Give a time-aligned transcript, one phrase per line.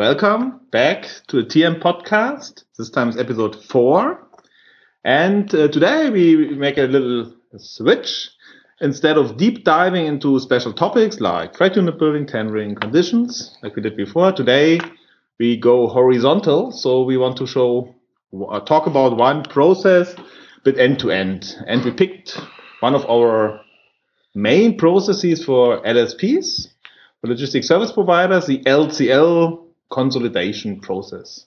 [0.00, 2.64] welcome back to the TM podcast.
[2.78, 4.26] This time is episode four.
[5.04, 8.30] And uh, today we make a little switch.
[8.80, 13.82] Instead of deep diving into special topics like freight unit building, tendering, conditions, like we
[13.82, 14.80] did before, today
[15.38, 16.72] we go horizontal.
[16.72, 17.94] So we want to show,
[18.48, 20.14] uh, talk about one process,
[20.64, 21.54] but end to end.
[21.66, 22.40] And we picked
[22.80, 23.60] one of our
[24.34, 26.68] main processes for LSPs,
[27.20, 31.46] for logistic service providers, the LCL consolidation process.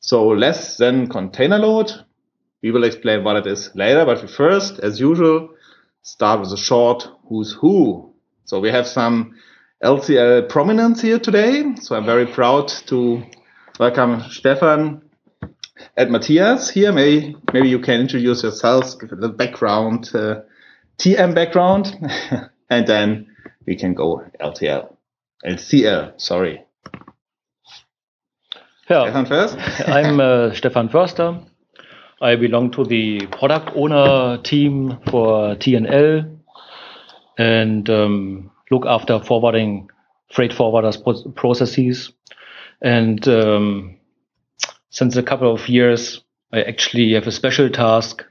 [0.00, 1.92] So less than container load.
[2.62, 5.50] We will explain what it is later, but first, as usual,
[6.02, 8.12] start with a short who's who.
[8.44, 9.34] So we have some
[9.82, 11.74] LCL prominence here today.
[11.80, 13.22] So I'm very proud to
[13.78, 15.02] welcome Stefan
[15.96, 16.92] and Matthias here.
[16.92, 20.40] Maybe, maybe you can introduce yourselves, give a little background, uh,
[20.98, 21.96] TM background,
[22.70, 23.34] and then
[23.66, 24.94] we can go LTL.
[25.46, 26.64] LCL, sorry.
[28.90, 29.56] Yeah, Stefan first.
[29.86, 31.40] I'm uh, Stefan Förster.
[32.20, 36.24] I belong to the product owner team for T&L
[37.38, 39.88] and um, look after forwarding
[40.32, 40.98] freight forwarders
[41.36, 42.12] processes.
[42.82, 43.96] And um,
[44.90, 48.24] since a couple of years, I actually have a special task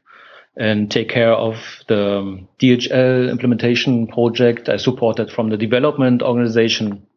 [0.58, 1.56] and take care of
[1.88, 4.68] the DHL implementation project.
[4.68, 7.08] I support it from the development organization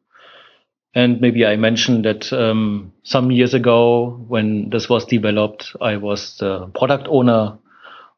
[0.94, 6.36] and maybe I mentioned that um, some years ago, when this was developed, I was
[6.38, 7.58] the product owner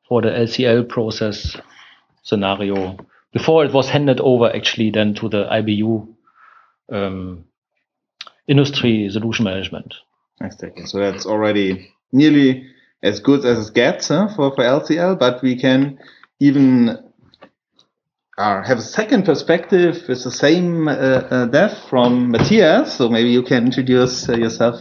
[0.08, 1.56] for the LCL process
[2.22, 2.97] scenario
[3.33, 6.08] before it was handed over actually then to the IBU
[6.91, 7.44] um,
[8.48, 9.94] industry solution management.
[10.41, 10.86] Exactly.
[10.86, 12.66] So that's already nearly
[13.03, 15.98] as good as it gets huh, for, for LCL, but we can
[16.41, 16.98] even
[18.37, 22.95] uh, have a second perspective with the same uh, uh, dev from Matthias.
[22.95, 24.81] So maybe you can introduce uh, yourself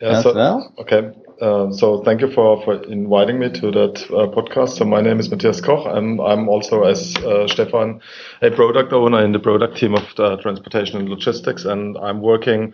[0.00, 0.74] yeah, as so, well.
[0.78, 1.10] Okay.
[1.42, 4.76] Uh, so thank you for, for inviting me to that uh, podcast.
[4.76, 5.84] So my name is Matthias Koch.
[5.88, 8.00] I'm, I'm also, as uh, Stefan,
[8.42, 10.04] a product owner in the product team of
[10.40, 12.72] transportation and logistics, and I'm working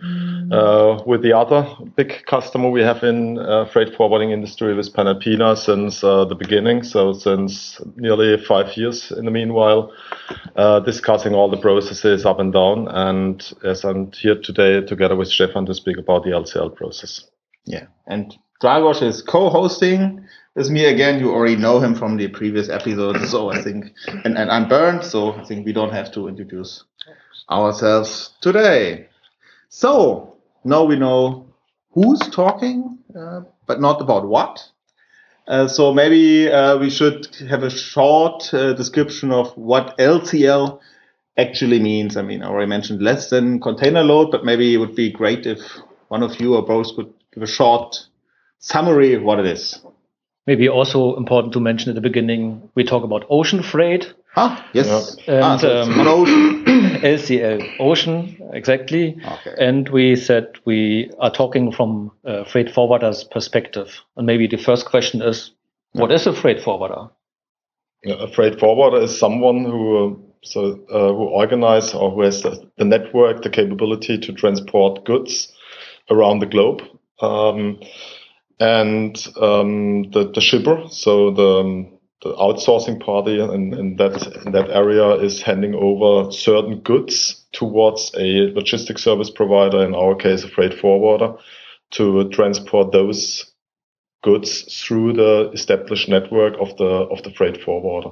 [0.51, 5.57] uh, with the other big customer we have in uh, freight forwarding industry with Panalpina
[5.57, 6.83] since uh, the beginning.
[6.83, 9.91] So since nearly five years in the meanwhile,
[10.85, 12.87] discussing all the processes up and down.
[12.87, 17.25] And as I'm here today together with Stefan to speak about the LCL process.
[17.65, 21.19] Yeah, and Dragos is co-hosting with me again.
[21.19, 23.93] You already know him from the previous episodes, so I think,
[24.25, 26.83] and, and I'm Bernd, so I think we don't have to introduce
[27.49, 29.07] ourselves today.
[29.69, 31.47] So now we know
[31.91, 34.61] who's talking, uh, but not about what.
[35.47, 40.79] Uh, so maybe uh, we should have a short uh, description of what LCL
[41.37, 42.17] actually means.
[42.17, 45.45] I mean, I already mentioned less than container load, but maybe it would be great
[45.45, 45.59] if
[46.09, 48.08] one of you or both could give a short
[48.59, 49.81] summary of what it is.
[50.47, 54.13] Maybe also important to mention at the beginning, we talk about ocean freight.
[54.35, 55.17] Ah, yes.
[55.27, 55.33] Yeah.
[55.33, 56.65] And, ah, so um, ocean.
[57.01, 59.17] LCL, ocean, exactly.
[59.25, 59.55] Okay.
[59.59, 64.01] And we said we are talking from a freight forwarder's perspective.
[64.17, 65.51] And maybe the first question is,
[65.93, 66.01] yeah.
[66.01, 67.09] what is a freight forwarder?
[68.03, 72.69] Yeah, a freight forwarder is someone who so uh, who organize or who has the,
[72.77, 75.51] the, network, the capability to transport goods
[76.09, 76.81] around the globe.
[77.21, 77.79] Um,
[78.59, 81.89] and um, the, the shipper, so the,
[82.23, 88.11] the outsourcing party in, in that in that area is handing over certain goods towards
[88.15, 91.35] a logistic service provider, in our case, a freight forwarder,
[91.91, 93.49] to transport those
[94.21, 98.09] goods through the established network of the of the freight forwarder.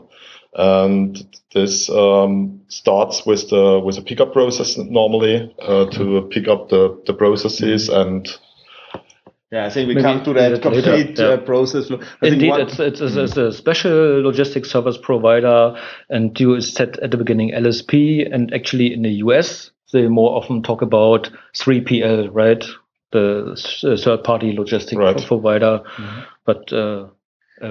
[0.54, 6.70] And this um, starts with the with a pickup process normally uh, to pick up
[6.70, 8.26] the the processes and
[9.52, 11.90] yeah, I think we Maybe come to that complete uh, process.
[11.90, 17.18] I Indeed, it's, it's, it's, a special logistics service provider, and you said at the
[17.18, 22.64] beginning LSP, and actually in the US, they more often talk about 3PL, right?
[23.12, 25.26] The third party logistics right.
[25.26, 25.82] provider.
[25.98, 26.24] Mm -hmm.
[26.46, 27.08] But uh,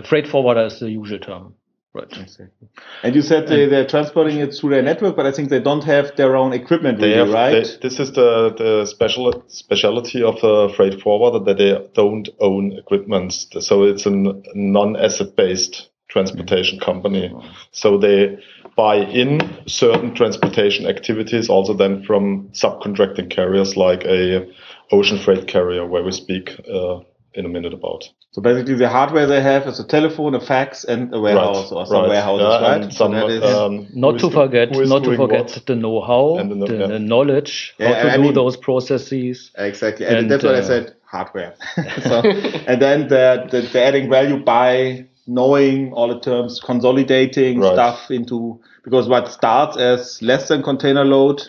[0.04, 1.54] freight forwarder is the usual term.
[1.96, 2.18] Right.
[2.18, 2.68] Exactly.
[3.02, 5.84] And you said they, they're transporting it through their network, but I think they don't
[5.84, 7.64] have their own equipment, really, have, right?
[7.64, 12.72] They, this is the, the special specialty of a freight forwarder that they don't own
[12.72, 13.32] equipment.
[13.32, 17.34] So it's a non-asset based transportation company.
[17.72, 18.38] So they
[18.76, 24.46] buy in certain transportation activities also then from subcontracting carriers like a
[24.92, 27.00] ocean freight carrier where we speak uh,
[27.36, 28.08] in a minute about.
[28.32, 31.86] So basically, the hardware they have is a telephone, a fax, and a warehouse or
[31.86, 32.08] some right.
[32.08, 32.82] warehouses, Yeah, right?
[32.82, 35.66] and So some, that is- um, Not to is do- forget, not to forget what.
[35.66, 36.98] the know-how, And the the, kno- yeah.
[36.98, 39.50] knowledge, Yeah, how to I do mean- those processes.
[39.56, 41.54] Exactly, and, And, that's what I uh, said, hardware.
[42.02, 42.20] so,
[42.66, 47.72] and then the, the, the adding value by knowing all the terms, consolidating Right.
[47.74, 51.42] stuff into because what starts as less than container load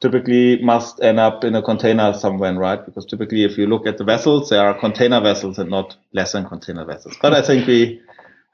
[0.00, 2.84] typically must end up in a container somewhere, right?
[2.84, 6.32] Because typically, if you look at the vessels, there are container vessels and not less
[6.32, 7.16] than container vessels.
[7.20, 8.00] But I think we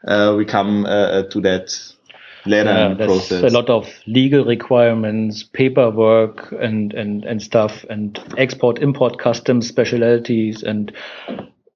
[0.07, 1.95] uh, we come uh, to that
[2.47, 3.43] later Yeah, in the process.
[3.43, 10.63] a lot of legal requirements, paperwork, and and and stuff, and export import customs specialities,
[10.63, 10.93] and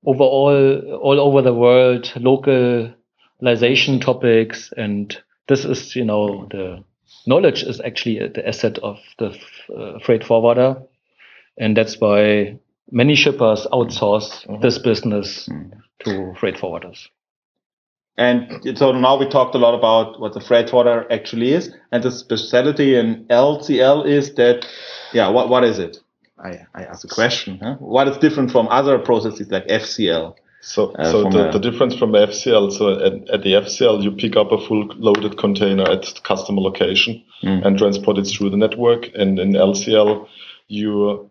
[0.05, 5.17] overall all over the world localization topics, and
[5.49, 6.85] this is you know the
[7.26, 9.38] knowledge is actually the asset of the
[9.76, 10.76] uh, freight forwarder,
[11.58, 12.58] and that's why
[12.90, 15.49] many shippers outsource this business
[16.05, 17.08] to freight forwarders.
[18.19, 22.02] And so now we talked a lot about what the freight forwarder actually is, and
[22.02, 24.67] the specialty in LCL is that,
[25.12, 25.99] yeah, what what is it?
[26.38, 27.58] I I asked a question.
[27.62, 27.75] Huh?
[27.79, 30.34] What is different from other processes like FCL?
[30.61, 34.03] So, Uh, so the, a- the difference from the FCL, so at, at the FCL,
[34.03, 37.67] you pick up a full loaded container at the customer location Mm.
[37.67, 39.11] and transport it through the network.
[39.14, 40.26] And in LCL,
[40.69, 41.31] you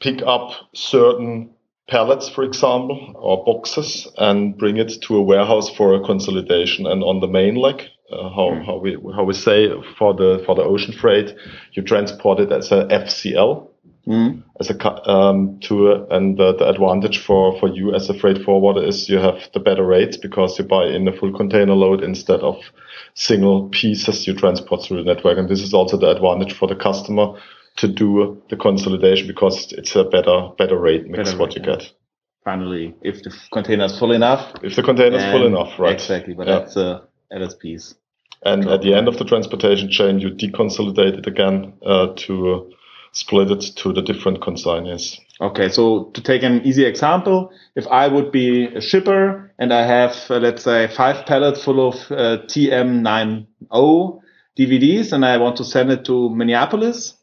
[0.00, 1.50] pick up certain
[1.88, 6.86] pallets, for example, or boxes and bring it to a warehouse for a consolidation.
[6.86, 10.54] And on the main leg, uh, how, how we, how we say for the, for
[10.54, 11.34] the ocean freight,
[11.74, 13.68] you transport it as a FCL
[14.06, 14.42] Mm.
[14.58, 18.42] as a cu- um, to and the, the advantage for for you as a freight
[18.42, 22.02] forwarder is you have the better rates because you buy in a full container load
[22.02, 22.56] instead of
[23.14, 26.74] single pieces you transport through the network and this is also the advantage for the
[26.74, 27.34] customer
[27.76, 31.70] to do the consolidation because it's a better better rate mix Better what rate, you
[31.70, 31.76] yeah.
[31.78, 31.92] get
[32.42, 36.32] Finally, if the container is full enough, if the container is full enough right Exactly,
[36.32, 36.60] but Yeah.
[36.60, 37.00] that's uh,
[37.30, 37.94] LSPs.
[38.42, 42.72] and at the end of the transportation chain you deconsolidate it again uh, to
[43.12, 48.08] split it to the different consignees Okay, so to take an easy example, if I
[48.08, 52.44] would be a shipper and I have, uh, let's say, five pallets full of uh,
[52.46, 53.46] TM90
[54.58, 57.14] DVDs and I want to send it to Minneapolis,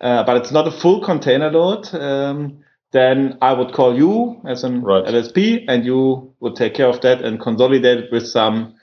[0.00, 4.64] uh, but it's not a full container load, um, then I would call you as
[4.64, 5.04] an Right.
[5.04, 8.76] LSP and you would take care of that and consolidate it with some,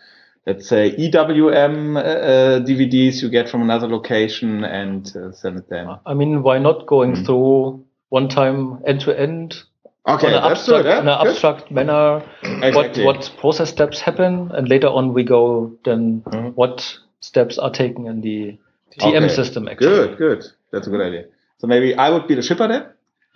[0.46, 5.70] let's say, EWM uh, uh, DVDs you get from another location and uh, send it
[5.70, 5.88] then.
[6.06, 7.26] I mean, why not going Mm.
[7.26, 9.64] through one time end to end
[10.08, 10.86] Okay, in an that's good.
[10.86, 11.28] abstract, Yeah, in an good.
[11.32, 12.24] abstract manner?
[12.62, 13.04] Exactly.
[13.04, 16.54] What what process steps happen, and later on we go then Mhm.
[16.56, 18.58] what steps are taken in the
[19.00, 19.34] TM Okay.
[19.34, 19.68] system.
[19.68, 20.44] Actually, Good, good.
[20.72, 21.26] That's a good idea.
[21.58, 22.84] So maybe I would be the shipper then,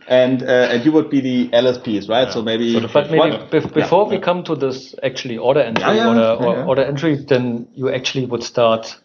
[0.10, 2.34] and uh, and you would be the LSPs, right?
[2.34, 2.74] So maybe.
[2.74, 4.22] So the But maybe one- bef- before yeah, we yeah.
[4.22, 6.66] come to this actually order entry, Yeah, yeah, order, yeah, or, yeah.
[6.66, 8.98] order entry, then you actually would start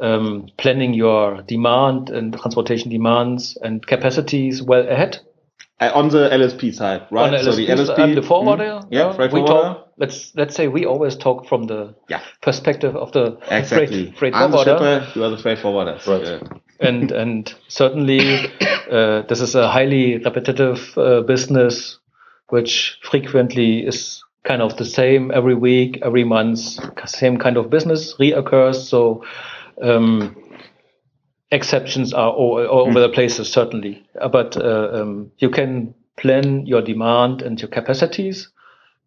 [0.00, 5.18] um, planning your demand and transportation demands and capacities well ahead.
[5.78, 7.24] Uh, on the LSP side, right?
[7.26, 8.64] On the so the LSPs, LSP, I'm the forwarder.
[8.82, 9.74] Mm, yeah, freight we forwarder.
[9.74, 9.92] talk.
[9.98, 12.20] Let's let's say we always talk from the Yeah.
[12.40, 13.86] perspective of the Exactly.
[14.06, 15.00] freight, freight I'm the forwarder.
[15.04, 15.18] shipper.
[15.18, 15.98] You are the freight forwarder.
[16.06, 16.22] Right.
[16.24, 16.38] Yeah.
[16.80, 18.20] And and certainly
[18.90, 21.98] uh, this is a highly repetitive uh, business,
[22.48, 28.14] which frequently is kind of the same every week, every month, same kind of business
[28.18, 28.76] reoccurs.
[28.88, 29.24] So
[29.82, 30.36] um,
[31.50, 36.82] exceptions are all, all over the places, certainly, but uh, um, you can plan your
[36.82, 38.48] demand and your capacities.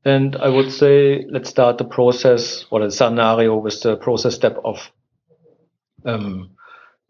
[0.05, 4.57] And I would say let's start the process or the scenario with the process step
[4.65, 4.91] of
[6.05, 6.49] um,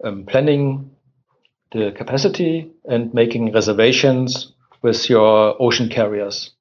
[0.03, 0.91] um, planning
[1.71, 6.51] the capacity and making reservations with your ocean carriers.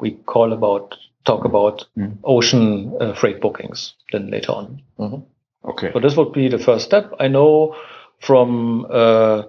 [0.00, 2.18] We call about talk about Mm.
[2.24, 4.82] ocean uh, freight bookings then later on.
[5.64, 5.92] Okay.
[5.92, 7.12] So this would be the first step.
[7.18, 7.74] I know
[8.20, 9.42] from uh,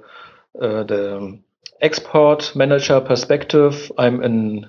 [0.59, 1.39] uh, the
[1.81, 4.65] export manager perspective, I'm in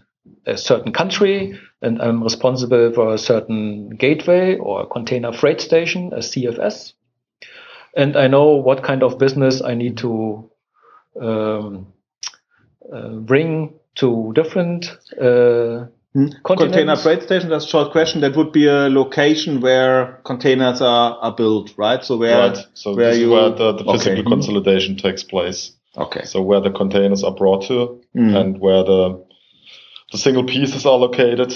[0.47, 6.19] a certain country and I'm responsible for a certain gateway or container freight station, a
[6.19, 6.93] CFS.
[7.99, 10.51] And I know what kind of business I need to
[11.21, 11.93] um,
[12.93, 16.29] uh, bring to different uh, Hmm?
[16.43, 17.51] Container freight station.
[17.51, 18.23] That's a short question.
[18.23, 22.03] That would be a location where containers are, are built, right?
[22.03, 24.31] So where right so where this is you where the, the physical Okay.
[24.31, 26.25] consolidation takes place okay.
[26.25, 28.35] so where the containers are brought to Mm.
[28.37, 29.23] and where the
[30.13, 31.53] the single pieces are located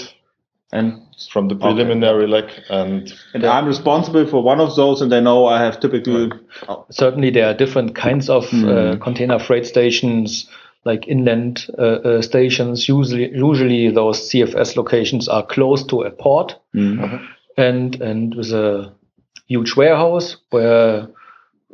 [0.73, 0.99] And
[1.29, 5.45] from the preliminary leg and and I'm responsible for one of those, and I know
[5.45, 6.31] I have typically.
[6.67, 8.99] Oh, certainly there are different kinds of uh, Mhm.
[9.01, 10.49] container freight stations
[10.85, 12.89] like inland uh, uh, stations.
[12.89, 17.21] Usually, usually those CFS locations are close to a port Mm.
[17.57, 18.91] and and with a
[19.47, 21.07] huge warehouse where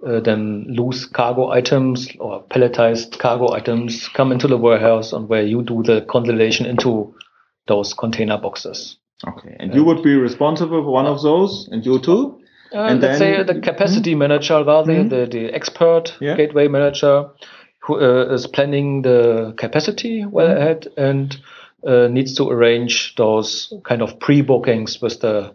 [0.08, 5.44] uh, then loose cargo items or palletized cargo items come into the warehouse and where
[5.44, 7.14] you do the consolidation into
[7.70, 8.98] those container boxes.
[9.26, 9.56] Okay.
[9.60, 12.42] And you would be responsible for one of those, and you too?
[12.74, 15.10] Uh, And let's then- say the capacity manager, rather Mhm.
[15.10, 16.36] the, the expert Yeah.
[16.38, 17.30] gateway manager,
[17.84, 20.62] who uh, is planning the capacity well Mm-hmm.
[20.62, 21.38] ahead and
[21.88, 25.52] uh, needs to arrange those kind of pre-bookings with the,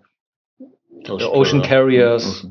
[1.05, 2.51] the ocean carriers Ocean.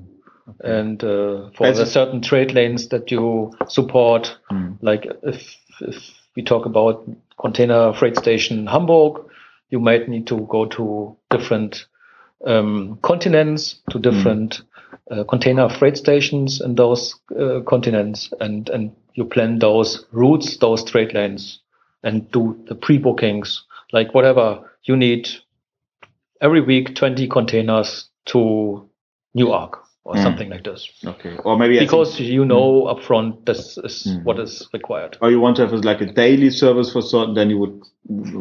[0.64, 4.38] and uh, for the certain trade lanes that you support.
[4.52, 4.78] Mm.
[4.82, 5.98] Like if if
[6.36, 7.04] we talk about
[7.42, 9.14] container freight station Hamburg,
[9.74, 11.88] you might need to go to different
[12.46, 14.62] um, continents, to different
[15.10, 20.84] uh, container freight stations in those uh, continents, and and you plan those routes, those
[20.84, 21.60] trade lanes,
[22.04, 23.64] and do the pre-bookings,
[23.94, 25.28] like whatever you need.
[26.40, 28.88] Every week, twenty containers to
[29.34, 30.24] Newark or Mm.
[30.24, 31.38] something like this Okay.
[31.46, 34.24] Or maybe I think- because you know upfront this is Mm.
[34.26, 35.18] what is required.
[35.22, 37.82] or you want to have like a daily service for certain, then you would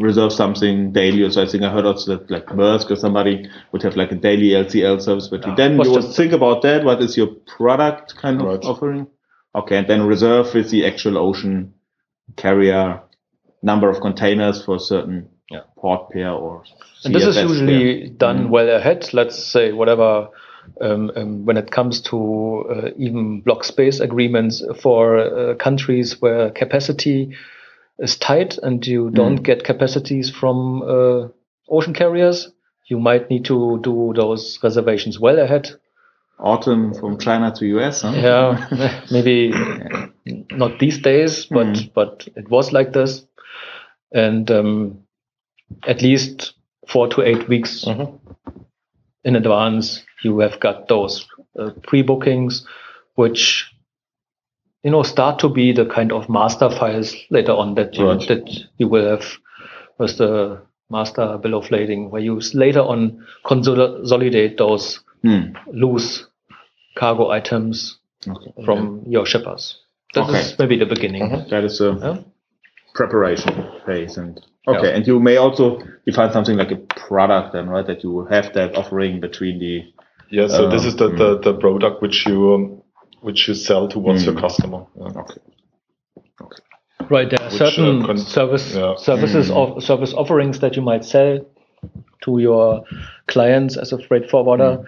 [0.09, 1.31] reserve something daily.
[1.31, 4.17] So I think I heard also that like Maersk or somebody would have like a
[4.17, 5.57] daily LCL service, but you Yeah.
[5.57, 6.85] then Was you would think about that.
[6.85, 9.07] What is your product kind of offering?
[9.55, 9.77] Okay.
[9.77, 11.75] And then reserve with the actual ocean
[12.37, 13.01] carrier
[13.63, 15.61] number of containers for a certain Yeah.
[15.77, 16.65] port pair or
[17.05, 18.51] And this is CFS usually done Mm.
[18.51, 19.09] well ahead.
[19.13, 20.29] Let's say whatever
[20.81, 26.51] um, um, when it comes to uh, even block space agreements for uh, countries where
[26.51, 27.37] capacity
[27.99, 31.29] is tight and you don't get capacities from uh,
[31.69, 32.51] ocean carriers.
[32.87, 35.71] You might need to do those reservations well ahead.
[36.39, 38.03] autumn from China to US.
[38.03, 38.13] Huh?
[38.15, 39.53] Yeah, maybe
[40.51, 41.93] not these days, but Mm.
[41.95, 43.25] but it was like this,
[44.13, 44.99] and um,
[45.87, 46.55] at least
[46.89, 48.19] four to eight weeks Mhm.
[49.25, 51.27] In advance, you have got those
[51.59, 52.67] uh, pre-bookings,
[53.15, 53.71] which
[54.83, 58.29] you know start to be the kind of master files later on that you Right.
[58.29, 59.25] that you will have
[59.99, 60.61] with the
[60.91, 65.55] master bill of lading, where you later on consolidate those Hmm.
[65.73, 66.27] loose
[66.97, 67.99] cargo items
[68.29, 68.53] Okay.
[68.65, 69.79] from your shippers.
[70.15, 70.41] This Okay.
[70.41, 71.23] is maybe the beginning.
[71.23, 71.49] Mhm.
[71.51, 72.19] That is a Yeah.
[72.95, 74.97] preparation phase and okay Yeah.
[74.97, 78.75] and you may also define something like a product then right that you have that
[78.77, 79.85] offering between the
[80.31, 82.83] Yeah, so this Uh, is the, the, the product which you um,
[83.21, 84.27] which you sell towards Mm.
[84.33, 84.81] your customer.
[84.97, 85.23] Yeah.
[85.23, 85.41] okay
[87.11, 88.95] Right, there are Which, certain uh, con- service yeah.
[88.97, 89.57] services Mm.
[89.77, 91.41] of service offerings that you might sell
[92.25, 92.85] to your
[93.27, 94.79] clients as a freight forwarder.
[94.79, 94.85] Mm.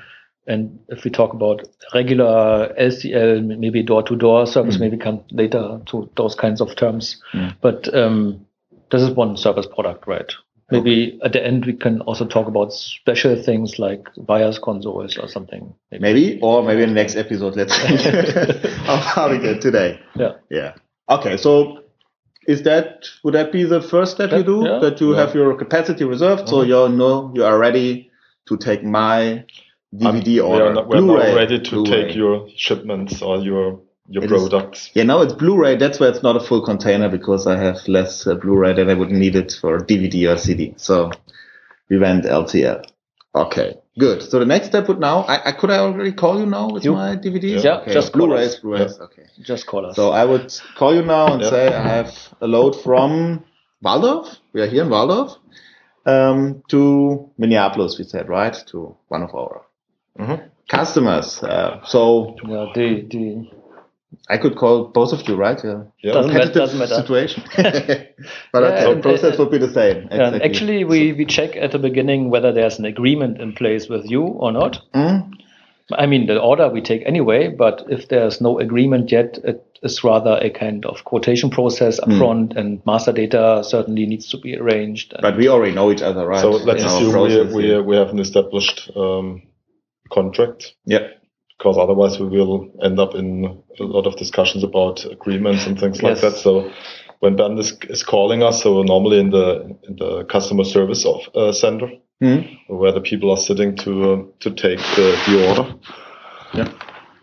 [0.46, 1.62] And if we talk about
[1.94, 4.80] regular LCL, maybe door to door service, Mm.
[4.80, 7.20] maybe come later to those kinds of terms.
[7.32, 7.52] Mm.
[7.60, 8.46] But um,
[8.90, 10.32] this is one service product, right?
[10.70, 15.28] Maybe at the end we can also talk about special things like buyers consoles or
[15.28, 15.72] something.
[15.92, 17.96] maybe or maybe in the next episode let's see
[19.14, 20.32] how we get today Yeah.
[20.50, 20.72] yeah
[21.08, 21.82] okay so
[22.48, 24.78] is that would that be the first step you do yeah.
[24.80, 25.20] that you Yeah.
[25.20, 26.68] have your capacity reserved so Mhm.
[26.68, 28.10] you know you are ready
[28.48, 29.44] to take my
[29.94, 31.90] DVD Um, order We are, not, we are ready to Blu-ray.
[32.04, 34.90] take your shipments or your your It is- products.
[34.94, 35.76] Yeah, now it's Blu-ray.
[35.76, 38.94] That's why it's not a full container because I have less uh, Blu-ray than I
[38.94, 40.74] would need it for DVD or CD.
[40.76, 41.10] So
[41.88, 42.84] we went LCL.
[43.34, 44.22] Okay, good.
[44.22, 46.84] So the next step would now, I, I could I already call you now with
[46.84, 47.64] You- my DVDs?
[47.64, 47.92] Yeah, okay.
[47.92, 48.60] just call Blu-rays, us.
[48.60, 49.00] Blu-rays.
[49.00, 49.24] Okay.
[49.42, 49.96] Just call us.
[49.96, 51.50] So I would call you now and Yeah.
[51.50, 53.42] say I have a load from
[53.82, 54.36] Waldorf.
[54.52, 55.36] We are here in Waldorf.
[56.06, 58.54] Um, to Minneapolis, we said, right?
[58.68, 59.62] To one of our
[60.18, 60.42] Mhm.
[60.68, 61.42] customers.
[61.42, 63.46] Uh, so yeah, the, the
[64.28, 65.60] I could call both of you, right?
[65.64, 65.82] Yeah.
[66.02, 66.12] Yeah.
[66.12, 66.50] Doesn't matter.
[66.50, 66.94] competitive Doesn't matter.
[66.94, 67.42] situation.
[68.52, 70.08] but Yeah, okay, and- process and- would be the same.
[70.10, 70.42] Yeah, Exactly.
[70.42, 74.22] actually, we, we check at the beginning whether there's an agreement in place with you
[74.22, 74.80] or not.
[74.94, 75.30] Mm?
[75.92, 80.02] I mean, the order we take anyway, but if there's no agreement yet, it is
[80.02, 82.12] rather a kind of quotation process Hmm.
[82.12, 85.12] upfront, and master data certainly needs to be arranged.
[85.20, 86.40] But we already know each other, right?
[86.40, 87.82] So let's In our assume process we, we, here.
[87.82, 89.42] we have an established um,
[90.10, 91.08] contract yeah.
[91.58, 96.02] Because otherwise we will end up in a lot of discussions about agreements and things
[96.02, 96.20] like Yes.
[96.22, 96.36] that.
[96.36, 96.70] So
[97.20, 101.20] when Ben is, is calling us, so normally in the in the customer service of,
[101.34, 101.88] uh, center
[102.22, 102.58] Mm?
[102.68, 105.74] where the people are sitting to uh, to take the, the order.
[106.54, 106.72] Yeah.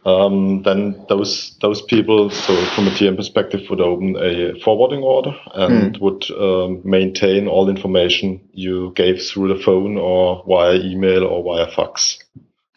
[0.05, 5.33] Um, then those those people, so from a TM perspective, would open a forwarding order
[5.53, 11.41] and would um, maintain all information you gave through the phone or via email or
[11.43, 12.19] via fax.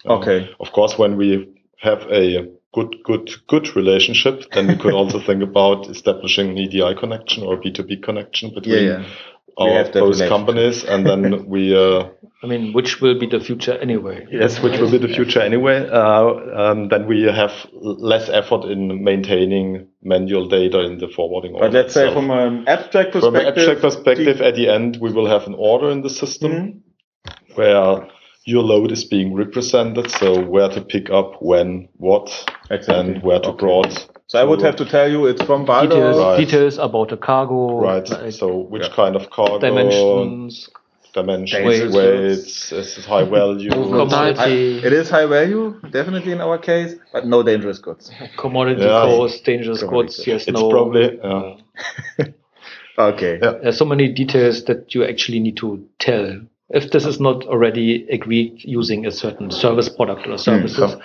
[0.06, 0.50] Um, Okay.
[0.60, 5.42] of course, when we have a good, good, good relationship, then we could also think
[5.42, 9.04] about establishing an EDI connection or B2B connection between yeah.
[9.56, 11.76] We our have that both companies, and then we.
[11.76, 12.08] Uh,
[12.42, 14.26] I mean, which will be the future anyway.
[14.30, 15.88] Yes, which will be the future anyway.
[15.88, 16.24] Uh,
[16.60, 21.68] um, then we have less effort in maintaining manual data in the forwarding order.
[21.68, 22.14] But let's say itself.
[22.14, 25.54] from an abstract perspective, from an abstract perspective, at the end, we will have an
[25.56, 26.80] order in the system Mhm.
[27.54, 28.08] where
[28.44, 30.10] your load is being represented.
[30.10, 32.28] So where to pick up, when, what,
[32.70, 33.14] Exactly.
[33.14, 33.58] and where to Okay.
[33.58, 33.92] broad.
[34.26, 35.90] So I would have to tell you it's from Waldorf.
[35.90, 36.36] Details, Right.
[36.38, 38.08] details about the cargo, Right.
[38.08, 38.88] like So which Yeah.
[38.94, 40.68] kind of cargo, dimensions,
[41.12, 41.94] dimensions, Weights.
[41.94, 43.70] weights, is it high value?
[43.70, 44.34] Commodity.
[44.34, 44.84] type.
[44.84, 48.10] It is high value, definitely in our case, but no dangerous goods.
[48.36, 49.02] commodity Yeah.
[49.06, 50.26] costs, dangerous Commodity goods.
[50.26, 50.68] Yes, It's no.
[50.70, 52.24] probably yeah.
[52.98, 53.38] Okay.
[53.42, 53.52] Yeah.
[53.62, 56.40] There's so many details that you actually need to tell.
[56.74, 60.96] If this is not already agreed using a certain service product or services,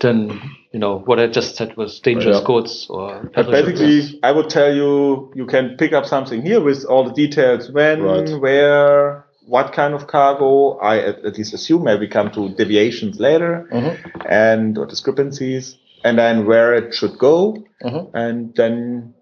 [0.00, 0.40] then
[0.72, 2.46] you know what I just said was dangerous Yeah.
[2.46, 3.80] goods or But perishables.
[3.80, 7.70] basically, I would tell you, you can pick up something here with all the details
[7.72, 8.30] when, Right.
[8.40, 10.78] where, what kind of cargo.
[10.78, 13.96] I at, at least assume maybe we come to deviations later Mhm.
[14.28, 17.36] and or discrepancies, and then where it should go,
[17.82, 18.10] Mhm.
[18.14, 19.14] and then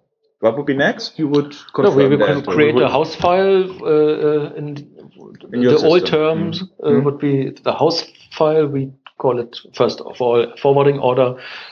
[0.44, 1.18] what would be next?
[1.18, 2.26] You would No, we, we that.
[2.26, 3.86] can create We a house file uh,
[4.28, 4.66] uh, in,
[5.54, 6.20] In your the old system.
[6.20, 7.04] terms uh, Mhm.
[7.04, 7.34] would be
[7.68, 7.98] the house
[8.38, 8.66] file.
[8.76, 8.82] We
[9.22, 11.28] call it first of all forwarding order,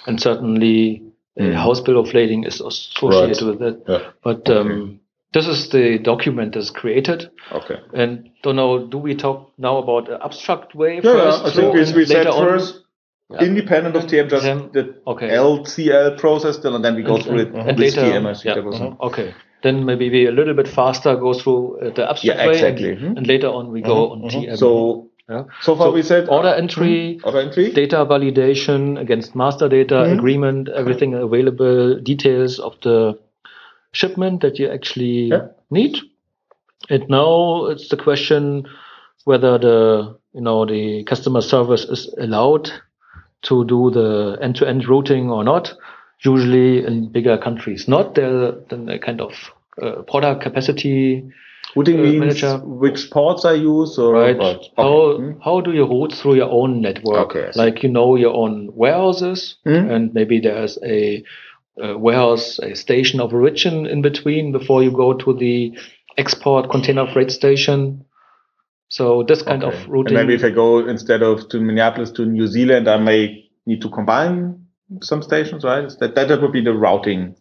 [0.06, 1.02] and certainly
[1.36, 1.54] a Mhm.
[1.66, 3.48] house bill of lading is associated Right.
[3.50, 3.76] with it.
[3.88, 4.02] Yeah.
[4.28, 5.00] But um,
[5.34, 7.28] this is the document that's created.
[7.60, 7.78] Okay.
[7.92, 11.44] And don't know, do we talk now about the abstract way Yeah, yeah, first?
[11.46, 12.58] I think we, we said later
[13.32, 15.28] first, independent of TM, just Then- the okay.
[15.30, 18.26] LCL process still, and then we go And- through it and with later- TM.
[18.26, 19.34] I think yeah, that was mhm, Okay.
[19.62, 22.90] Then maybe we a little bit faster go through uh, the abstract Yeah, way, exactly.
[22.92, 23.16] and, Mhm.
[23.18, 24.22] and later on we go Mhm, on.
[24.30, 24.56] TM.
[24.56, 24.70] So,
[25.30, 25.44] Yeah.
[25.60, 27.70] so far So we said order entry, Order entry.
[27.70, 30.18] data validation against master data Mhm.
[30.18, 33.16] agreement, everything available, details of the
[33.92, 35.46] shipment that you actually Yeah.
[35.70, 35.96] need.
[36.90, 38.64] And now it's the question
[39.24, 42.72] whether the you know the customer service is allowed
[43.42, 45.72] to do the end-to-end routing or not.
[46.24, 48.52] Usually in bigger countries, not there.
[48.70, 49.32] Then a kind of
[49.82, 51.28] uh, product capacity
[51.74, 52.58] Routing uh, means manager.
[52.58, 54.38] which ports are used, or right?
[54.38, 54.60] Right.
[54.76, 55.32] How Hmm.
[55.44, 57.34] how do you route through your own network?
[57.34, 59.90] Okay, Like you know your own warehouses, Hmm.
[59.90, 61.24] and maybe there's a,
[61.82, 65.72] a warehouse, a station of origin in between before you go to the
[66.18, 68.04] export container freight station.
[68.92, 69.74] So this kind Okay.
[69.74, 73.48] of And maybe if I go instead of to Minneapolis to New Zealand, I may
[73.64, 74.66] need to combine
[75.00, 75.82] some stations, right?
[75.84, 77.34] Is That that would be the routing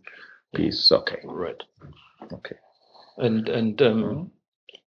[0.56, 0.90] piece.
[0.94, 1.20] Okay.
[1.26, 1.62] right.
[2.32, 2.56] Okay.
[3.18, 4.32] And and um,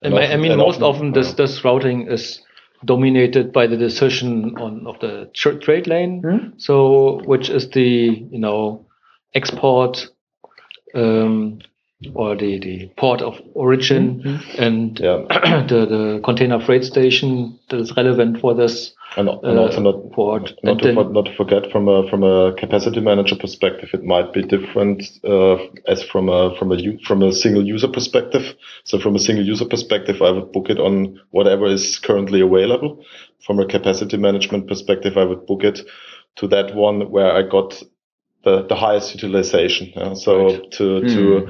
[0.04, 2.45] And I mean- I mean, most often- often this this routing is
[2.86, 6.21] dominated by the decision on of the tr- trade lane.
[6.21, 6.58] Hmm?
[6.58, 7.89] So, which is the
[8.32, 8.86] you know
[9.34, 10.08] export
[10.93, 11.60] um,
[12.16, 15.18] or the the port of origin and Yeah.
[15.68, 20.12] the the container freight station that is relevant for this And, and uh, also not
[20.14, 20.54] port.
[20.64, 23.90] not And to, then- for- not to forget from a from a capacity manager perspective,
[23.94, 27.88] it might be different uh, as from a from a u- from a single user
[27.90, 28.56] perspective.
[28.84, 33.04] So from a single user perspective, I would book it on whatever is currently available.
[33.46, 35.82] From a capacity management perspective, I would book it
[36.38, 37.84] to that one where I got
[38.44, 39.92] the, the highest utilization.
[39.96, 40.14] yeah.
[40.16, 41.48] So to to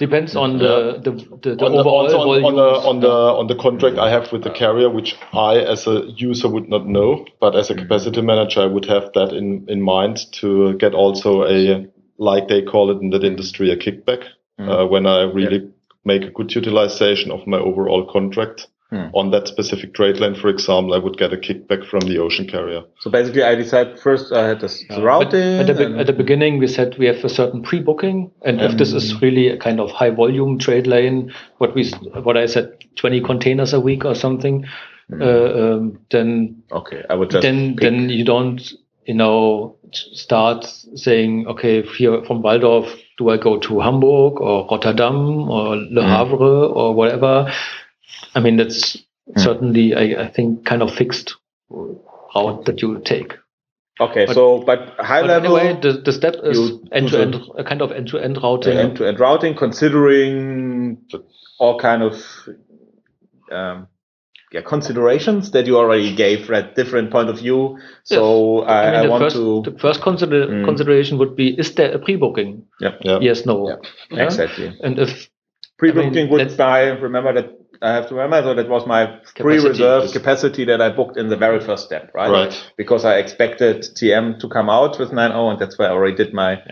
[0.00, 3.46] depends on the the, the, the on overall also on, on the on the on
[3.46, 7.26] the contract I have with the carrier, which I as a user would not know,
[7.38, 11.44] but as a capacity manager, I would have that in in mind to get also
[11.44, 11.86] a
[12.18, 14.24] like they call it in that industry a kickback
[14.58, 15.70] uh, when I really
[16.04, 18.68] make a good utilization of my overall contract.
[18.90, 19.06] Hmm.
[19.14, 22.48] On that specific trade lane, for example, I would get a kickback from the ocean
[22.48, 22.82] carrier.
[22.98, 25.60] So basically, I decide first I had this the routing.
[25.60, 28.76] At the, be- at the beginning, we said we have a certain pre-booking, and if
[28.78, 31.88] this is really a kind of high volume trade lane, what we
[32.24, 34.66] what I said, twenty containers a week or something,
[35.20, 38.60] uh, um, then okay, I would just then pick- then you don't
[39.06, 42.86] you know start saying okay here from Waldorf
[43.18, 47.52] do I go to Hamburg or Rotterdam or Le Havre or whatever.
[48.34, 48.96] I mean that's
[49.36, 51.36] certainly I, I think kind of fixed
[51.68, 53.34] route that you take.
[54.00, 54.26] okay.
[54.26, 57.64] but- so, but high But level anyway, the, the step is end to end, a
[57.64, 58.76] kind of end to end routing.
[58.76, 60.98] end to end routing, considering
[61.58, 62.14] all kind of
[63.52, 63.86] um,
[64.52, 67.78] yeah considerations that you already gave at different point of view.
[68.04, 70.64] So I, I, mean, the want first, to the first consider, Mm.
[70.64, 72.64] consideration would be: Is there a pre-booking?
[72.80, 73.18] Yeah.
[73.20, 73.68] Yes, no.
[73.68, 73.76] Yeah,
[74.16, 74.24] Yeah?
[74.24, 74.76] exactly.
[74.82, 75.28] And if
[75.78, 78.42] Pre-booking I mean, would by remember that I have to remember.
[78.48, 82.30] So that was my pre-reserved capacity that I booked in the very first step, right?
[82.30, 82.70] Right.
[82.76, 86.34] Because I expected TM to come out with 9.0, and that's why I already did
[86.34, 86.62] my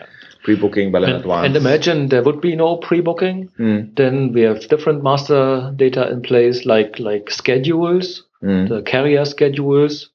[0.45, 1.47] pre-booking well in And, advance.
[1.47, 3.49] and imagine there would be no pre-booking.
[3.59, 3.97] Mm.
[3.97, 8.69] Then we have different master data in place, like like schedules, Mm.
[8.69, 10.11] the carrier schedules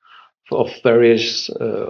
[0.51, 1.87] of various uh,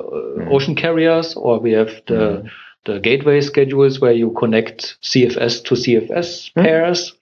[0.50, 2.50] ocean carriers, or we have the
[2.86, 7.14] the gateway schedules where you connect CFS to CFS pairs,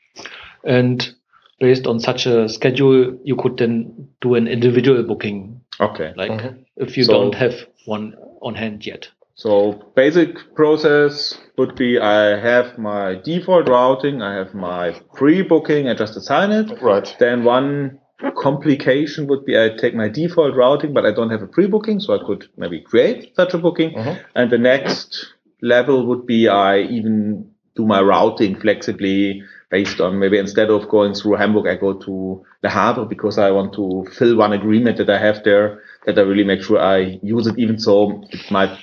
[0.64, 1.14] and
[1.62, 6.12] based on such a schedule, you could then do an individual booking, Okay.
[6.18, 6.66] like Mhm.
[6.76, 9.10] if you So- don't have one on hand yet.
[9.36, 15.94] So basic process would be I have my default routing, I have my pre-booking, I
[15.94, 16.68] just assign it.
[16.82, 17.16] Right.
[17.20, 18.00] Then one
[18.36, 22.14] complication would be I take my default routing, but I don't have a pre-booking, so
[22.14, 23.92] I could maybe create such a booking.
[23.94, 24.18] Mhm.
[24.36, 25.26] And the next
[25.62, 27.46] level would be I even
[27.76, 32.44] do my routing flexibly based on maybe instead of going through Hamburg, I go to
[32.64, 36.22] Le Havre because I want to fill one agreement that I have there that I
[36.22, 38.78] really make sure I use it, even so it might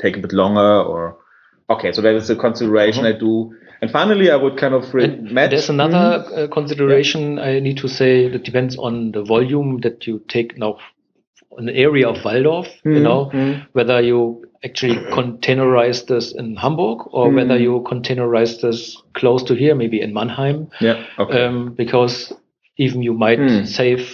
[0.00, 1.18] take a bit longer or
[1.70, 1.92] okay.
[1.92, 3.56] So that is a consideration I do.
[3.82, 5.50] And finally, I would kind of match.
[5.50, 10.22] There's another uh, consideration I need to say that depends on the volume that you
[10.28, 10.78] take now
[11.58, 13.66] an area of Waldorf, you Mhm, know, mhm.
[13.72, 17.36] whether you actually containerize this in Hamburg or Mhm.
[17.36, 18.80] whether you containerize this
[19.14, 20.96] close to here, maybe in Mannheim, Yeah.
[21.18, 21.44] Okay.
[21.46, 22.32] um, because
[22.84, 23.64] even you might Hmm.
[23.64, 24.04] save,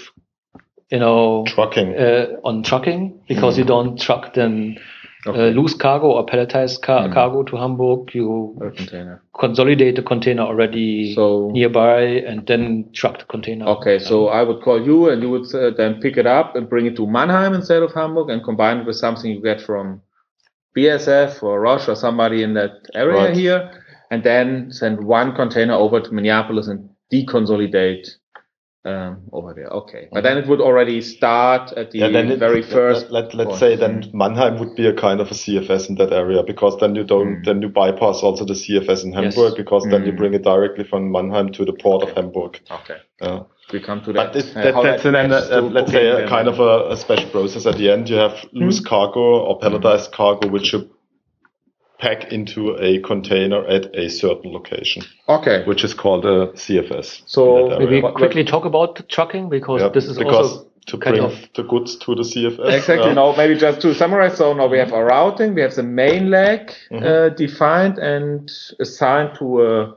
[0.93, 1.89] you know, Trucking.
[2.07, 4.77] uh, on trucking because you don't truck then
[5.25, 7.13] uh, loose cargo or palletized car- Hmm.
[7.15, 8.11] cargo to Hamburg.
[8.13, 9.23] You container.
[9.39, 13.65] consolidate the container already So nearby and then truck the container.
[13.77, 16.69] Okay, so I would call you and you would uh, then pick it up and
[16.69, 20.01] bring it to Mannheim instead of Hamburg and combine it with something you get from
[20.77, 23.37] BASF or Roche or somebody in that area Right.
[23.37, 23.71] here
[24.11, 28.09] and then send one container over to Minneapolis and deconsolidate
[28.85, 29.69] um, over there.
[29.69, 30.09] Okay.
[30.13, 33.11] But then it would already start at the Yeah, then it- very first.
[33.11, 36.13] Let, let, us say then Mannheim would be a kind of a CFS in that
[36.13, 37.45] area because then you don't Mm.
[37.45, 39.35] then you bypass also the CFS in Yes.
[39.35, 40.17] Hamburg because then you Mm.
[40.17, 42.61] bring it directly from Mannheim to the port of Hamburg.
[42.71, 42.97] Okay.
[43.21, 43.41] Yeah.
[43.73, 44.33] We come to that.
[44.33, 46.97] But uh, that, how that's that then uh, let's say a kind of a, a
[46.97, 48.11] special process at the end.
[48.11, 50.91] You have loose cargo or palletized cargo which you
[52.03, 55.63] pack into a container at a certain location, Okay.
[55.67, 57.23] which is called a CFS.
[57.27, 60.99] So in Maybe quickly talk about the trucking because Yeah, this is because also to
[60.99, 62.75] kind bring of- the goods to the CFS.
[62.75, 63.07] Exactly.
[63.11, 63.15] yeah.
[63.15, 64.37] Now, maybe just to summarize.
[64.37, 66.61] So now we have our routing, we have the main leg
[66.91, 67.03] Mhm.
[67.05, 69.95] uh, defined and assigned to a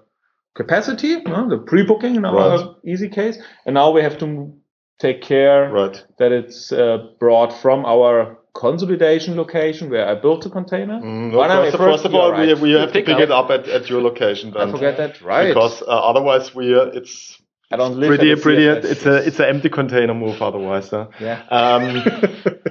[0.53, 1.49] capacity, no?
[1.49, 2.65] the pre-booking in our Right.
[2.85, 4.27] easy case, and now we have to
[4.99, 5.97] take care Right.
[6.19, 10.99] that it's uh, brought from our consolidation location where I built the container.
[10.99, 12.47] Mm, mean, first, first of all, right.
[12.47, 13.19] we, we have to Pick up.
[13.19, 14.55] it up at, at your location.
[14.57, 15.49] I forget that, right?
[15.49, 17.37] Because uh, otherwise, we uh, it's
[17.71, 18.63] I don't live pretty pretty.
[18.63, 18.85] CFS.
[18.85, 20.41] It's a it's an empty container move.
[20.41, 21.07] Otherwise, uh.
[21.19, 21.43] yeah.
[21.49, 22.03] um,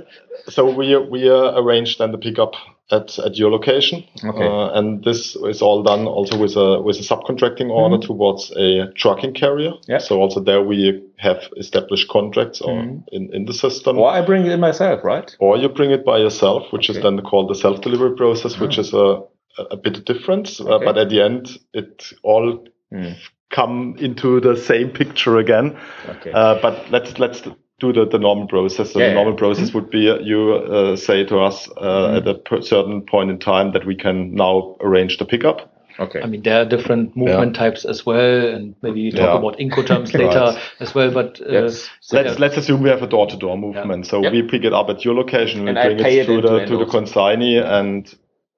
[0.48, 2.54] so we we uh, arranged then the pickup
[2.90, 4.04] at at your location.
[4.24, 4.46] Okay.
[4.46, 8.92] Uh, and this is all done also with a with a subcontracting order towards a
[8.94, 9.70] trucking carrier.
[9.70, 9.90] Mm-hmm.
[9.92, 9.98] Yeah.
[9.98, 13.04] So also there we have established contracts or Mhm.
[13.12, 13.98] in in the system.
[13.98, 15.34] Or I bring it in myself, right?
[15.38, 18.92] or you bring it by yourself, which is then called the self-delivery process, which is
[18.92, 19.22] a,
[19.70, 20.60] a bit different.
[20.60, 20.84] Uh, Okay.
[20.84, 23.14] but at the end, it all Mm.
[23.50, 25.76] come into the same picture again.
[26.08, 26.32] Okay.
[26.32, 27.42] Uh, but let's let's
[27.80, 28.92] do the, the normal process.
[28.92, 29.14] So Yeah, the yeah.
[29.14, 32.16] normal process would be uh, you uh, say to us uh, Mm-hmm.
[32.16, 35.70] at a per- certain point in time that we can now arrange the pickup.
[35.98, 36.20] okay.
[36.22, 39.38] I mean, there are different movement types as well, and maybe you talk Yeah.
[39.38, 40.58] about Incoterms later Right.
[40.80, 41.10] as well.
[41.10, 41.88] But uh, Yes.
[42.00, 42.40] so let's yeah.
[42.40, 44.06] let's assume we have a door-to-door movement.
[44.06, 44.32] So Yep.
[44.32, 46.40] we pick it up at your location and, And we I bring it it to
[46.42, 46.98] the to the also.
[46.98, 48.12] consignee and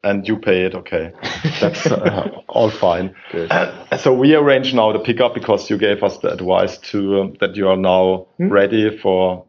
[0.07, 0.75] and you pay it.
[0.75, 1.13] Okay,
[1.61, 3.15] that's uh, all fine.
[3.51, 7.35] Uh, so we arrange now the pickup because you gave us the advice to um,
[7.41, 8.49] that you are now Hmm?
[8.53, 9.45] ready for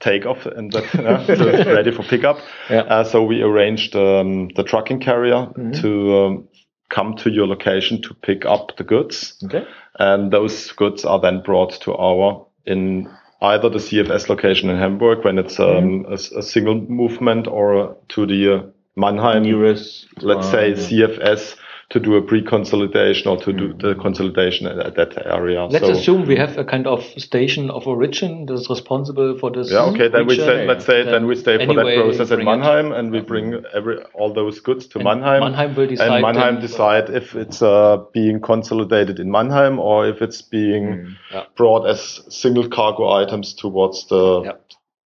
[0.00, 2.36] takeoff and that uh, so it's ready for pickup.
[2.70, 2.82] Yeah.
[2.82, 5.80] Uh, so we arranged um, the trucking carrier Mhm.
[5.80, 6.48] to um,
[6.90, 9.64] come to your location to pick up the goods Okay.
[9.98, 13.08] and those goods are then brought to our in
[13.40, 16.12] either the CFS location in Hamburg when it's um, Mm-hmm.
[16.12, 18.62] a, a single movement or to the uh,
[18.96, 20.06] Mannheim, Nearest.
[20.22, 21.56] let's say CFS
[21.90, 23.78] to do a pre-consolidation or to do Mm-hmm.
[23.86, 25.66] the consolidation at, at that area.
[25.66, 29.52] let's so, assume we have a kind of station of origin that is responsible for
[29.52, 29.70] this.
[29.70, 32.40] yeah, okay, then we say, let's say Then then we stay for that process at.
[32.40, 35.40] Mannheim and we bring every all those goods to And Mannheim.
[35.40, 40.22] Mannheim will decide and Mannheim decide if it's uh, being consolidated in Mannheim or if
[40.22, 41.14] it's being Mm.
[41.32, 41.44] Yeah.
[41.56, 44.52] brought as single cargo items towards the Yeah.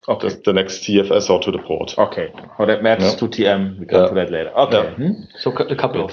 [0.09, 0.29] Okay.
[0.29, 1.95] the, the next CFS or to the port.
[1.97, 2.31] Okay.
[2.57, 3.15] How that maps Yeah.
[3.15, 4.07] to TM, we come Yeah.
[4.09, 4.51] to that later.
[4.57, 4.83] Okay.
[4.83, 4.95] Yeah.
[4.95, 5.11] Hmm?
[5.39, 6.11] So a couple of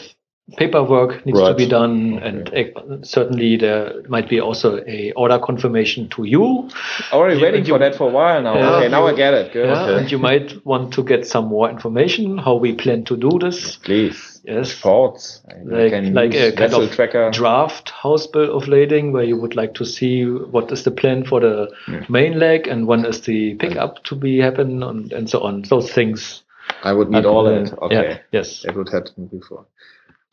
[0.59, 6.09] paperwork needs to be done, and uh, certainly there might be also a order confirmation
[6.11, 6.69] to you.
[7.13, 8.55] Already You- waiting you- for that for a while now.
[8.55, 8.77] Yeah.
[8.77, 9.53] okay, now I get it.
[9.53, 9.67] Good.
[9.69, 9.99] Yeah, Okay.
[10.03, 13.77] and you might want to get some more information how we plan to do this.
[13.77, 14.43] Please.
[14.45, 14.75] Yes.
[14.75, 15.41] Thoughts.
[15.65, 17.31] Like, like a kind of tracker.
[17.31, 21.25] draft house bill of lading where you would like to see what is the plan
[21.25, 21.71] for the
[22.11, 25.63] main leg and when is the pickup to be happen and, and so on.
[25.63, 26.43] Those things.
[26.83, 27.79] I would need all Uh, that.
[27.79, 27.95] Okay.
[27.95, 28.65] Yeah, yes.
[28.67, 29.65] It would happen before.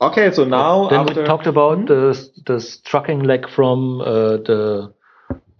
[0.02, 4.92] Okay, so now Then we talked about the the trucking leg from uh, the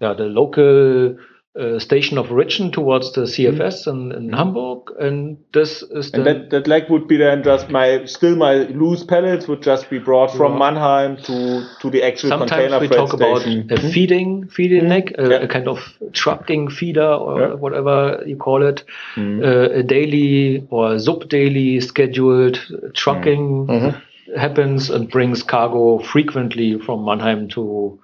[0.02, 1.16] yeah, the local
[1.60, 6.50] uh, station of origin towards the CFS in, in Hamburg, and this is and that,
[6.50, 10.32] that leg would be then just my still my loose pellets would just be brought
[10.32, 10.60] from Yeah.
[10.60, 13.68] Mannheim to to the actual sometimes container we talk about station.
[13.70, 15.36] a feeding feeding leg, a, Yeah.
[15.44, 15.80] a kind of
[16.14, 17.54] trucking feeder or Yeah.
[17.54, 18.84] whatever you call it,
[19.18, 22.60] uh, a daily or sub daily scheduled
[22.96, 23.98] trucking Mm-hmm.
[24.38, 28.00] Happens and brings cargo frequently from Mannheim to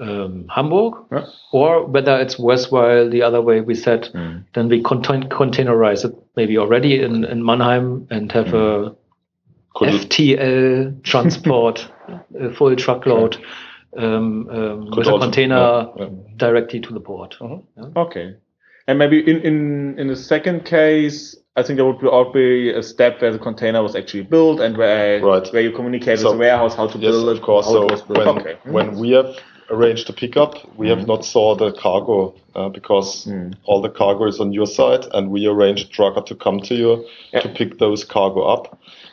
[0.00, 1.26] um, Hamburg, Yeah.
[1.52, 4.44] or whether it's worthwhile the other way we said, Mm.
[4.54, 8.94] then we contain, containerize it maybe already in, in Mannheim and have a
[9.74, 11.90] Could FTL transport,
[12.40, 13.36] a full truckload
[13.96, 15.56] um, um, Could with a container
[15.96, 16.08] yeah, yeah.
[16.36, 17.36] directly to the port.
[17.96, 18.36] Okay.
[18.86, 22.70] And maybe in, in, in the second case, I think there would be, all be
[22.70, 25.46] a step where the container was actually built and where Right.
[25.52, 27.32] where you communicate So- with the warehouse how to Yes, build it.
[27.32, 27.66] of course.
[27.66, 28.54] So when okay.
[28.64, 29.30] when we have
[29.70, 33.54] arranged the pickup, we have not saw the cargo uh, because Mm.
[33.68, 37.04] all the cargo is on your side, and we arranged trucker to come to you
[37.32, 37.40] Yeah.
[37.42, 38.64] to pick those cargo up.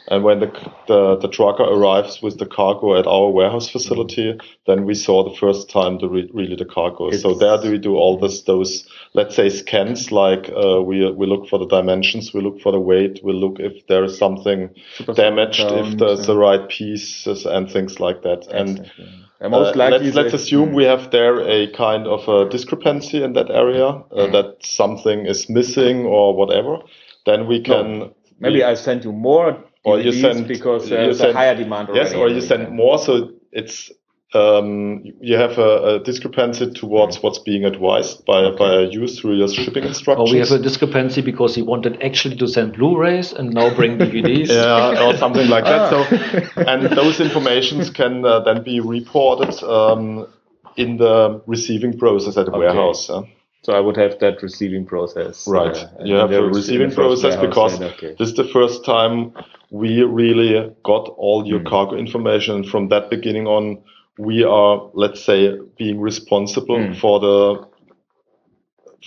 [0.07, 0.47] And when the,
[0.87, 4.37] the the trucker arrives with the cargo at our warehouse facility,
[4.67, 7.09] then we saw the first time the re- really the cargo.
[7.11, 11.25] so there do we do all this those let's say scans like uh, we we
[11.25, 14.69] look for the dimensions, we look for the weight, we look if there is something
[15.15, 18.45] damaged, if there's the right pieces and things like that.
[18.53, 19.05] And Exactly.
[19.41, 23.21] And most uh, likely let's, let's assume we have there a kind of a discrepancy
[23.21, 24.31] in that area, uh, Mm.
[24.31, 26.79] that something is missing or whatever.
[27.25, 31.31] Then we can maybe we- I send you more or you send because you send-
[31.31, 32.97] a higher demand yes, or you send more.
[32.97, 33.91] So it's
[34.33, 39.47] um, you have a, a discrepancy towards what's being advised by by you through your
[39.47, 40.29] shipping instructions.
[40.29, 43.97] Or we have a discrepancy because he wanted actually to send Blu-rays and now bring
[44.03, 44.49] DVDs.
[44.49, 45.93] yeah, or something like that.
[45.93, 46.07] Ah.
[46.55, 50.27] So, and those informations can uh, then be reported um,
[50.75, 52.59] in the receiving process at the Okay.
[52.59, 53.07] warehouse.
[53.09, 53.21] yeah.
[53.65, 55.47] So I would have that receiving process.
[55.47, 55.75] Right.
[55.75, 58.15] uh, you have the receiving in the first process because okay.
[58.19, 59.33] this is the first time
[59.71, 61.69] we really got all your Mm.
[61.73, 62.55] cargo information.
[62.57, 63.79] And from that beginning on,
[64.19, 66.95] we are, let's say, being responsible Mm.
[67.01, 67.65] for the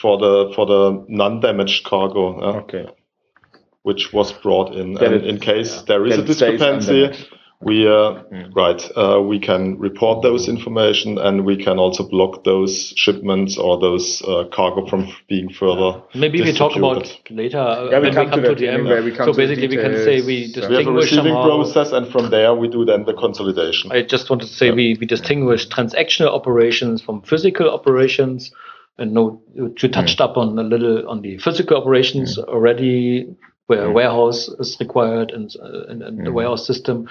[0.03, 2.87] for the for the non-damaged cargo, uh, Okay.
[3.83, 4.95] which was brought in.
[4.95, 7.01] That and it- in case yeah, there is that a discrepancy.
[7.61, 8.55] We uh, Mm.
[8.55, 13.79] right uh, we can report those information and we can also block those shipments or
[13.81, 16.01] those uh, cargo from being further.
[16.15, 18.69] Maybe we talk about later uh, Yeah, we when come we come to to, the
[18.69, 18.87] end.
[18.87, 20.69] anyway, we come So to the basically, we can say we details.
[20.69, 21.47] We have a receiving somehow.
[21.47, 23.91] process, and from there we do then the consolidation.
[23.91, 28.53] I just wanted to say we, we distinguish transactional operations from physical operations.
[29.01, 33.27] And no, you touched up on a little on the physical operations already,
[33.67, 33.95] where a Mm.
[33.95, 36.35] warehouse is required and, uh, and, and the Mm.
[36.35, 37.09] warehouse system.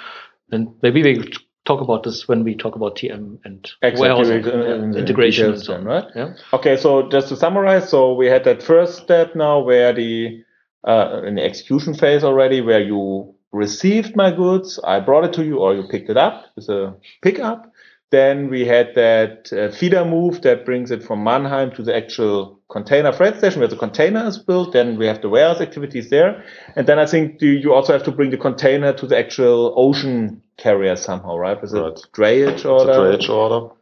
[0.51, 1.31] And maybe we
[1.65, 5.51] talk about this when we talk about TM and Exactly, warehouse we- in the integration
[5.51, 5.83] and so on.
[5.83, 6.05] right?
[6.15, 6.33] Yeah.
[6.53, 10.43] Okay, so just to summarize, so we had that first step now where the
[10.87, 15.43] uh, in the execution phase already, where you received my goods, I brought it to
[15.43, 17.69] you, or you picked it up with a pickup.
[18.11, 22.56] Then we had that uh, feeder move that brings it from Mannheim to the actual
[22.69, 24.73] container freight station where the container is built.
[24.73, 26.43] Then we have the warehouse activities there,
[26.75, 29.73] and then I think do you also have to bring the container to the actual
[29.77, 31.61] ocean carrier somehow, right?
[31.61, 32.01] With a Right.
[32.13, 33.73] drayage It's a drayage order.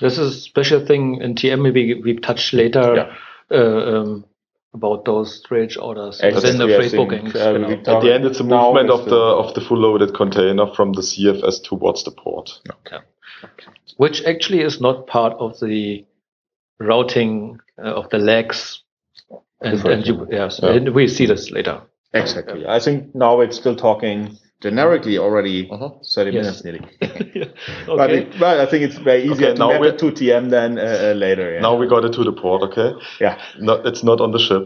[0.00, 1.60] This is a special thing in TM.
[1.60, 3.14] Maybe we touch later Yeah.
[3.50, 4.24] uh, um,
[4.74, 7.34] about those drayage orders Exactly, within the freight think, bookings.
[7.34, 7.68] uh, genau.
[7.68, 10.92] we At the end, it's a movement of the of the full loaded container from
[10.92, 12.60] the CFS towards the port.
[12.70, 13.02] Okay.
[13.96, 16.04] Which actually is not part of the
[16.78, 18.82] routing uh, of the legs.
[19.60, 20.70] And, and you, yes, Yeah.
[20.70, 21.80] and we see this later.
[22.14, 22.64] Exactly.
[22.66, 25.90] I think now it's still talking generically already Uh-huh.
[26.14, 26.42] 30 Yes.
[26.44, 26.80] minutes nearly.
[27.02, 27.52] okay.
[27.86, 30.10] But, it, but I think it's very easy Okay, to now map we- it to
[30.12, 31.54] TM than uh, uh, later.
[31.54, 31.60] Yeah.
[31.60, 32.62] Now we got it to the port.
[32.62, 34.64] Okay, yeah, no, it's not on the ship.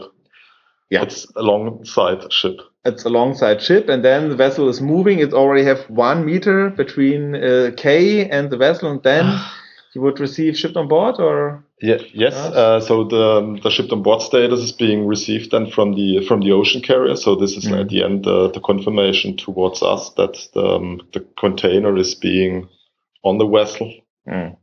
[0.89, 1.01] Yeah.
[1.03, 2.57] it's alongside ship.
[2.85, 5.19] it's alongside ship, and then the vessel is moving.
[5.19, 9.25] It already have one meter between uh, K and the vessel, and then
[9.95, 11.63] you would receive shipped on board or?
[11.81, 12.33] Yeah, yes.
[12.35, 16.41] Uh, so the the shipped on board status is being received then from the from
[16.41, 17.15] the ocean carrier.
[17.15, 17.81] So this is Mm.
[17.81, 22.67] at the end uh, the confirmation towards us that the, um, the container is being
[23.23, 23.93] on the vessel.
[24.27, 24.57] Mm.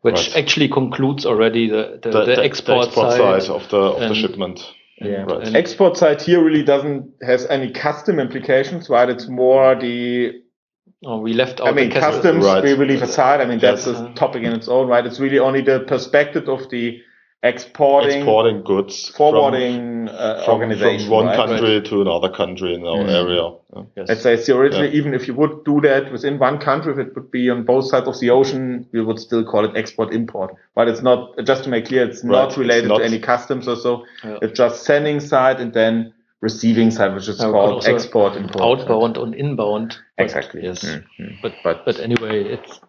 [0.00, 0.36] which Right.
[0.36, 3.50] actually concludes already the, the, the, export, side, side.
[3.50, 4.60] of the of the shipment.
[5.00, 5.24] Yeah.
[5.24, 5.46] Right.
[5.46, 9.08] And- Export side here really doesn't has any custom implications, right?
[9.08, 10.40] It's more the
[11.06, 12.62] Oh, we left out I mean, the customs Right.
[12.62, 13.40] we leave aside.
[13.40, 14.00] I mean, that's Yes.
[14.00, 15.04] a topic in its own right.
[15.04, 17.00] It's really only the perspective of the
[17.42, 21.00] exporting, Exporting goods from- forwarding uh, from, organization.
[21.08, 21.36] from one right?
[21.36, 23.10] country to another country in our Mm.
[23.10, 23.50] area.
[23.76, 23.82] Yeah.
[23.98, 24.08] Yes.
[24.08, 24.94] Let's say theoretically, Yeah.
[25.00, 27.84] even if you would do that within one country, if it would be on both
[27.84, 30.54] sides of the ocean, we would still call it export import.
[30.74, 32.32] But it's not, just to make clear, it's Right.
[32.32, 34.04] not It's related not- to any customs or so.
[34.24, 34.38] Yeah.
[34.40, 36.13] It's just sending side and then
[36.48, 38.62] receiving side, which is Yeah, called export import.
[38.80, 39.88] outbound and inbound.
[40.16, 40.60] But Exactly.
[40.68, 40.84] Yes.
[40.84, 41.32] Mm, mm.
[41.42, 42.80] But, But- but anyway, it's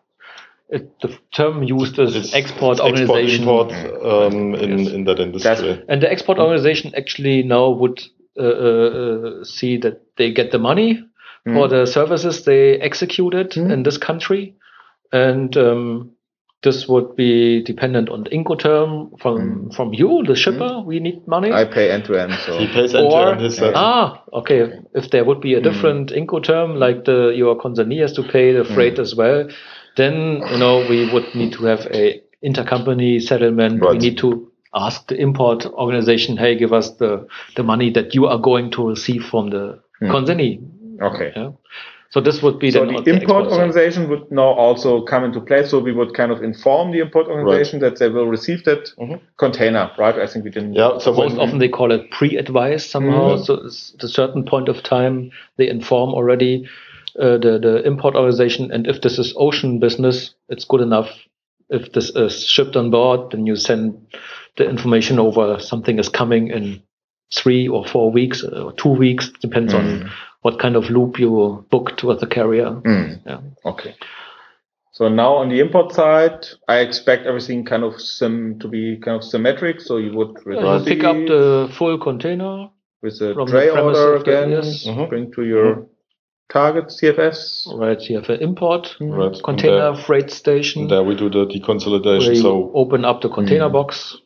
[0.69, 3.41] it, the term used is It's export it's organization.
[3.43, 4.93] export, import, um, in, Yes.
[4.93, 5.83] in that industry.
[5.89, 7.99] And the export organization actually now would
[8.37, 10.99] uh, uh, uh, see that they get the money
[11.53, 13.71] for the services they executed Mm.
[13.71, 14.55] in this country.
[15.13, 16.11] And um,
[16.65, 19.99] this would be dependent on the Incoterm from, from mm.
[19.99, 20.35] you, the mm.
[20.35, 20.81] shipper.
[20.81, 21.51] We need money.
[21.51, 22.33] I pay end to end.
[22.45, 24.73] So He pays end to end his Ah, okay.
[24.93, 25.63] If there would be a mm.
[25.63, 29.47] different Incoterm, like the your consignee has to pay the freight as well,
[29.95, 33.79] then you know we would need to have a intercompany settlement.
[33.87, 38.25] We need to ask the import organization, hey, give us the the money that you
[38.25, 40.59] are going to receive from the consignee.
[41.01, 41.31] okay.
[41.35, 41.51] Yeah.
[42.15, 45.65] So this would be So the the import organization would now also come into play.
[45.65, 49.19] So we would kind of inform the import organization that they will receive that Mhm.
[49.35, 50.15] container, right?
[50.15, 50.75] I think we didn't.
[50.75, 53.35] Yeah, so Most often they call it pre-advice somehow.
[53.35, 53.43] Mhm.
[53.45, 53.53] So
[53.97, 56.53] at a certain point of time they inform already
[57.19, 61.09] uh, the the import organization, and if this is ocean business, it's good enough.
[61.69, 63.83] If this is shipped on board, then you send
[64.55, 65.59] the information over.
[65.59, 66.81] Something is coming in
[67.33, 69.79] three or four weeks or two weeks, depends Mhm.
[69.79, 70.11] on
[70.45, 72.69] what kind of loop you booked with the carrier.
[72.91, 73.39] Mm, Yeah.
[73.71, 73.95] okay.
[74.97, 79.17] So now on the import side, I expect everything kind of sim to be kind
[79.17, 79.81] of symmetric.
[79.81, 82.69] So you would Uh, you pick up the full container.
[83.05, 84.87] with a from the tray order of the- again, yes.
[84.87, 85.09] Mhm.
[85.09, 85.67] bring to your
[86.57, 87.39] target CFS.
[87.83, 90.87] Right, you have an import right, container there, freight station.
[90.87, 92.35] there we do the deconsolidation.
[92.41, 93.73] So open up the container Mm.
[93.79, 94.17] box.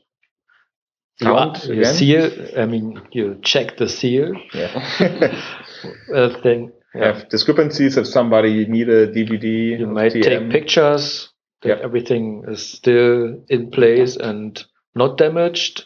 [1.21, 1.93] You, Count you again?
[1.93, 2.25] seal.
[2.63, 2.85] I mean,
[3.17, 4.71] you check the seal Yeah.
[6.13, 6.71] uh, thing.
[6.95, 7.13] Yeah.
[7.13, 9.79] have discrepancies if somebody need a DVD.
[9.79, 10.23] You might TM.
[10.23, 11.29] take pictures
[11.61, 11.81] that Yep.
[11.83, 14.63] everything is still in place and
[14.95, 15.85] not damaged.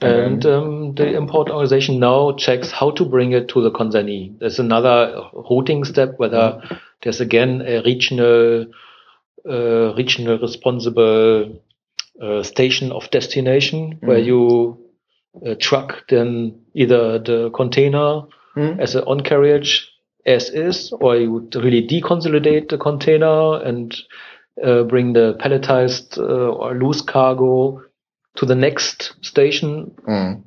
[0.00, 4.32] And And um, the import organization now checks how to bring it to the consignee.
[4.38, 6.60] There's another routing step, whether
[7.02, 8.66] there's again a regional,
[9.48, 11.62] uh, regional responsible
[12.20, 14.24] uh, station of destination where Mhm.
[14.26, 14.78] you
[15.46, 18.22] uh, truck then either the container
[18.54, 18.80] Hmm?
[18.80, 19.86] as an on carriage
[20.24, 23.94] as is, or you would really deconsolidate the container and
[24.64, 27.82] uh, bring the palletized uh, or loose cargo
[28.36, 30.42] to the next station, Mm.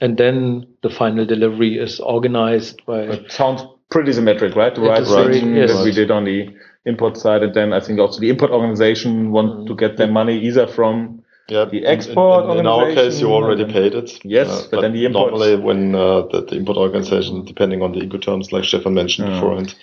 [0.00, 3.02] and then the final delivery is organized by.
[3.02, 4.74] It sounds pretty symmetric, right?
[4.74, 5.72] The right version yes.
[5.72, 6.48] that we did on the
[6.84, 9.66] import side, and then I think also the import organization want Mm.
[9.68, 13.32] to get their money either from yeah, The export in, in, our case, you organization
[13.32, 14.24] already paid it.
[14.24, 17.92] Yes, Uh, but then the imports- normally when uh, the, the import organization, depending on
[17.92, 19.34] the Incoterms, like Stefan mentioned Yeah.
[19.34, 19.74] beforehand,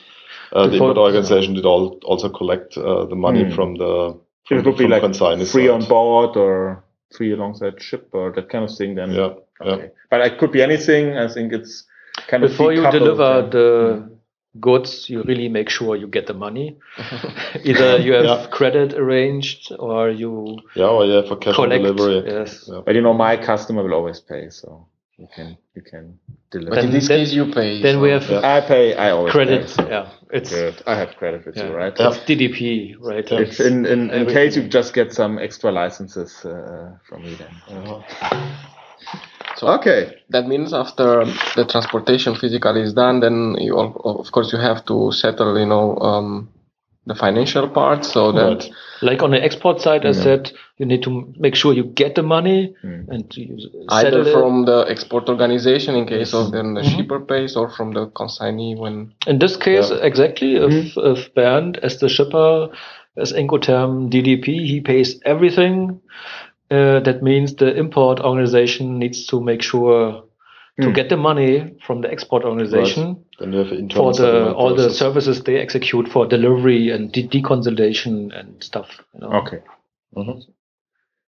[0.53, 3.53] uh, the Before- import organization did all, also collect uh, the money Mm.
[3.55, 4.15] from the
[4.47, 5.03] from, it would be from like
[5.45, 5.69] free side.
[5.69, 6.83] on board or
[7.15, 8.95] free alongside ship or that kind of thing.
[8.95, 9.77] Then Yeah, yeah.
[10.09, 11.17] but it could be anything.
[11.17, 11.85] I think it's
[12.27, 13.49] kind of Before you decoupled, deliver yeah.
[13.49, 14.09] the
[14.59, 16.77] goods, you really make sure you get the money.
[17.63, 18.47] Either you have Yeah.
[18.51, 21.83] credit arranged or you Yeah, or yeah, for cash on collect.
[21.83, 22.23] delivery.
[22.31, 22.65] Yes.
[22.71, 22.81] Yeah.
[22.85, 26.17] But you know, my customer will always pay, so you can you can
[26.51, 26.75] deliver.
[26.75, 27.81] But in this then- case, you pay.
[27.81, 28.41] Then we have Yeah.
[28.57, 28.95] I pay.
[28.95, 29.61] I always credit.
[29.61, 30.81] Pay, so Yeah, it's good.
[30.87, 31.93] I have credit with you, right?
[31.99, 32.07] Yeah.
[32.09, 33.29] it's DDP, right?
[33.31, 33.41] Yeah.
[33.41, 37.53] If in in, in case you just get some extra licenses uh, from me, then.
[37.77, 38.01] Uh-huh.
[39.59, 40.15] So Okay.
[40.29, 44.85] that means after the transportation physically is done, then you al- of course you have
[44.85, 46.49] to settle, you know, um,
[47.05, 48.05] the financial part.
[48.05, 48.69] So that Right.
[49.01, 52.23] Like on the export side, I said you need to make sure you get the
[52.23, 53.05] money Mm.
[53.13, 53.57] and you
[53.89, 54.31] either settle it.
[54.31, 56.95] from the export organization in case of then the Mhm.
[56.95, 60.05] shipper pays, or from the consignee when In this case, Yeah.
[60.09, 62.69] exactly, if, if Bernd, as the shipper,
[63.17, 65.99] as Incoterm DDP, he pays everything.
[66.71, 70.23] Uh, that means the import organization needs to make sure
[70.81, 74.55] to get the money from the export organization Then you have internal for the settlement
[74.55, 78.87] all the services they execute for delivery and de- deconsolidation and stuff.
[79.13, 79.33] You know?
[79.41, 79.59] Okay.
[80.15, 80.43] Mhm.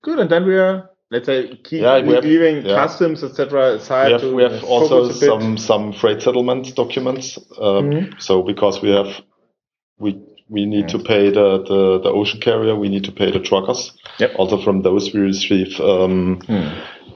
[0.04, 0.20] Good.
[0.20, 2.76] And then we are, let's say, keep Yeah, we have- leaving yeah.
[2.76, 3.76] customs, etc.
[3.76, 4.08] aside.
[4.08, 5.30] We have, to we have also focus a bit.
[5.30, 7.38] some some freight settlement documents.
[7.60, 8.22] Um, Mhm.
[8.22, 9.12] So because we have
[10.00, 10.16] we
[10.50, 13.92] we need to pay the, the the ocean carrier, we need to pay the truckers.
[14.20, 14.32] Yep.
[14.38, 16.40] Also from those we receive um,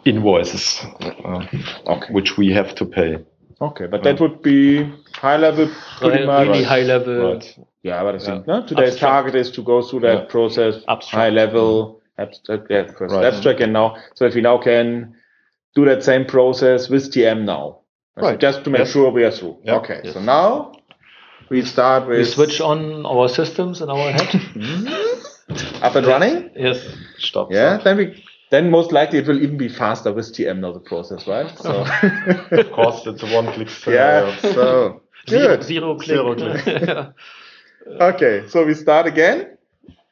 [0.05, 1.45] invoices, uh,
[1.88, 2.13] Okay.
[2.13, 3.17] which we have to pay.
[3.61, 5.69] Okay, but that would be high level,
[5.99, 6.47] pretty Right, much.
[6.47, 7.34] really high level.
[7.34, 7.57] Right.
[7.84, 9.11] Yeah, but I think no, today's Abstract.
[9.13, 10.25] target is to go through that Yeah.
[10.25, 11.11] process, Abstract.
[11.11, 13.25] high level, abstract, yeah, first Right.
[13.25, 15.13] abstract, and now, so if we now can
[15.75, 17.75] do that same process with TM now,
[18.17, 18.39] So Right.
[18.39, 18.91] just to make Yes.
[18.91, 19.55] sure we are through.
[19.63, 19.77] Yeah.
[19.77, 20.13] Okay, Yes.
[20.13, 20.73] so now
[21.50, 24.30] we start with We switch on our systems in our head.
[25.82, 26.50] up and running.
[26.56, 26.86] yes.
[27.18, 27.52] Stop.
[27.52, 30.80] Yeah, then we then most likely it will even be faster with TM now the
[30.80, 31.50] process, right?
[31.60, 31.86] So
[32.52, 35.64] Of course, it's a one-click yeah, so Zero, good.
[35.64, 36.08] zero click.
[36.08, 36.66] Zero click.
[36.88, 37.12] Yeah.
[38.02, 39.58] Okay, so we start again.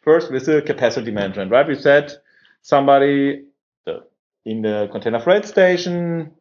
[0.03, 1.67] First with the capacity management, right?
[1.67, 2.13] We said
[2.61, 3.43] somebody
[3.87, 3.99] uh,
[4.45, 6.31] in the container freight station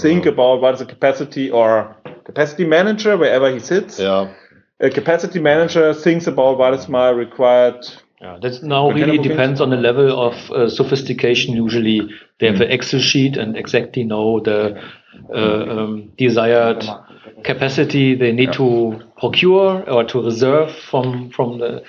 [0.00, 1.94] think about what is the capacity or
[2.24, 3.98] capacity manager wherever he sits.
[3.98, 4.32] Yeah.
[4.82, 7.86] A capacity manager thinks about what is my required.
[8.20, 11.54] Yeah, that now really depends on the level of uh, sophistication.
[11.54, 12.00] Usually,
[12.38, 14.80] they have an Excel sheet and exactly know the
[15.32, 16.84] uh, um, desired
[17.44, 21.82] capacity they need to procure or to reserve from from the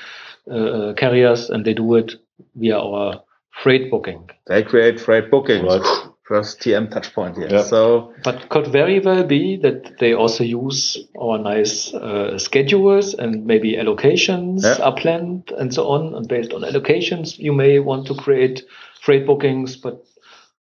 [0.51, 2.13] uh, carriers, and they do it
[2.55, 3.23] via our
[3.63, 4.29] freight booking.
[4.47, 5.63] They create freight bookings.
[5.63, 6.12] Right.
[6.24, 7.49] First TM touch point here.
[7.51, 7.63] Yeah.
[7.63, 13.45] So But could very well be that they also use our nice uh, schedules and
[13.45, 14.82] maybe allocations Yeah.
[14.82, 16.15] are planned and so on.
[16.15, 18.63] And based on allocations, you may want to create
[19.01, 20.01] freight bookings, but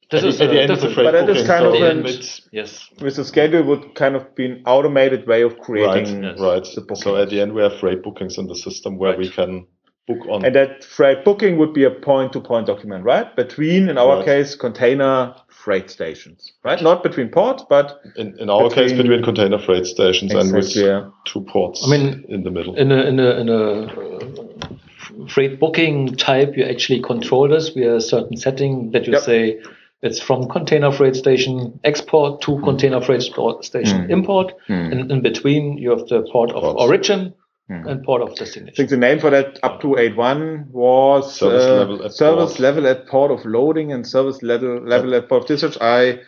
[0.10, 1.48] this At is the- at the end, it's a different- freight But that is booking,
[1.48, 2.90] kind so of an- it's- Yes.
[3.00, 6.66] with the schedule would kind of be an automated way of Right, creating right.
[6.74, 6.96] the booking.
[7.04, 9.68] So at the end, we have freight bookings in the system where we can
[10.08, 10.44] book on.
[10.44, 13.34] And that freight booking would be a point-to-point document, right?
[13.36, 14.26] Between, in our Right.
[14.26, 16.82] case, container freight stations, right?
[16.82, 20.76] Not between ports, but in, in our case, between- between container freight stations and with
[20.76, 21.10] yeah.
[21.26, 22.76] two ports I mean, in the middle.
[22.76, 27.96] In a in a in a uh, freight booking type, you actually control this via
[27.96, 29.22] a certain setting that you Yep.
[29.24, 29.60] say
[30.02, 34.10] it's from container freight station export to container freight station Mm.
[34.10, 34.92] import, Mm.
[34.92, 36.82] and in between you have the port of Ports.
[36.82, 37.34] origin Mm.
[37.72, 38.70] And port of destination.
[38.70, 42.52] I think the name for that up to 8.1 was Service uh, level at service
[42.52, 42.60] port.
[42.60, 45.78] level at port of loading and service level, level at port of discharge.
[45.82, 46.20] I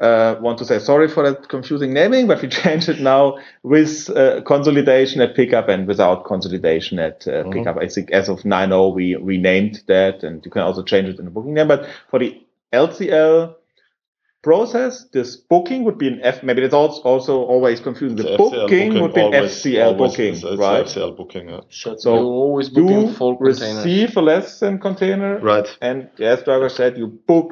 [0.00, 4.08] uh, want to say sorry for that confusing naming, but we changed it now with
[4.10, 7.52] uh, consolidation at pickup and without consolidation at uh, Mhm.
[7.52, 7.76] pickup.
[7.78, 11.24] I think as of 9.0 we renamed that and you can also change it in
[11.24, 11.68] the booking name.
[11.68, 12.40] But for the
[12.72, 13.54] LCL
[14.48, 18.16] process, this booking would be an F, maybe that's also, also always confusing.
[18.16, 20.86] The, The FCL booking, would be an always- FCL always booking, is- is right?
[20.86, 21.60] FCL booking, yeah.
[21.80, 23.84] So, So you always book in you full containers.
[23.84, 25.98] receive a less than container, Right, and
[26.32, 27.50] as Driver said, you book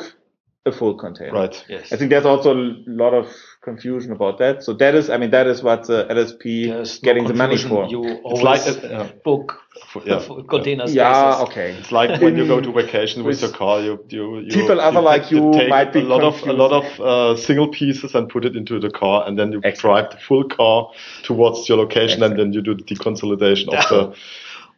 [0.70, 1.32] a full container.
[1.42, 1.56] right.
[1.74, 1.92] yes.
[1.92, 2.62] I think there's also a
[3.04, 3.26] lot of
[3.66, 4.62] confusion about that.
[4.62, 7.58] So that is, I mean, that is what the LSP There's no getting the money
[7.58, 7.86] for.
[7.86, 9.08] You always like- uh, yeah.
[9.24, 9.60] book
[10.04, 11.48] yeah, for container yeah, spaces.
[11.48, 11.68] okay.
[11.78, 14.80] It's like when you go to vacation with with your car, you, you, you people
[14.80, 18.14] other like you take might be a lot of a lot of uh, single pieces
[18.14, 19.80] and put it into the car, and then you Exactly.
[19.82, 20.90] drive the full car
[21.24, 24.16] towards your location, and then you do the deconsolidation of the.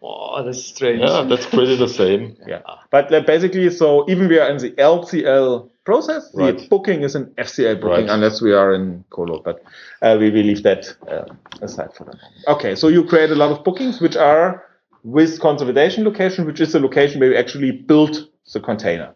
[0.01, 1.01] Oh, that's strange.
[1.01, 2.36] Yeah, that's pretty the same.
[2.47, 2.62] Yeah.
[2.93, 7.24] But uh, basically, so even we are in the LCL process, the booking is an
[7.39, 8.14] FCL booking Right.
[8.16, 9.57] unless we are in Colo, but
[10.03, 11.24] uh, we will leave that uh,
[11.62, 12.20] aside for moment.
[12.47, 14.62] Okay, so you create a lot of bookings which are
[15.03, 19.14] with consolidation location, which is the location where you actually build the container.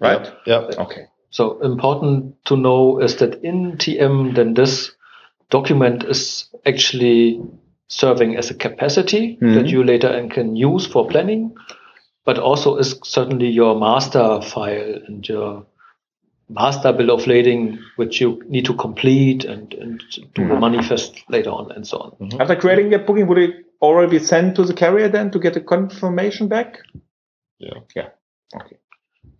[0.00, 0.26] Right?
[0.46, 0.70] Yeah.
[0.86, 1.06] Okay.
[1.30, 4.92] So important to know is that in TM, then this
[5.48, 7.40] document is actually
[7.88, 9.54] serving as a capacity Mhm.
[9.54, 11.56] that you later and can use for planning,
[12.26, 15.64] but also is certainly your master file and your
[16.48, 20.02] master bill of lading, which you need to complete and, and
[20.34, 20.48] do Mhm.
[20.48, 22.30] the manifest later on and so on.
[22.40, 25.56] After creating that booking, would it already be sent to the carrier then to get
[25.56, 26.78] a confirmation back?
[27.58, 27.78] Yeah.
[27.96, 28.08] Yeah.
[28.54, 28.76] Okay.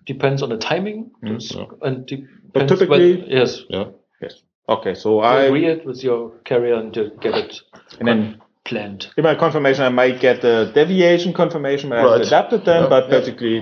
[0.06, 1.54] Depends on the timing Mhm.
[1.54, 1.88] Yeah.
[1.88, 3.84] and depends But typically- whether- yes, Yeah.
[4.22, 4.42] Yes.
[4.68, 4.94] Okay.
[4.94, 7.60] So you I agree it with your carrier and you get it
[7.98, 9.08] and then planned.
[9.18, 12.22] in my confirmation, I might get the deviation confirmation when I have Right.
[12.22, 13.10] to adapt it Yeah, but yeah.
[13.18, 13.58] basically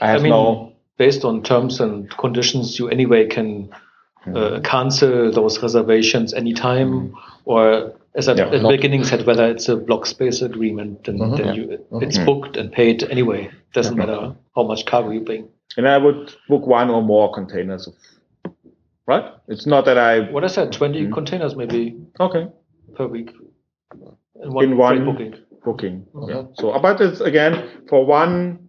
[0.00, 0.72] I have I mean, no.
[0.98, 3.70] Based on terms and conditions, you anyway can
[4.24, 4.36] Hmm.
[4.36, 9.68] uh, cancel those reservations anytime, or as I Yeah, at the beginning said, whether it's
[9.68, 11.36] a block space agreement, then, Mhm.
[11.36, 11.52] then Yeah.
[11.52, 12.26] you, it's Mhm.
[12.26, 13.50] booked and paid anyway.
[13.72, 15.48] Doesn't matter how much cargo you bring.
[15.76, 17.94] And I would book one or more containers of
[19.06, 19.26] right?
[19.46, 21.12] It's not that I What I said, 20 Mhm.
[21.12, 22.48] containers maybe okay
[22.96, 23.30] per week.
[24.42, 25.34] In one, In one- booking.
[25.64, 26.06] booking.
[26.14, 26.28] Mhm.
[26.28, 26.42] Yeah.
[26.54, 28.65] So, but it's again for one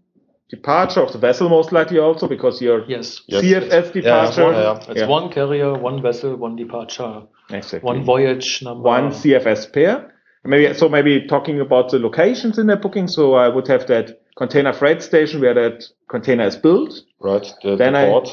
[0.50, 3.22] departure of the vessel, most likely also because your Yes.
[3.28, 3.44] Yes.
[3.44, 4.52] CFS departure.
[4.52, 4.92] Yeah, yeah.
[4.92, 5.08] It's Yeah.
[5.08, 7.86] one carrier, one vessel, one departure, Exactly.
[7.86, 8.84] one voyage number.
[8.84, 10.14] one CFS pair.
[10.46, 10.88] Maybe so.
[10.90, 13.08] Maybe talking about the locations in the booking.
[13.08, 16.94] So I would have that container freight station where that container is built.
[17.20, 17.46] Right.
[17.64, 18.30] The, Then the I- port.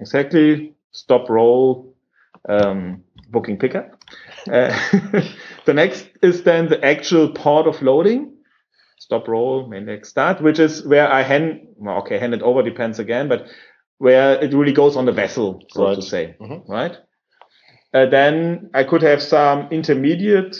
[0.00, 0.72] Exactly.
[0.92, 1.94] Stop role.
[2.48, 3.88] Um, booking pickup.
[4.50, 4.74] Uh,
[5.66, 8.32] the next is then the actual port of loading.
[9.02, 12.62] Stop role, main next start, which is where I hand, well, okay, hand it over
[12.62, 13.46] depends again, but
[13.98, 15.96] where it really goes on the vessel, so Right.
[15.96, 16.68] to say, Mhm.
[16.68, 16.96] right?
[17.92, 20.56] Uh, then I could have some intermediate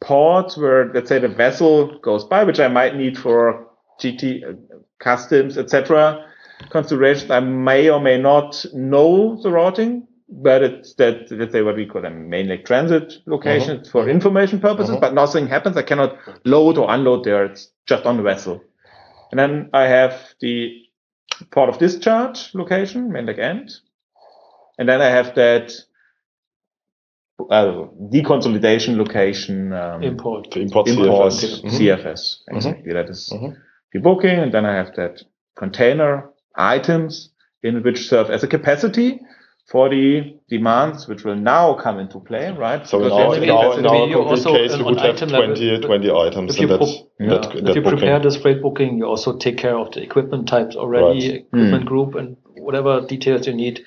[0.00, 3.66] ports where, let's say, the vessel goes by, which I might need for
[3.98, 4.52] GT uh,
[5.00, 6.24] customs, etc.
[6.70, 7.32] Considerations.
[7.32, 11.86] I may or may not know the routing, but it's that let's say what we
[11.86, 14.96] call a main leg transit location It's for information purposes.
[14.96, 15.00] Mhm.
[15.00, 15.76] But nothing happens.
[15.76, 17.44] I cannot load or unload there.
[17.44, 18.62] It's just on the vessel.
[19.30, 20.82] And then I have the
[21.50, 23.70] port of discharge location, main leg end,
[24.78, 25.72] and then I have that
[27.50, 29.72] uh, deconsolidation location.
[29.72, 30.50] Um, import.
[30.52, 31.62] The import, import CFS.
[31.62, 31.70] Mhm.
[31.70, 32.42] CFS.
[32.48, 32.92] Exactly.
[32.92, 33.56] That is Mhm.
[33.92, 35.22] the booking, and then I have that
[35.56, 37.30] container items
[37.62, 39.20] in which serve as a capacity
[39.70, 42.86] for the demands which will now come into play, right?
[42.86, 44.76] So in Because our, there's in our, in capacity- our Maybe you concrete also, case,
[44.76, 46.86] we would have item 20, 20 items If in you, that, pro-
[47.20, 47.28] Yeah.
[47.28, 50.48] that, if that you prepare this freight booking, you also take care of the equipment
[50.48, 51.40] types already, Right.
[51.46, 51.88] equipment Mm.
[51.88, 53.80] group, and whatever details you need.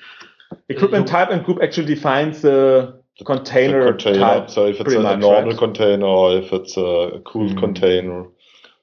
[0.68, 4.18] equipment type and group actually defines the container, the container.
[4.20, 4.50] type.
[4.50, 5.58] so if it's a, much, normal right?
[5.58, 7.58] container or if it's a cooled Mm.
[7.60, 8.24] container.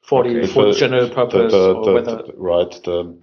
[0.05, 0.33] for Okay.
[0.33, 3.17] the, If for the it- general the, purpose the, or whether the- right, the,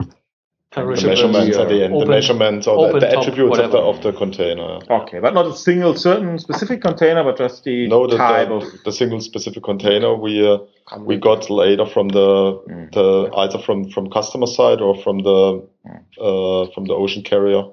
[0.71, 3.59] the perishable, measurements at the end, open- the measurements or the, open the top, attributes
[3.59, 4.79] of the, of the container.
[4.89, 8.55] Okay, but not a single certain specific container, but just the No, the, type the,
[8.55, 8.65] of.
[8.85, 10.59] the single specific container we uh,
[11.01, 12.93] we got later from the Mm.
[12.93, 16.03] the either from from customer side or from the Mm.
[16.21, 17.65] uh, from the ocean carrier.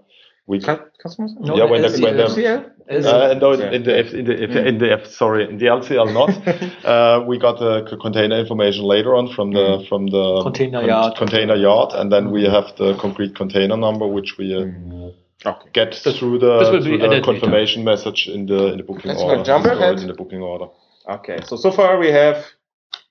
[0.47, 1.33] We Cu- customers?
[1.39, 2.03] No, Yeah, when the- LCL.
[2.03, 2.59] when the- LCL?
[2.89, 3.71] Uh, no, Yeah.
[3.71, 4.65] in the F, in the F, Mm.
[4.69, 6.29] in the F, sorry, in the LCL not.
[6.85, 9.87] uh, we got the container information later on from the Mm.
[9.89, 11.15] from the Container con- yard.
[11.17, 15.13] container yard, and then we have the concrete container number, which we uh, Mm.
[15.45, 15.69] Okay.
[15.73, 17.31] get through the, this will be through the added later.
[17.31, 19.43] confirmation message in the in the booking Let's order.
[19.43, 19.99] jump ahead.
[19.99, 20.67] in the booking order.
[21.09, 22.37] Okay, so so far we have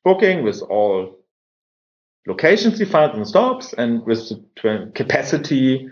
[0.04, 0.98] booking with all
[2.26, 5.88] locations defined and stops, and with the capacity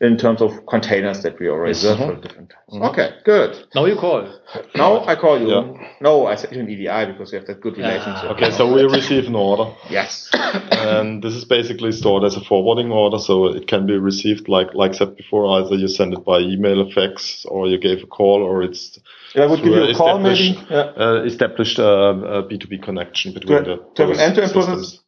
[0.00, 1.84] in terms of containers that we already Yes.
[1.84, 2.14] reserved Mhm.
[2.16, 2.80] for different times.
[2.82, 2.88] Mhm.
[2.90, 3.56] Okay, good.
[3.76, 4.26] Now you call.
[4.74, 5.48] Now I call you.
[5.48, 5.64] Yeah.
[6.00, 7.88] No, I said you an EDI because we have that good Yeah.
[7.88, 8.30] relationship.
[8.32, 9.66] Okay, so we receive an order.
[9.88, 10.30] Yes.
[10.72, 14.74] and this is basically stored as a forwarding order, so it can be received like
[14.74, 15.46] like said before.
[15.58, 18.98] Either you send it by email, a fax, or you gave a call, or it's
[19.36, 20.50] I would give you a Through call maybe.
[20.50, 21.04] established- Yeah.
[21.04, 25.00] uh, established uh, a B2B connection between To, the to have an end-to-end process.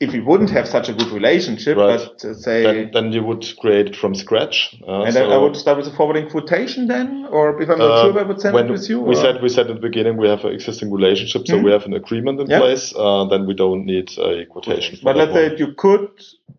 [0.00, 1.98] If we wouldn't have such a good relationship, Right.
[1.98, 4.76] but uh, say, Then, then you would create it from scratch.
[4.86, 7.78] Uh, and so, then I would start with a forwarding quotation then, or if I'm
[7.78, 9.00] not uh, sure, I would send it with you.
[9.00, 11.64] we or- said we said at the beginning we have an existing relationship, so Mhm.
[11.64, 12.60] we have an agreement in Yeah.
[12.60, 12.94] place.
[12.96, 15.00] Uh, then we don't need a quotation.
[15.02, 16.08] but let's say you could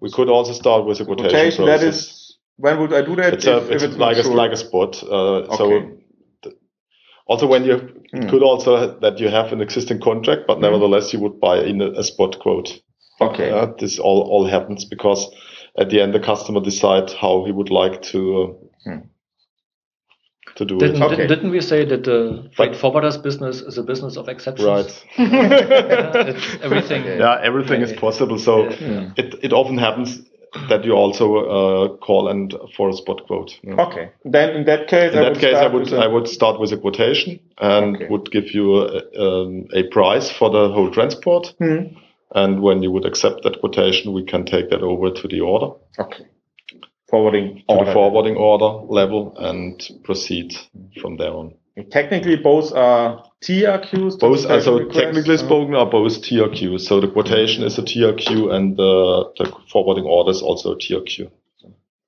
[0.02, 1.66] we could also start with a quotation, quotation.
[1.66, 3.34] That is when would I do that?
[3.36, 5.02] it's, a, if, it's, if like a like a spot.
[5.02, 5.56] Uh, Okay.
[5.56, 5.66] So
[7.26, 7.76] also when you
[8.12, 8.28] Hmm.
[8.28, 10.62] could also that you have an existing contract, but Mhm.
[10.68, 12.82] nevertheless you would buy in a, a spot quote.
[13.22, 13.50] Okay.
[13.50, 15.28] Yeah, this all all happens because
[15.78, 18.48] at the end the customer decides how he would like to uh,
[18.86, 19.00] Hmm.
[20.56, 21.02] to do Didn't, it.
[21.06, 21.16] Okay.
[21.16, 24.68] didn't, didn't we say that the freight But- forwarders business is a business of exceptions?
[24.68, 25.06] Right.
[25.18, 27.04] Yeah, everything.
[27.06, 28.38] Yeah, everything is possible.
[28.40, 28.76] So Yeah.
[28.76, 29.12] Hmm.
[29.18, 30.22] it it often happens
[30.70, 33.52] that you also uh, call and for a spot quote.
[33.64, 33.86] Yeah.
[33.88, 34.10] Okay.
[34.26, 36.08] Then in that case, In I that would case, I start would with a- I
[36.08, 38.08] would start with a quotation and Okay.
[38.10, 41.54] would give you a, um, a price for the whole transport.
[41.60, 41.84] Hmm.
[42.36, 45.76] And when you would accept that quotation, we can take that over to the order,
[45.98, 46.26] Okay.
[47.10, 47.86] Forwarding to order.
[47.86, 50.56] the forwarding order level, and proceed
[51.02, 51.56] from there on.
[51.90, 54.20] Technically, both are TRQs.
[54.20, 56.82] Both, so requests, technically uh, spoken, are both TRQs.
[56.82, 61.32] So the quotation is a TRQ, and the, the forwarding order is also a TRQ.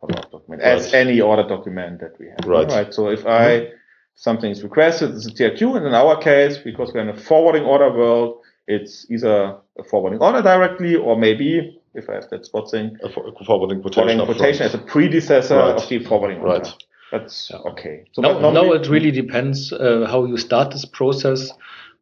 [0.07, 0.93] document, as Right.
[1.07, 2.45] any order document that we have.
[2.45, 2.67] Right.
[2.67, 2.93] Right.
[2.93, 3.69] So if I
[4.15, 7.63] something is requested, it's a TRQ, and in our case, because we're in a forwarding
[7.63, 12.71] order world, it's either a forwarding order directly, or maybe if I have that spot
[12.71, 14.07] thing, A for- a forwarding quotation.
[14.07, 15.75] forwarding quotation as a predecessor Right.
[15.75, 16.53] of the forwarding order.
[16.59, 16.73] Right.
[17.11, 18.03] That's okay.
[18.13, 21.51] So No, but no, it really depends uh, how you start this process.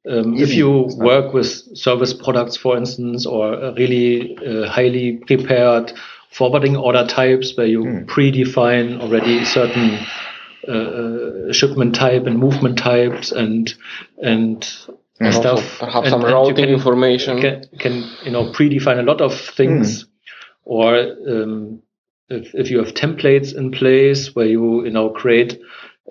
[0.08, 5.92] Um, if you work with service products, for instance, or uh, really uh, highly prepared
[6.32, 8.04] forwarding order types where you Hmm.
[8.06, 9.98] predefine already certain
[10.68, 13.74] uh, uh, shipment type and movement types and
[14.22, 14.68] and
[15.20, 15.80] And also stuff.
[15.80, 17.42] perhaps And- some and routing can- information.
[17.42, 20.06] Can, can you know predefine a lot of things,
[20.64, 20.96] or
[21.28, 21.82] um,
[22.30, 25.60] if if you have templates in place where you you know create.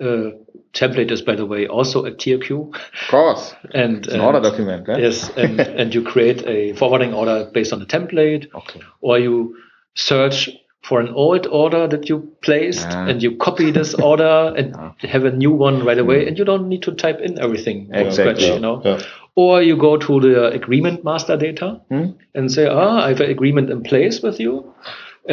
[0.01, 0.31] Uh,
[0.71, 3.53] template is by the way also a TRQ Of course.
[3.73, 4.87] and It's an order document.
[4.87, 4.97] eh?
[4.97, 8.79] Yes, and, and you create a forwarding order based on the template, Okay.
[9.01, 9.57] or you
[9.95, 10.49] search
[10.89, 13.05] for an old order that you placed Ah.
[13.07, 14.75] and you copy this order and
[15.15, 17.95] have a new one right away, and you don't need to type in everything from
[18.07, 18.35] Exactly.
[18.35, 18.81] scratch, you know.
[18.85, 18.99] Yeah.
[19.35, 22.07] Or you go to the agreement master data Hmm.
[22.35, 24.55] and say, ah, I have an agreement in place with you.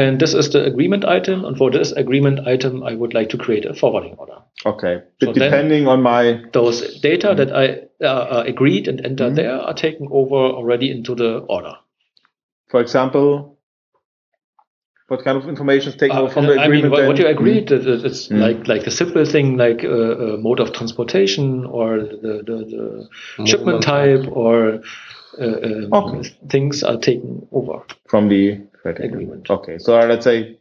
[0.04, 1.44] And this is the agreement item.
[1.46, 4.38] And for this agreement item, I would like to create a forwarding order.
[4.66, 4.94] Okay.
[5.22, 7.36] So But then- depending on my Those data Hmm.
[7.38, 7.64] that I
[8.04, 11.74] uh, agreed and entered there are taken over already into the order.
[12.68, 13.55] for example,
[15.08, 16.62] what kind of information is taken Uh, over from the agreement?
[16.62, 16.82] I agreement?
[16.84, 18.40] mean, what, what you agreed, that it- it's Mm.
[18.40, 19.88] like like a simple thing like uh,
[20.34, 24.80] uh, mode of transportation or the, the, the shipment type or
[25.38, 26.28] uh, um, Okay.
[26.50, 27.82] things are taken over.
[28.08, 29.50] from the credit Agreement.
[29.50, 30.58] Okay, so let's say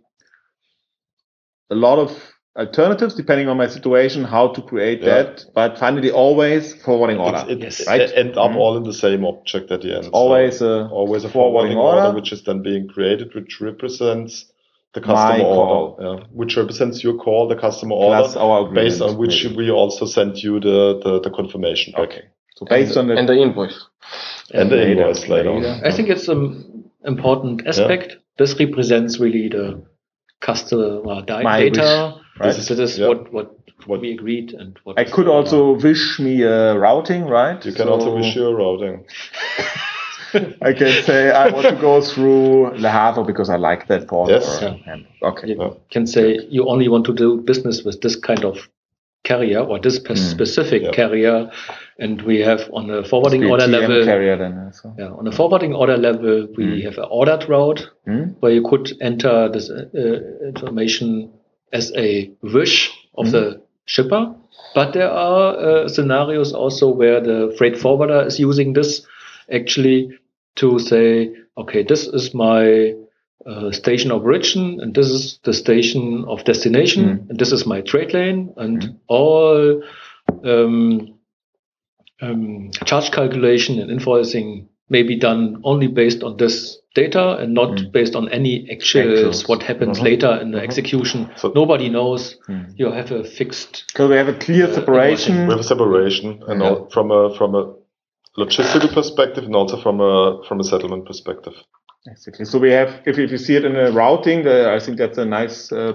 [1.72, 5.24] a lot of alternatives depending on my situation, how to create Yeah.
[5.24, 7.44] that, but finally always forwarding order.
[7.50, 8.02] It's- it Right?
[8.02, 8.58] it end up Mhm.
[8.58, 10.06] all in the same object at the end.
[10.06, 12.02] So always a always a forwarding forwarding order.
[12.08, 14.52] order, which is then being created, which represents
[14.94, 15.98] the My customer call.
[16.00, 19.58] order, yeah, which represents your call, the customer plus order, our based on which maybe.
[19.58, 22.04] we also send you the, the, the confirmation back.
[22.10, 22.22] Okay.
[22.56, 23.78] So based on the and the invoice.
[24.54, 24.92] And the Later.
[24.92, 25.52] invoice later.
[25.52, 25.82] Later.
[25.84, 28.16] I think it's an important aspect.
[28.38, 29.82] This represents really the
[30.40, 32.16] customer di- My data.
[32.40, 32.48] Right?
[32.48, 33.08] This is, this is Yeah.
[33.10, 33.52] what, what
[33.88, 37.64] What- we agreed and what I could also wish me a routing, right?
[37.66, 39.06] You can So also wish your routing.
[40.62, 44.30] I can say I want to go through Le Havre because I like that port.
[44.30, 44.62] Yes.
[44.64, 45.48] or- and- okay.
[45.50, 45.70] You Yeah.
[45.92, 48.70] can say you only want to do business with this kind of
[49.24, 50.30] carrier or this pe- hmm.
[50.36, 50.92] specific Yeah.
[50.92, 51.50] carrier,
[52.00, 54.06] and we have on a forwarding a order TM level.
[54.06, 54.54] carrier then.
[54.68, 54.94] Eh, so.
[55.00, 56.86] Yeah, on a forwarding order level, we hmm.
[56.86, 58.24] have an ordered route Hmm?
[58.42, 61.32] where you could enter this uh, uh information
[61.76, 62.76] as a wish
[63.18, 64.34] of the shipper.
[64.74, 69.06] But there are uh, scenarios also where the freight forwarder is using this
[69.52, 70.18] actually
[70.56, 72.94] to say, okay, this is my
[73.46, 77.82] uh, station of origin, and this is the station of destination, and this is my
[77.82, 79.84] trade lane, and all
[80.44, 81.14] um,
[82.22, 87.78] um, charge calculation and invoicing may be done only based on this data and not
[87.78, 87.92] mm.
[87.92, 89.48] based on any actuals, Actuals.
[89.48, 90.06] what happens mm-hmm.
[90.06, 90.66] later in the mm-hmm.
[90.66, 91.30] execution.
[91.36, 92.38] So- Nobody knows.
[92.50, 92.74] Mm.
[92.78, 93.84] You have a fixed.
[93.88, 95.46] Because we have a clear uh, separation.
[95.48, 96.70] We have a separation, and Yeah.
[96.70, 97.74] all, from a from a
[98.38, 101.54] logistical perspective, and also from a from a settlement perspective.
[102.08, 102.46] Exactly.
[102.46, 105.18] So we have, if, if you see it in a routing, the, I think that's
[105.18, 105.94] a nice uh,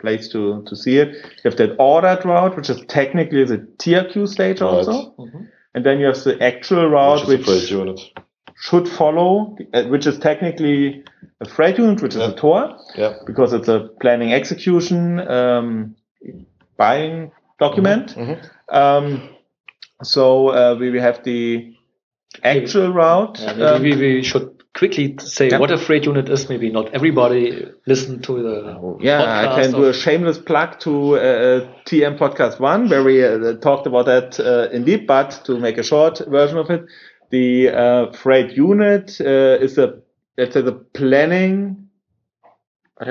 [0.00, 1.08] place to, to see it.
[1.08, 4.68] You have that ordered route, which is technically the TRQ stage Right.
[4.68, 5.14] also.
[5.18, 5.44] Mm-hmm.
[5.74, 8.00] And then you have the actual route, which is which, a freight unit.
[8.58, 11.04] Should follow, uh, which is technically
[11.40, 12.30] a freight unit, which is Yeah.
[12.30, 13.14] a TOR, Yeah.
[13.26, 15.94] because it's a planning execution um,
[16.76, 18.14] buying document.
[18.16, 18.38] Mhm.
[18.68, 19.28] Um,
[20.02, 21.74] so uh, we we have the
[22.42, 23.40] actual route.
[23.42, 25.58] Uh, um, maybe we, we should quickly say Yeah.
[25.58, 26.48] what a freight unit is.
[26.48, 28.96] Maybe not everybody listen to the.
[29.00, 33.54] Yeah, I can do a shameless plug to uh, TM Podcast One, where we uh,
[33.54, 35.06] talked about that uh, in deep.
[35.06, 36.84] But to make a short version of it,
[37.30, 40.00] the uh, freight unit uh, is a
[40.38, 41.88] let's say the planning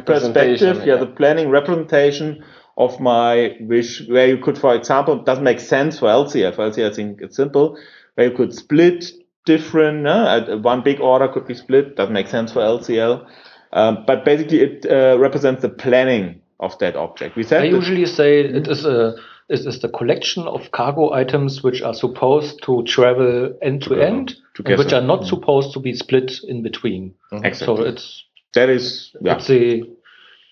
[0.05, 0.85] perspective.
[0.85, 2.43] Yeah, the planning representation
[2.77, 6.55] of my wish, where you could, for example, it doesn't make sense for LCF.
[6.55, 7.77] For LCF, I think it's simple,
[8.15, 9.05] where you could split
[9.45, 10.07] different.
[10.07, 11.95] Uh, uh, one big order could be split.
[11.95, 13.25] Doesn't make sense for LCL.
[13.73, 17.35] Um, but basically, it uh, represents the planning of that object.
[17.35, 19.15] We said I usually say it is a
[19.47, 24.35] it is the collection of cargo items which are supposed to travel end to end,
[24.55, 24.83] together.
[24.83, 27.13] which are not supposed to be split in between.
[27.31, 27.65] Exactly.
[27.65, 28.23] So it's
[28.55, 29.35] that is yeah.
[29.35, 29.83] it's the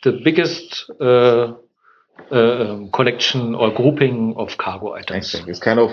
[0.03, 1.53] the biggest uh,
[2.31, 5.25] uh, collection or grouping of cargo items.
[5.33, 5.51] Exactly.
[5.51, 5.89] It's kind of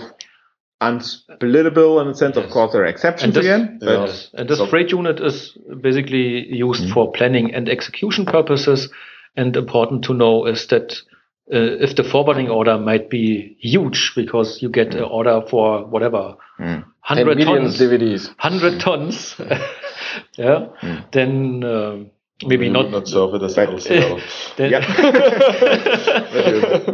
[0.82, 3.78] unsplittable in the sense, of course, there are exceptions this, again.
[3.80, 6.92] But yes, and this So- freight unit is basically used Mm-hmm.
[6.92, 8.88] for planning and execution purposes.
[9.36, 10.96] And important to know is that
[11.53, 16.84] if the forwarding order might be huge because you get an order for whatever Mm.
[17.09, 18.28] 10 100 million tons, DVDs.
[18.38, 19.34] 100 tons,
[20.36, 21.11] yeah, Mm.
[21.12, 21.96] then uh,
[22.45, 22.91] maybe We not.
[22.91, 24.57] not serve it as But- LCL.
[24.57, 24.72] then,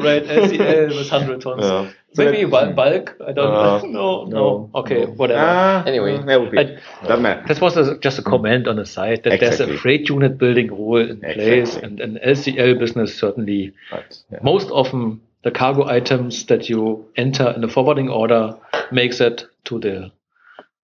[0.01, 1.63] right, LCL with 100 tons.
[1.65, 1.91] yeah.
[2.17, 3.15] Maybe bul- bulk.
[3.27, 3.87] I don't Uh, know.
[3.97, 4.29] No, no.
[4.29, 5.41] no, Okay, whatever.
[5.45, 6.17] Ah, Anyway.
[6.25, 6.59] that would be.
[6.59, 7.45] I- doesn't matter.
[7.47, 9.67] That was a, just a comment on the side that Exactly.
[9.67, 14.39] there's a freight unit building rule in place, and an LCL business certainly But, yeah.
[14.43, 18.57] most often the cargo items that you enter in the forwarding order
[18.91, 20.11] makes it to the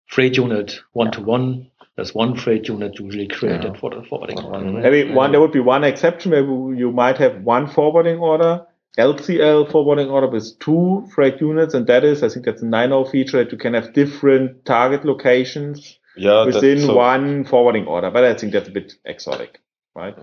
[0.07, 1.67] freight unit one to one.
[1.99, 3.81] There's one freight unit usually created Yeah.
[3.81, 4.65] for the forwarding order.
[4.65, 6.45] Maybe one there would be one exception where
[6.83, 8.65] you might have one forwarding order,
[8.97, 13.11] LCL forwarding order with two freight units, and that is, I think that's a 9.0
[13.11, 18.13] feature that you can have different target locations Yeah, that- within so- one forwarding order.
[18.13, 19.59] But I think that's a bit exotic,
[19.97, 20.15] right?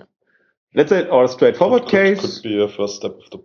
[0.74, 2.22] Let's say or a straightforward could, case.
[2.40, 3.40] could be a first step of the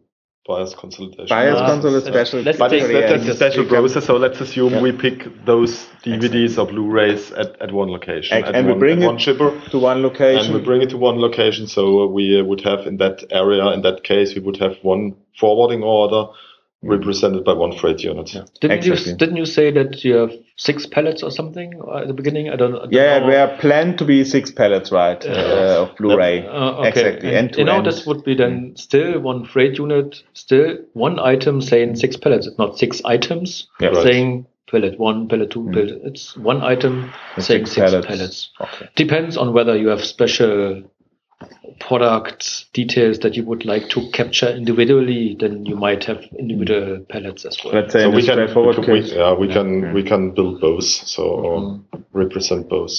[0.47, 1.27] bias consolidation.
[1.29, 2.41] Bias Ah, console is special.
[2.41, 4.81] let's But take- it's, Very that's a special You can- process, so let's assume Yeah.
[4.83, 8.99] we pick those DVDs or Blu-rays at, at one location, And- at and we bring
[8.99, 10.47] at it one shipper, to one location.
[10.47, 11.67] and we bring it to one location.
[11.67, 15.15] So we uh, would have in that area, in that case, we would have one
[15.39, 16.29] forwarding order
[16.83, 18.35] represented by one freight unit.
[18.61, 22.49] Didn't you didn't you say that you have six pallets or something at the beginning?
[22.49, 22.75] I don't.
[22.75, 23.27] I don't yeah, know.
[23.27, 26.47] we are planned to be six pallets, right, uh, of Blu-ray.
[26.47, 26.89] Uh, okay.
[26.89, 27.87] Exactly, And, end to you know, end.
[27.87, 32.47] this would be then still one freight unit, still one item saying six pallets.
[32.47, 34.03] It's not six items Yeah, right.
[34.03, 36.01] saying pallet one, pallet two, pallet.
[36.05, 38.51] It's one item saying six, pallets.
[38.61, 38.89] Okay.
[38.97, 40.83] Depends on whether you have special
[41.79, 45.37] product details that you would like to capture individually.
[45.39, 47.75] Then you might have individual pallets as well.
[47.75, 49.93] Let's say So we the can, straightforward we, can- we- yeah, we can Yeah.
[49.93, 51.81] we can build both, so or
[52.13, 52.93] represent both.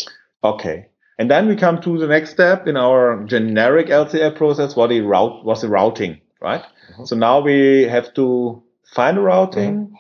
[0.44, 0.88] Okay.
[1.20, 5.02] And then we come to the next step in our generic LCL process, what the
[5.02, 6.64] route was the routing, right?
[6.64, 7.06] Mm-hmm.
[7.06, 8.64] So now we have to
[8.96, 9.96] find a routing mm-hmm.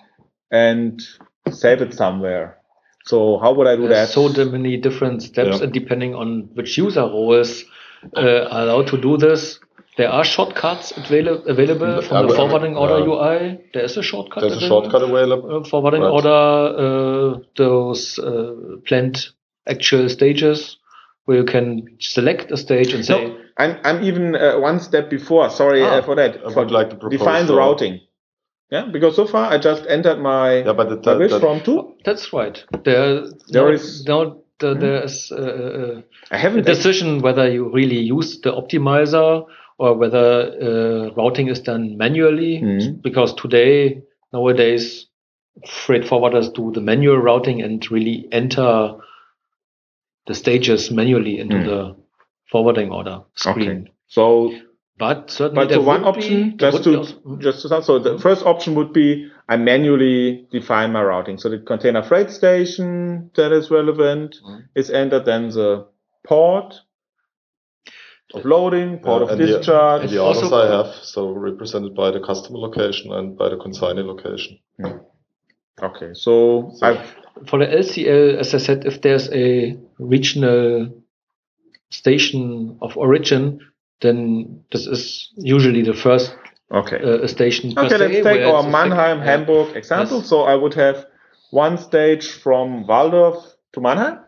[0.55, 0.99] and
[1.51, 2.57] save it somewhere.
[3.05, 4.13] So how would I do There's that?
[4.13, 5.63] so d- many different steps, Yeah.
[5.65, 7.67] and depending on which user roles are
[8.13, 9.59] allowed to do this,
[9.97, 13.59] there are shortcuts avail- available from the Uh, forwarding order uh, UI.
[13.73, 14.41] There is a shortcut.
[14.41, 14.81] There's a available.
[14.89, 15.57] shortcut available.
[15.57, 16.11] Uh, forwarding Right.
[16.11, 16.29] order,
[16.85, 18.53] uh, those uh,
[18.87, 19.27] planned
[19.67, 20.77] actual stages
[21.25, 25.09] where you can select a stage and say, No, I'm, I'm even uh, one step
[25.09, 25.49] before.
[25.49, 25.97] Sorry Ah.
[25.97, 26.37] uh, for that.
[26.45, 27.99] I For would like to propose define the routing.
[28.71, 31.59] Yeah, because so far I just entered my, Yeah, but the, my wish the, from
[31.59, 31.93] two.
[32.05, 32.63] that's right.
[32.85, 36.01] There, There now, is- now the, there is uh,
[36.31, 39.45] uh, haven't decision whether you really use the optimizer
[39.77, 40.25] or whether
[40.61, 42.61] uh, routing is done manually.
[42.61, 43.01] Mhm.
[43.01, 44.01] Because today,
[44.31, 45.07] nowadays,
[45.67, 48.95] freight forwarders do the manual routing and really enter
[50.27, 51.65] the stages manually into Mm.
[51.65, 51.95] the
[52.51, 53.89] forwarding order screen.
[54.07, 54.53] So
[55.01, 57.39] But certainly, But there one would be- option, just to also- mm.
[57.41, 59.07] just to start, so the first option would be
[59.51, 61.37] I manually define my routing.
[61.37, 64.61] So the container freight station that is relevant Mhm.
[64.75, 65.87] is entered, then the
[66.23, 66.73] port
[68.33, 70.03] of loading, port uh, of and the- discharge.
[70.03, 74.03] and the Also- I have, so represented by the customer location and by the consignee
[74.13, 74.57] location.
[75.83, 77.15] okay, so, So- I've
[77.49, 80.87] for the LCL, as I said, if there's a regional
[81.89, 83.59] station of origin,
[83.99, 86.33] then this is usually the first
[86.71, 86.97] okay.
[87.03, 87.73] uh, station.
[87.73, 90.17] per Okay, let's se, take our Mannheim, sec- Hamburg example.
[90.19, 90.29] Yes.
[90.29, 91.05] So I would have
[91.51, 93.43] one stage from Waldorf
[93.73, 94.19] to Mannheim,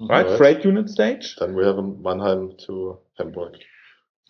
[0.00, 0.26] right?
[0.26, 0.36] Right.
[0.38, 1.36] Freight unit stage.
[1.40, 3.54] Then we have a Mannheim to Hamburg.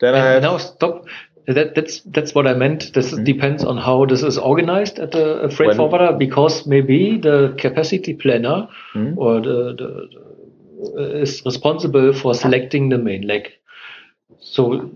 [0.00, 1.04] Then I have now stop.
[1.48, 2.92] That, that's that's what I meant.
[2.92, 3.24] This is, Mhm.
[3.24, 7.54] depends on how this is organized at the a freight When- forwarder, because maybe the
[7.58, 9.14] capacity planner Mhm.
[9.16, 13.48] or the, the, the is responsible for selecting the main leg.
[14.40, 14.90] So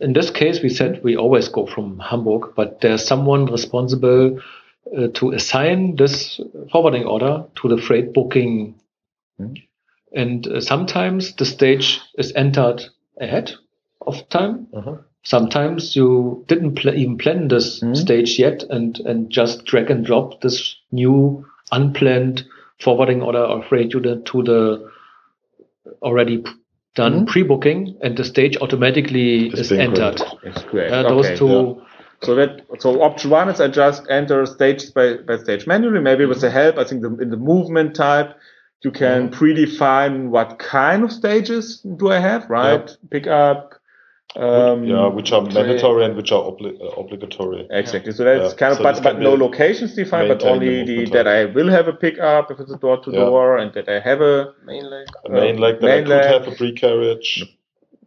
[0.00, 4.40] in this case, we said we always go from Hamburg, but there's someone responsible
[4.96, 6.40] uh, to assign this
[6.72, 8.74] forwarding order to the freight booking.
[9.40, 9.56] Mhm.
[10.14, 12.82] And uh, sometimes the stage is entered
[13.20, 13.52] ahead
[14.06, 14.66] of time.
[14.72, 14.96] Uh-huh.
[15.24, 17.96] Sometimes you didn't pl- even plan this Mhm.
[17.96, 22.44] stage yet and, and just drag and drop this new unplanned
[22.80, 24.90] forwarding order or freight unit to the
[26.02, 26.44] already
[26.98, 27.26] done Mhm.
[27.32, 30.20] pre-booking and the stage automatically It's is entered.
[30.72, 30.90] great.
[30.92, 31.36] Uh, those Okay.
[31.36, 31.80] two,
[32.26, 36.00] So that so option one is I just enter stage by, by stage manually.
[36.00, 38.30] Maybe with the help, I think the, in the movement type,
[38.84, 41.64] you can predefine what kind of stages
[42.00, 42.90] do I have, right?
[43.14, 43.74] Pick up.
[44.36, 47.66] Um, yeah, which are mandatory and which are obli- uh, obligatory.
[47.70, 48.12] Exactly.
[48.12, 48.58] So that's Yeah.
[48.58, 51.68] kind of, So but, but no locations defined, but only the the, that I will
[51.68, 54.88] have a pickup if it's a door to door, and that I have a Main
[54.90, 55.06] leg.
[55.24, 57.44] A main Um, leg that main I could have a pre-carriage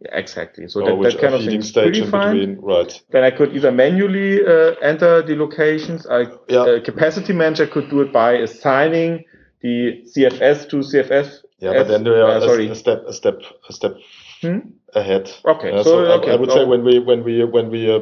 [0.04, 0.68] yeah, exactly.
[0.68, 2.58] So that, that kind of thing stage in between.
[2.60, 3.00] Right.
[3.10, 6.06] Then I could either manually uh, enter the locations.
[6.06, 6.60] I Yeah.
[6.60, 9.24] uh, capacity manager could do it by assigning
[9.60, 11.42] the CFS to CFS.
[11.60, 12.68] Yeah, but then there uh, are a, sorry.
[12.68, 13.94] a step, a step, a step
[14.42, 14.58] Hmm?
[14.94, 15.30] ahead.
[15.46, 17.90] Okay, Yeah, so, I- okay, I, would so- say when we when we when we
[17.90, 18.00] uh,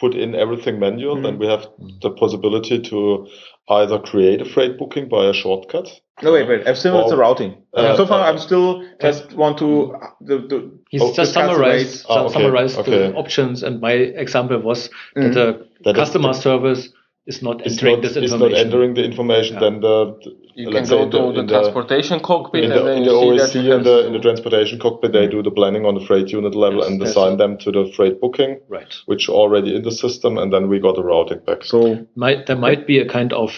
[0.00, 1.22] put in everything manual, Hmm.
[1.22, 1.66] then we have
[2.02, 3.26] the possibility to
[3.70, 5.88] either create a freight booking by a shortcut.
[6.22, 6.66] No, wait, wait.
[6.66, 7.54] I've still Or- it's the routing.
[7.74, 11.86] Uh, so far, uh, I'm still just want to the, the He's Oh, just summarized,
[11.86, 12.04] rates.
[12.08, 12.90] Ah, okay, summarized okay.
[12.90, 15.32] the options, and my example was Mhm.
[15.34, 16.88] that the That is- customer service
[17.28, 18.52] is not It's entering not, this it's information.
[18.56, 19.54] not entering the information.
[19.54, 19.60] Yeah.
[19.64, 20.30] Then the, the
[20.62, 23.46] You can go to in the, transportation cockpit in and the, then in you the
[23.46, 26.04] see that you and the, in the transportation cockpit, they do the planning on the
[26.08, 27.10] freight unit level Yes, and yes.
[27.10, 28.92] assign them to the freight booking, right.
[29.06, 31.64] which already in the system, and then we got the routing back.
[31.64, 33.50] so Might there might be a kind of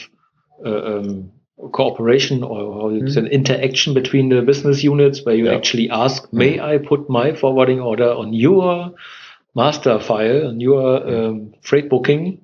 [0.66, 1.30] uh, um,
[1.72, 5.56] cooperation or, or it's an interaction between the business units where you Yeah.
[5.56, 8.92] actually ask, may I put my forwarding order on your
[9.54, 12.40] master file on your um, freight booking?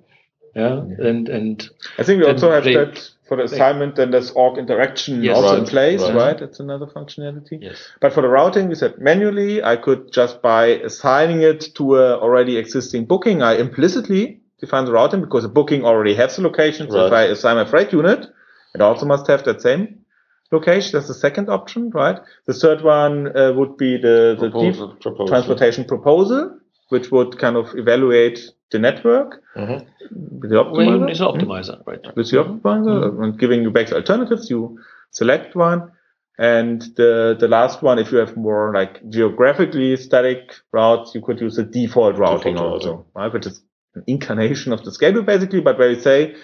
[0.56, 0.78] Yeah,
[1.08, 3.96] and and I think we also have they- that for the assignment.
[3.96, 5.36] Then there's org interaction Yes.
[5.36, 6.14] also in place, right.
[6.14, 6.38] right?
[6.38, 7.58] That's another functionality.
[7.60, 11.96] yes, But for the routing, we said manually, I could just by assigning it to
[11.96, 16.42] a already existing booking, I implicitly define the routing because the booking already has the
[16.42, 16.90] location.
[16.90, 18.26] So if I assign my freight unit,
[18.74, 19.82] it also must have that same
[20.52, 20.92] location.
[20.94, 22.18] That's the second option, right?
[22.46, 24.88] The third one uh, would be the, the deep Proposal.
[25.00, 25.28] Proposal.
[25.28, 26.58] transportation proposal,
[26.88, 28.38] which would kind of evaluate
[28.70, 29.84] the network Mhm.
[30.40, 31.10] with the well, optimizer.
[31.10, 32.16] it's an optimizer, right?
[32.16, 34.50] with the optimizer and giving you back the alternatives.
[34.50, 34.78] You
[35.10, 35.90] select one.
[36.38, 41.40] And the, the last one, if you have more like geographically static routes, you could
[41.40, 43.32] use the default routing Default also, right?
[43.32, 43.62] Which is
[43.94, 46.34] an incarnation of the schedule basically, but where you say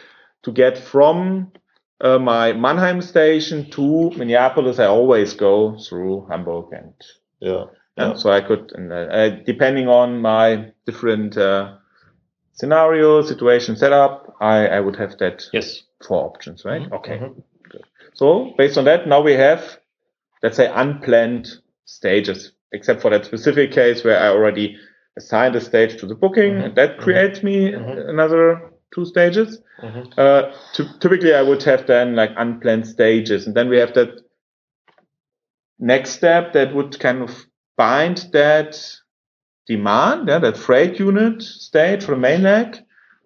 [0.45, 1.53] to get from
[2.01, 6.95] uh, my Mannheim station to Minneapolis, I always go through Hamburg and
[7.41, 7.65] Yeah.
[7.97, 11.75] Yeah, so I could, and, uh, depending on my different uh,
[12.53, 15.83] scenario, situation, setup, I, I would have that Yes.
[16.07, 16.83] four options, right?
[16.83, 16.93] Mhm.
[16.93, 17.19] Okay.
[17.19, 17.43] Mhm.
[17.71, 17.83] Good.
[18.15, 19.79] So based on that, now we have,
[20.43, 21.49] let's say, unplanned
[21.85, 24.77] stages, except for that specific case where I already
[25.17, 26.65] assigned a stage to the booking, Mhm.
[26.65, 28.09] and that creates me Mhm.
[28.09, 29.63] another two stages.
[29.83, 30.13] Mhm.
[30.17, 34.21] Uh, ty- typically, I would have then like unplanned stages, and then we have that
[35.79, 38.77] next step that would kind of bind that
[39.67, 42.77] demand, yeah, that freight unit state for the main leg,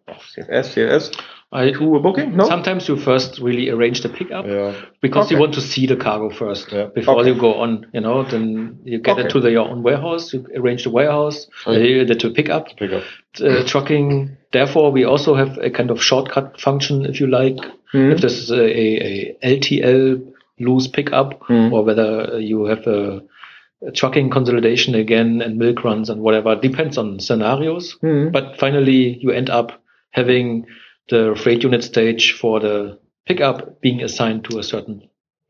[0.09, 1.20] CFS, CFS,
[1.53, 2.36] I, to a booking.
[2.36, 4.74] No, Sometimes you first really arrange the pickup Yeah.
[5.01, 6.86] because you want to see the cargo first Yeah.
[6.94, 7.30] before Okay.
[7.30, 7.86] you go on.
[7.94, 9.26] You know, then you get Okay.
[9.26, 10.32] it to the, your own warehouse.
[10.34, 13.05] You arrange the warehouse, Oh, uh, the to pick up Pick up.
[13.42, 14.36] uh, trucking.
[14.53, 17.57] Therefore, we also have a kind of shortcut function, if you like,
[17.94, 18.12] Mhm.
[18.12, 20.20] if this is a, a, a LTL
[20.59, 21.72] loose pickup, Mhm.
[21.72, 23.22] or whether you have a
[23.95, 26.57] trucking consolidation again and milk runs and whatever.
[26.57, 27.97] Depends on scenarios.
[28.03, 28.33] Mhm.
[28.33, 29.72] But finally, you end up
[30.11, 30.66] having
[31.09, 35.03] the freight unit stage for the pickup being assigned to a certain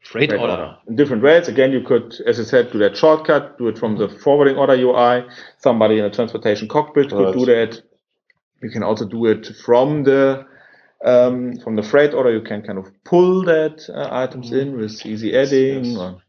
[0.02, 0.52] freight Freight order.
[0.52, 0.76] order.
[0.88, 1.48] In different ways.
[1.48, 4.74] Again, you could, as I said, do that shortcut, do it from the forwarding order
[4.74, 5.24] UI.
[5.58, 7.34] Somebody in a transportation cockpit could Right.
[7.34, 7.80] do that.
[8.62, 10.44] You can also do it from the
[11.04, 12.32] um, from the freight order.
[12.32, 15.96] You can kind of pull that uh, items in with easy adding yes.
[15.98, 16.22] or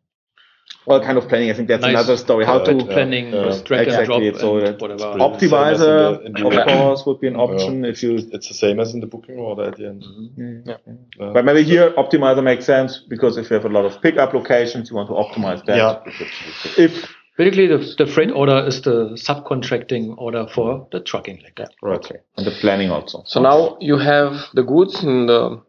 [0.88, 1.50] all kind of planning.
[1.52, 2.46] I think that's Nice another story.
[2.46, 5.20] How to planning yeah, with drag exactly, and drop so and whatever.
[5.28, 8.16] optimizer, in the- in the- of course, would be an option if you.
[8.36, 10.04] It's the same as in the booking order at the end.
[10.04, 10.68] Mhm.
[10.68, 10.78] Yeah.
[11.20, 11.32] Yeah.
[11.34, 14.90] But maybe here optimizer makes sense because if you have a lot of pickup locations,
[14.90, 15.78] you want to optimize that.
[15.78, 16.84] Yeah.
[16.86, 21.68] If Basically, the, the freight order is the subcontracting order for the trucking leg.
[21.84, 21.98] Right.
[22.00, 23.22] okay, and the planning also.
[23.28, 25.62] So now you have the goods in the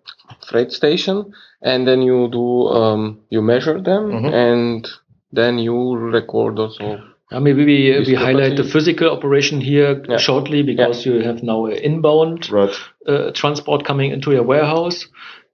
[0.48, 4.32] freight station, and then you do um, you measure them, Mhm.
[4.32, 4.88] and
[5.32, 7.02] then you record also.
[7.30, 10.16] Uh, maybe we, we highlight the physical operation here Yeah.
[10.16, 12.74] shortly because you have now an inbound Right.
[13.06, 15.06] uh, transport coming into your warehouse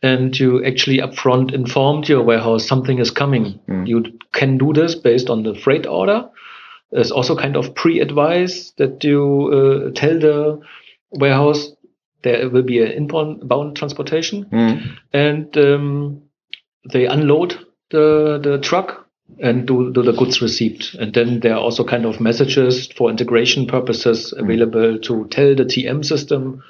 [0.03, 3.59] and you actually upfront informed your warehouse something is coming.
[3.69, 3.87] Mm.
[3.89, 6.29] You can do this based on the freight order.
[6.93, 10.61] There's also kind of pre-advice that you uh, tell the
[11.11, 11.73] warehouse
[12.23, 14.97] there will be an inbound transportation Mhm.
[15.13, 16.23] and um,
[16.93, 17.57] they unload
[17.91, 19.04] the the truck
[19.41, 20.97] and do, do the goods received.
[20.99, 25.65] And then there are also kind of messages for integration purposes available to tell the
[25.65, 26.63] TM system,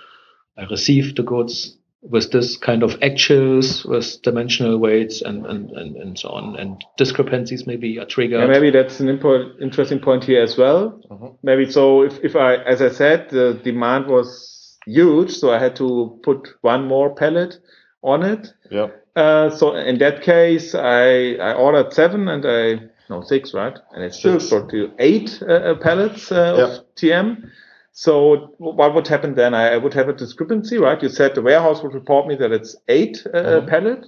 [0.57, 5.97] I received the goods with this kind of actuals, with dimensional weights and, and, and,
[5.97, 6.57] and so on.
[6.57, 8.41] And discrepancies maybe are triggered.
[8.41, 11.01] Yeah, maybe that's an import, interesting point here as well.
[11.11, 11.37] Mhm.
[11.43, 15.77] Maybe so if, if I, as I said, the demand was huge, so I had
[15.77, 17.59] to put one more pallet
[18.03, 18.49] on it.
[18.71, 18.89] Yeah.
[19.17, 23.79] Uh, so in that case, I, I ordered seven and I, no, six, right?
[23.93, 24.71] And it's still Six.
[24.73, 26.65] to eight uh, uh, pallets uh, Yeah.
[26.65, 27.51] of TM.
[27.93, 29.55] So what would happen then?
[29.55, 31.01] I, I would have a discrepancy, right?
[31.01, 33.69] You said the warehouse would report me that it's eight uh, Mhm.
[33.69, 34.07] pallet,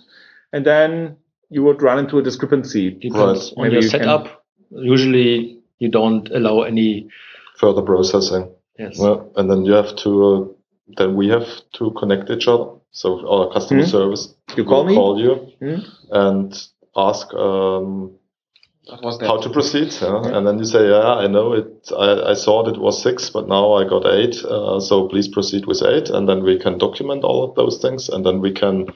[0.53, 1.17] and then
[1.51, 2.91] you would run into a discrepancy.
[2.91, 4.45] Depends on your you can- setup.
[4.71, 7.09] Usually you don't allow any.
[7.59, 8.51] Further processing.
[8.77, 8.99] Yes.
[8.99, 9.19] Yeah.
[9.37, 10.45] And then you have to, uh,
[10.99, 12.71] then we have to connect each other.
[12.97, 13.91] So our customer Hmm.
[13.91, 14.95] service You call will me?
[14.95, 15.81] call you Hmm?
[16.11, 16.49] and
[16.97, 18.13] ask um,
[19.03, 19.27] was that?
[19.29, 19.93] how to proceed.
[20.01, 20.37] Yeah?
[20.37, 21.69] And then you say, yeah, I know it.
[22.05, 24.37] I, I thought it was six, but now I got eight.
[24.45, 26.09] Uh, so please proceed with eight.
[26.09, 28.09] And then we can document all of those things.
[28.09, 28.87] And then we can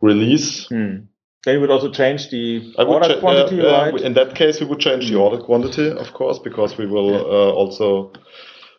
[0.00, 0.66] release.
[0.68, 0.96] Hmm.
[1.44, 4.00] Then you would also change the I order cha- quantity, yeah, yeah, right?
[4.00, 7.52] In that case, we would change the order quantity, of course, because we will uh,
[7.52, 8.12] also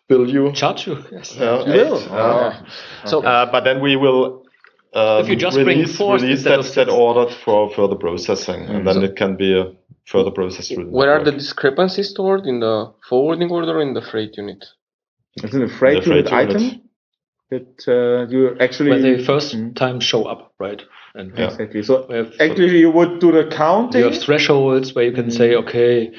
[0.09, 0.51] bill you.
[0.53, 0.97] Charge you.
[1.11, 1.35] Yes.
[1.37, 1.97] Yeah, You will?
[1.97, 2.61] eight, yeah.
[3.05, 4.44] So Uh, but then we will
[4.95, 6.91] um, If you just bring release, four release instead that, of that six.
[7.05, 8.85] order for further processing, and Mm.
[8.85, 9.65] then So- it can be a
[10.05, 10.85] further process through.
[10.99, 12.75] Where are the discrepancies stored in the
[13.09, 14.61] forwarding order or in the freight unit?
[15.43, 16.55] It's in a freight The freight unit unit.
[16.55, 16.81] item
[17.51, 19.73] that uh, you actually when they first Hmm.
[19.73, 20.81] time show up, right?
[21.17, 21.45] And Yeah.
[21.45, 21.81] exactly.
[21.83, 23.99] So have, actually, you would do the counting.
[24.01, 26.11] you have thresholds where you can say, okay,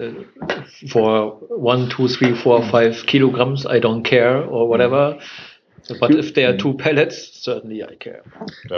[0.00, 0.10] uh,
[0.92, 1.32] for
[1.70, 5.18] one, two, three, four, five kilograms, I don't care or whatever.
[5.98, 8.22] But You- if there are two pallets, certainly I care.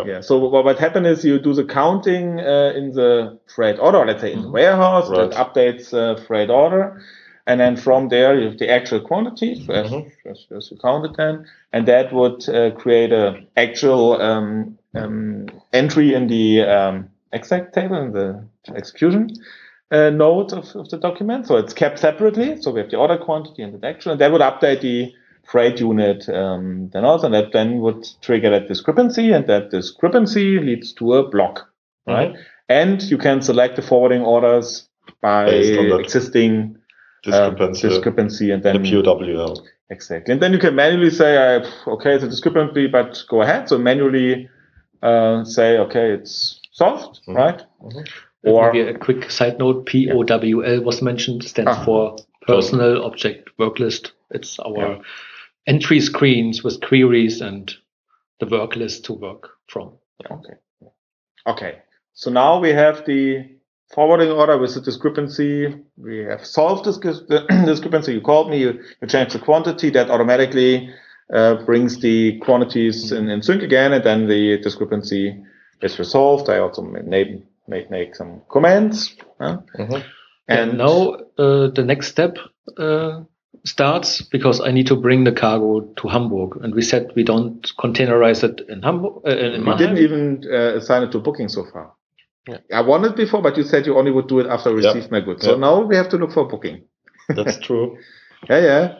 [0.07, 0.21] Yeah.
[0.21, 4.21] So what what happened is you do the counting uh, in the freight order, let's
[4.21, 7.03] say in the warehouse that updates uh, freight order,
[7.47, 10.11] and then from there you have the actual quantity as, Mhm.
[10.31, 15.47] as, as you count it then, and that would uh, create a actual um, um,
[15.73, 18.45] entry in the um, exact table in the
[18.75, 19.29] execution.
[19.91, 22.57] Uh, node of, of the document, so it's kept separately.
[22.63, 25.13] So we have the order quantity and the actual, and that would update the
[25.45, 30.59] freight unit um, then also, and that then would trigger that discrepancy, and that discrepancy
[30.59, 31.69] leads to a block,
[32.07, 32.35] right?
[32.69, 34.89] And you can select the forwarding orders
[35.21, 36.77] by Based on existing
[37.27, 39.55] uh, discrepancy, discrepancy, and then the POW.
[39.91, 43.69] exactly, and then you can manually say, okay, it's a discrepancy, but go ahead.
[43.69, 44.49] So manually
[45.03, 47.35] uh, say, okay, it's solved, Mhm.
[47.35, 47.63] right?
[47.83, 48.09] Mhm.
[48.45, 51.85] Or Maybe a quick side note: POWL was mentioned, stands Ah.
[51.85, 52.17] for
[52.47, 54.13] Personal Object Work List.
[54.31, 55.01] It's our
[55.67, 57.73] entry screens with queries and
[58.41, 59.93] the work list to work from.
[60.31, 60.55] Okay.
[61.47, 61.79] Okay.
[62.15, 63.49] So now we have the
[63.95, 65.75] forwarding order with the discrepancy.
[65.97, 66.99] We have solved this
[67.67, 68.15] discrepancy.
[68.15, 70.91] You called me, you, you changed the quantity that automatically
[71.33, 75.43] uh, brings the quantities in, in sync again, and then the discrepancy
[75.81, 76.49] is resolved.
[76.49, 79.15] I also made, made make some comments.
[79.41, 79.59] huh?
[79.79, 80.05] Mhm.
[80.49, 82.37] And now uh, the next step
[82.77, 83.23] uh,
[83.65, 87.63] starts because I need to bring the cargo to Hamburg, and we said we don't
[87.79, 89.23] containerize it in Hamburg.
[89.27, 89.79] Uh, in we Mannheim.
[89.79, 91.93] didn't even uh, assign it to booking so far.
[92.49, 92.59] Yeah.
[92.75, 94.89] I wanted before, but you said you only would do it after I Yeah.
[94.93, 95.45] received my goods.
[95.45, 96.83] So now we have to look for booking.
[97.29, 97.99] That's true.
[98.51, 98.95] Yeah, yeah.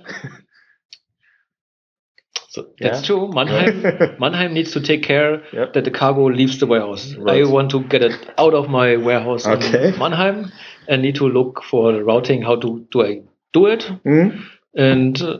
[2.51, 3.07] So, That's Yeah.
[3.07, 3.29] true.
[3.33, 3.83] Mannheim,
[4.21, 5.73] Mannheim needs to take care Yep.
[5.73, 7.15] that the cargo leaves the warehouse.
[7.17, 7.43] Right.
[7.43, 9.89] I want to get it out of my warehouse Okay.
[9.89, 10.53] in Mannheim
[10.87, 12.43] and need to look for the routing.
[12.43, 13.23] How to do I
[13.53, 13.83] do it?
[14.05, 14.29] Hmm?
[14.75, 15.39] And uh,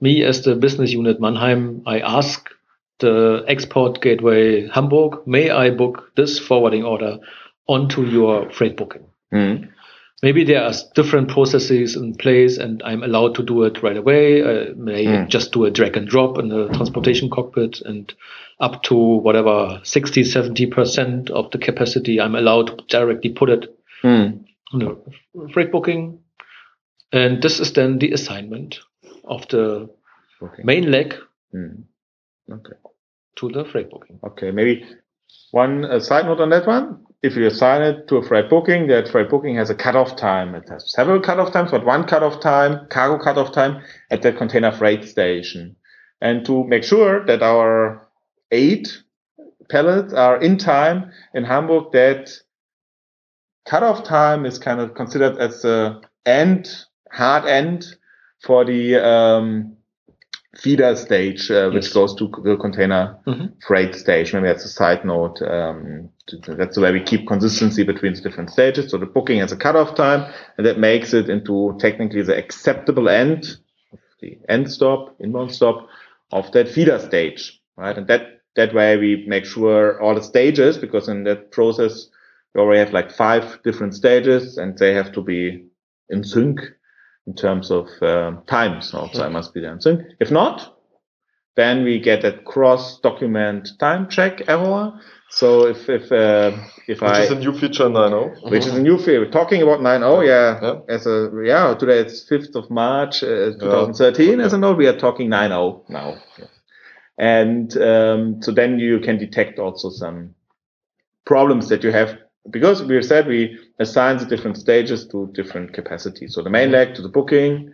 [0.00, 2.48] me as the business unit Mannheim, I ask
[3.00, 7.18] the export gateway Hamburg, may I book this forwarding order
[7.66, 9.04] onto your freight booking?
[9.32, 9.54] Hmm.
[10.22, 14.42] Maybe there are different processes in place and I'm allowed to do it right away.
[14.42, 15.28] I may Mm.
[15.28, 18.14] just do a drag and drop in the transportation cockpit and
[18.58, 24.28] up to whatever 60, 70% of the capacity, I'm allowed to directly put it Hmm.
[24.72, 24.96] on the
[25.52, 26.20] freight booking.
[27.14, 28.80] And this is then the assignment
[29.24, 29.88] of the
[30.42, 30.62] Okay.
[30.64, 31.14] main leg
[31.52, 31.82] Hmm.
[32.50, 32.76] Okay.
[33.36, 34.18] to the freight booking.
[34.24, 34.50] Okay.
[34.50, 34.84] Maybe
[35.52, 37.06] one uh, side note on that one.
[37.22, 40.54] If you assign it to a freight booking, that freight booking has a cutoff time.
[40.56, 44.72] It has several cutoff times, but one cutoff time, cargo cutoff time at the container
[44.72, 45.76] freight station.
[46.20, 48.06] And to make sure that our
[48.50, 48.88] eight
[49.70, 52.30] pallets are in time in Hamburg, that
[53.64, 56.68] cutoff time is kind of considered as the end,
[57.14, 57.86] hard end
[58.42, 59.76] for the um,
[60.56, 61.92] feeder stage, uh, which Yes.
[61.92, 63.52] goes to the container Mhm.
[63.66, 64.32] freight stage.
[64.32, 65.42] Maybe that's a side note.
[65.42, 66.10] Um,
[66.46, 68.90] that's where we keep consistency between the different stages.
[68.90, 73.08] So the booking has a cutoff time, and that makes it into technically the acceptable
[73.08, 73.56] end,
[74.20, 75.88] the end stop, inbound stop
[76.32, 77.96] of that feeder stage, right?
[77.96, 82.08] And that that way we make sure all the stages, because in that process
[82.54, 85.64] we already have like five different stages, and they have to be
[86.08, 86.60] in sync
[87.26, 88.82] in terms of um time.
[88.82, 89.78] So I must be there.
[90.20, 90.76] If not,
[91.56, 94.92] then we get that cross document time check error.
[95.30, 96.52] So if if uh,
[96.86, 98.50] if which I is a new feature in 9.0.
[98.50, 99.28] which is a new feature.
[99.30, 100.94] Talking about 9.0, yeah, Yeah.
[100.94, 104.40] as a yeah, today it's 5th of March, uh, 2013.
[104.40, 106.16] As a note, we are talking 9.0 now,
[107.18, 110.34] and um, so then you can detect also some
[111.24, 112.18] problems that you have
[112.50, 116.34] because we said we assign the different stages to different capacities.
[116.34, 117.72] So the main leg to the booking,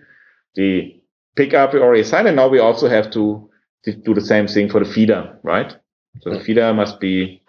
[0.54, 1.00] the
[1.36, 3.48] pickup we already assigned, and now we also have to
[3.84, 5.74] to do the same thing for the feeder, right?
[6.20, 7.42] So the feeder must be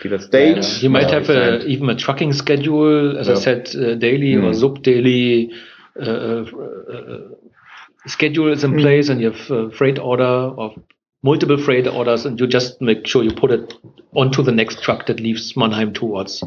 [0.00, 0.82] feeder stage.
[0.82, 4.60] You might have a, even a trucking schedule, as I said, uh, daily or Mm.
[4.60, 5.52] sub daily
[6.00, 6.44] uh, uh,
[6.94, 7.18] uh,
[8.06, 8.80] schedule is in Mm.
[8.80, 10.74] place, and you have uh, freight order or
[11.22, 13.74] multiple freight orders, and you just make sure you put it
[14.14, 16.42] onto the next truck that leaves Mannheim towards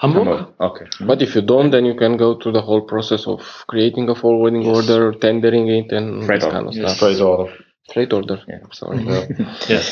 [0.00, 0.46] Hamburg.
[0.60, 0.86] Okay.
[1.06, 4.14] But if you don't, then you can go through the whole process of creating a
[4.14, 6.56] forwarding order, tendering it, and Freight this order.
[6.56, 6.96] kind of Yes.
[6.96, 6.98] stuff.
[7.00, 7.52] Freight order.
[7.92, 8.38] Freight order.
[8.48, 8.60] Yeah.
[8.72, 9.02] Sorry.
[9.04, 9.26] Yeah.
[9.68, 9.86] Yes,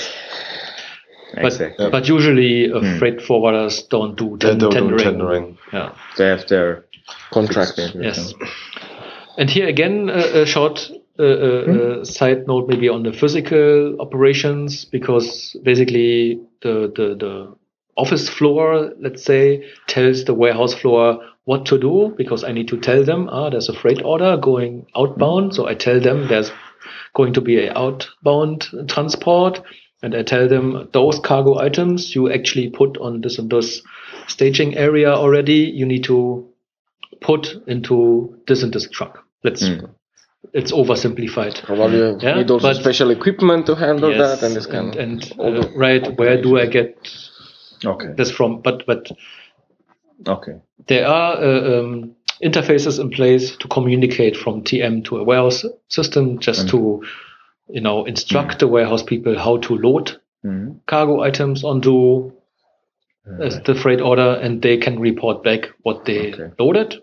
[1.34, 1.90] but Exactly.
[1.90, 2.98] but usually uh, Mm.
[2.98, 5.04] freight forwarders don't do They ten- don't do tendering.
[5.04, 5.58] tendering.
[5.72, 5.90] Yeah.
[6.16, 6.84] They have their
[7.30, 7.68] Contract.
[7.70, 8.02] schedule.
[8.04, 8.32] Yes.
[9.36, 14.84] And here again, uh, a short uh, uh, side note maybe on the physical operations,
[14.86, 17.54] because basically the, the, the
[17.98, 22.78] office floor, let's say, tells the warehouse floor what to do, because I need to
[22.78, 25.54] tell them, ah, there's a freight order going outbound.
[25.54, 26.50] So I tell them there's
[27.14, 29.60] going to be an outbound transport.
[30.02, 33.82] And I tell them those cargo items you actually put on this and this
[34.28, 35.60] staging area already.
[35.80, 36.46] You need to
[37.20, 39.24] put into this and this truck.
[39.42, 39.88] Let's Mm.
[40.54, 41.64] it's oversimplified.
[41.64, 44.94] Probably you Yeah, need also but- special equipment to handle Yes, that and this kind
[44.96, 45.30] and, of.
[45.40, 46.94] and uh, the right where do I get
[47.84, 48.12] Okay.
[48.16, 48.60] this from?
[48.62, 49.10] But but
[50.26, 50.60] Okay.
[50.86, 56.38] there are uh, um, interfaces in place to communicate from TM to a warehouse system,
[56.38, 56.70] just Mm.
[56.70, 57.02] to
[57.68, 60.80] you know instruct the warehouse people how to load Mhm.
[60.86, 62.32] cargo items onto
[63.40, 66.50] uh, the freight order, and they can report back what they Okay.
[66.58, 67.02] loaded.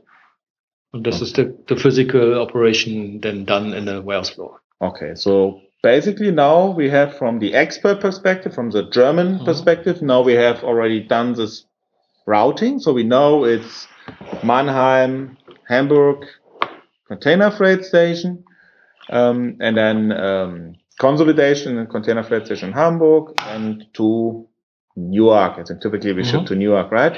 [0.94, 4.62] And this is the, the physical operation then done in the warehouse floor.
[4.82, 9.46] Okay, so basically now we have from the expert perspective, from the German Mhm.
[9.46, 11.66] perspective, now we have already done this
[12.26, 12.80] routing.
[12.80, 13.88] So we know it's
[14.44, 16.26] Mannheim, Hamburg,
[17.08, 18.44] container freight station,
[19.10, 24.48] um, and then um, consolidation in container freight station in Hamburg and to
[24.96, 25.60] Newark.
[25.60, 26.48] I think typically we ship Mhm.
[26.48, 27.18] to Newark, right?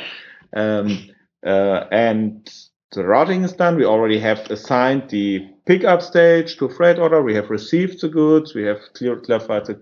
[0.56, 0.98] Um,
[1.46, 2.50] uh, and
[2.94, 3.76] the routing is done.
[3.78, 7.22] We already have assigned the pickup stage to freight order.
[7.22, 8.56] We have received the goods.
[8.56, 9.80] We have clarified the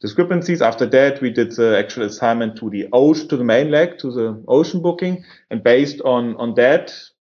[0.00, 0.60] discrepancies.
[0.60, 4.12] After that, we did the actual assignment to the ocean, to the main leg, to
[4.12, 5.24] the ocean booking.
[5.50, 6.92] And based on, on that,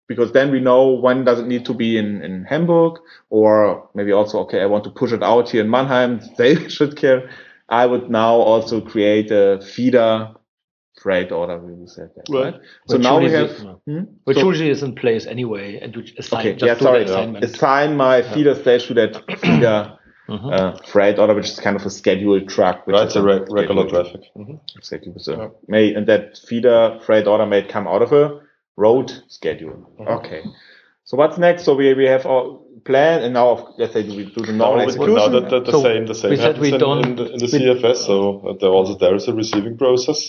[0.08, 4.12] because then we know when does it need to be in, in Hamburg or maybe
[4.12, 6.20] also, okay, I want to push it out here in Mannheim.
[6.36, 7.30] They should care.
[7.68, 10.35] I would now also create a feeder
[11.06, 11.56] freight order.
[11.58, 12.54] We said that, right?
[12.88, 14.02] So Which now we have, is- hmm?
[14.24, 17.04] Which So- usually is in place anyway, and you assign, Okay, just yeah, do sorry.
[17.04, 17.44] the assignment.
[17.44, 19.78] Assign my feeder stage to that feeder
[20.28, 20.48] Mhm.
[20.56, 22.76] uh, freight order, which is kind of a scheduled truck.
[22.86, 24.22] Which Right, is it's a re- regular scheduled- traffic.
[24.36, 24.56] Mhm.
[24.80, 25.12] Exactly.
[25.26, 25.48] So Yeah.
[25.74, 28.24] may and that feeder freight order may come out of a
[28.84, 29.76] road schedule.
[30.00, 30.08] Mhm.
[30.18, 30.42] Okay.
[31.08, 31.60] So what's next?
[31.66, 32.44] So we, we have our
[32.88, 33.48] plan, and now
[33.78, 35.14] let's say we do the Now, normal we- execution.
[35.16, 37.26] now the, the, the So same, the same we said we in, don't- in the,
[37.34, 37.98] in the CFS.
[38.10, 38.16] So
[38.48, 40.20] uh, there also there is a receiving process,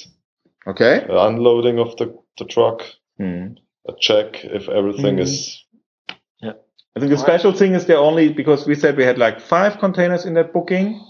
[0.68, 1.06] okay.
[1.10, 2.84] uh, unloading of the, the truck,
[3.18, 3.54] Hmm.
[3.90, 5.22] a check if everything Mhm.
[5.22, 5.64] is
[6.42, 6.54] Yeah.
[6.96, 9.80] I think the special thing is there only because we said we had like five
[9.80, 11.02] containers in that booking,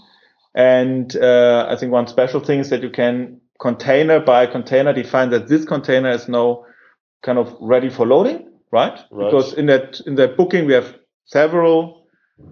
[0.54, 5.30] and uh, I think one special thing is that you can container by container define
[5.30, 6.64] that this container is now
[7.22, 8.98] kind of ready for loading, right?
[9.10, 9.24] Right.
[9.30, 10.94] Because in that in that booking we have
[11.24, 12.06] several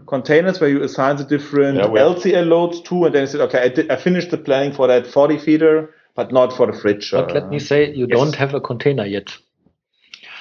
[0.08, 3.60] containers where you assign the different Yeah, LCL loads to, and then you said, okay,
[3.62, 7.10] I, did, I finished the planning for that 40 feeder, but not for the fridge.
[7.12, 8.18] But uh, let me say, you yes.
[8.18, 9.28] don't have a container yet.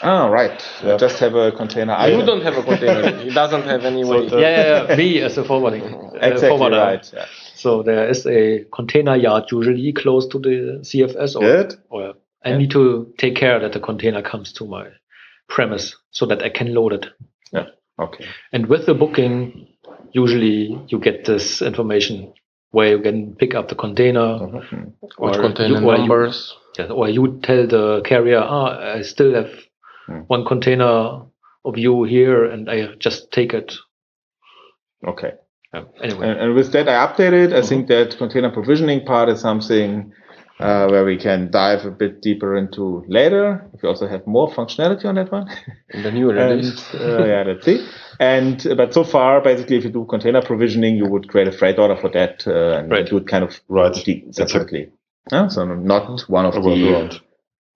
[0.01, 0.61] Ah, right.
[0.83, 0.97] Yeah.
[0.97, 1.95] just have a container.
[2.07, 3.01] You don't have a container.
[3.27, 4.29] It doesn't have any So way.
[4.29, 4.97] the- Yeah, yeah, yeah.
[4.97, 6.77] we as a forwarding uh, exactly forwarder.
[6.77, 7.11] right.
[7.13, 7.25] Yeah.
[7.53, 11.75] So there is a container yard usually close to the CFS, or, Good.
[11.89, 12.13] or
[12.43, 12.57] I Yeah.
[12.57, 14.87] need to take care that the container comes to my
[15.47, 17.05] premise so that I can load it.
[17.53, 17.67] Yeah.
[17.97, 18.25] Okay.
[18.51, 19.67] And with the booking,
[20.11, 22.33] usually you get this information
[22.75, 24.93] where you can pick up the container, Mhm.
[25.01, 26.37] Which or container you, or you- numbers?
[26.77, 29.51] Yeah, or you tell the carrier, ah, I still have
[30.07, 30.21] Hmm.
[30.35, 30.93] one container
[31.69, 33.69] of you here, and I just take it.
[35.07, 35.31] Okay.
[35.73, 37.53] Yeah, Anyway, And, and with that, I updated.
[37.53, 37.69] I Mhm.
[37.69, 40.11] think that container provisioning part is something
[40.59, 43.45] uh, where we can dive a bit deeper into later.
[43.73, 45.47] If we also have more functionality on that one.
[45.93, 46.95] In the new and release.
[46.95, 47.79] uh, yeah, let's see.
[48.19, 51.51] And uh, but so far, basically, if you do container provisioning, you would create a
[51.51, 53.07] freight order for that, uh, and Right.
[53.09, 53.93] you would kind of right.
[53.93, 54.89] de- It's separately.
[55.31, 57.19] Yeah, so not one of a the workaround.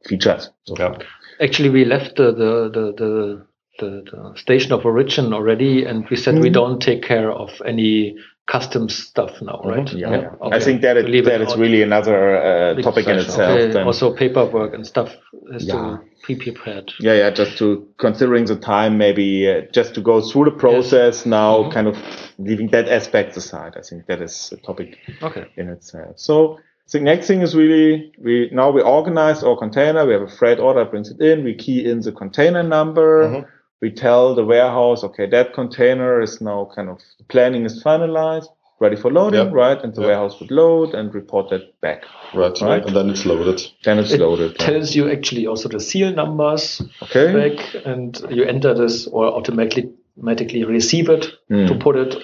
[0.07, 0.49] features.
[0.65, 0.97] So Yeah.
[1.41, 3.45] actually, we left the the the the,
[3.79, 6.53] the, the station of origin already, and we said we Mhm.
[6.53, 8.15] don't take care of any
[8.55, 9.85] custom stuff now, right?
[9.85, 9.97] Mm-hmm.
[10.03, 10.45] Yeah, yeah.
[10.45, 10.55] Okay.
[10.57, 13.73] I think that, it, that is really another uh, topic in itself.
[13.73, 13.85] Then.
[13.85, 15.09] also paperwork and stuff
[15.53, 15.73] has Yeah.
[15.73, 16.87] to be prepared.
[16.99, 17.29] yeah, yeah.
[17.41, 17.67] Just to
[17.97, 21.71] considering the time, maybe uh, just to go through the process now, Mm-hmm.
[21.77, 21.95] kind of
[22.39, 23.73] leaving that aspect aside.
[23.77, 25.45] I think that is a topic Okay.
[25.61, 26.13] in itself.
[26.17, 26.57] So
[26.91, 30.01] the next thing is really we now we organize our container.
[30.07, 31.43] We have a freight order brings it in.
[31.43, 33.09] We key in the container number.
[33.27, 33.45] Mhm.
[33.81, 36.99] We tell the warehouse, okay, that container is now kind of
[37.29, 38.47] planning is finalized,
[38.81, 39.53] ready for loading, Yeah.
[39.53, 39.81] right?
[39.83, 40.07] And the Yeah.
[40.07, 42.03] warehouse would load and report that back.
[42.33, 42.59] Right.
[42.61, 42.85] Right.
[42.85, 43.61] And then it's loaded.
[43.85, 44.51] Then it's It loaded.
[44.59, 44.65] yeah.
[44.65, 47.33] tells you actually also the seal numbers Okay.
[47.33, 51.65] back, and you enter this or automatically automatically receive it Hmm.
[51.67, 52.15] to put it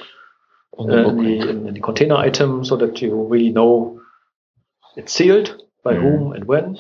[0.78, 4.02] On uh, in, the, in, in the container item so that you really know
[4.98, 6.02] it's sealed by Hmm.
[6.02, 6.76] whom and when.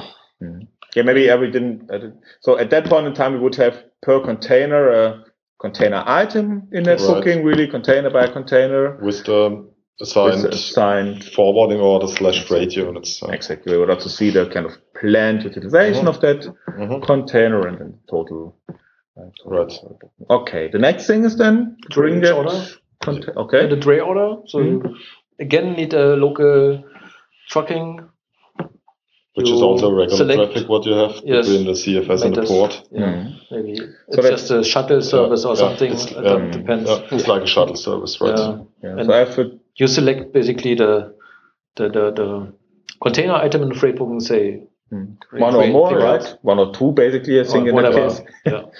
[0.95, 2.15] Yeah, maybe uh, we didn't, I didn't.
[2.41, 5.23] So at that point in time, we would have per container a
[5.59, 7.07] container item in that Right.
[7.07, 8.97] booking, really container by container.
[9.01, 9.65] With the
[9.99, 13.23] with assigned assigned forwarding order slash freight units.
[13.23, 13.73] Uh, Exactly.
[13.73, 16.09] We would also see the kind of planned utilization Mhm.
[16.09, 17.01] of that mhm.
[17.05, 18.55] container and then total.
[19.17, 19.71] uh, Right.
[20.29, 20.67] Okay.
[20.69, 22.35] The next thing is then bring Drayage that.
[22.35, 22.57] order.
[23.05, 23.67] Conta- And okay.
[23.67, 24.37] the dray order.
[24.47, 24.67] So Hmm.
[24.67, 24.95] you
[25.39, 26.83] again need a local
[27.49, 28.01] trucking.
[29.35, 31.45] Which is You also regular select- traffic what you have Yes.
[31.47, 32.81] between the CFS and the port.
[32.91, 33.33] Yeah, Mhm.
[33.51, 35.91] maybe So it's that- just a shuttle service or Yeah, something.
[35.91, 36.89] it's- It um, depends.
[36.89, 38.37] Yeah, it's like a shuttle service, right?
[38.37, 38.57] Yeah.
[38.83, 38.97] Yeah.
[38.97, 41.13] And- So I have to, You select basically the
[41.75, 42.27] the the, the
[43.01, 44.21] container item in the freight booking.
[44.21, 44.61] Say
[45.33, 46.21] one or more, right?
[46.23, 46.39] up.
[46.43, 47.41] One or two, basically.
[47.41, 48.07] I think or in that whatever.
[48.09, 48.21] case.
[48.45, 48.61] Yeah.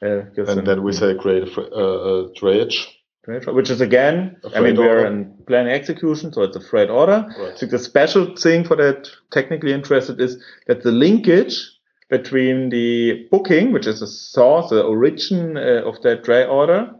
[0.00, 2.86] Uh, And then we say create a fr- uh, drayage.
[3.28, 7.26] Which is again, I mean, we're in planning execution, so it's a freight order.
[7.28, 11.60] I think the special thing for that technically interested is that the linkage
[12.08, 16.90] between the booking, which is the source, the origin uh, of that dray order,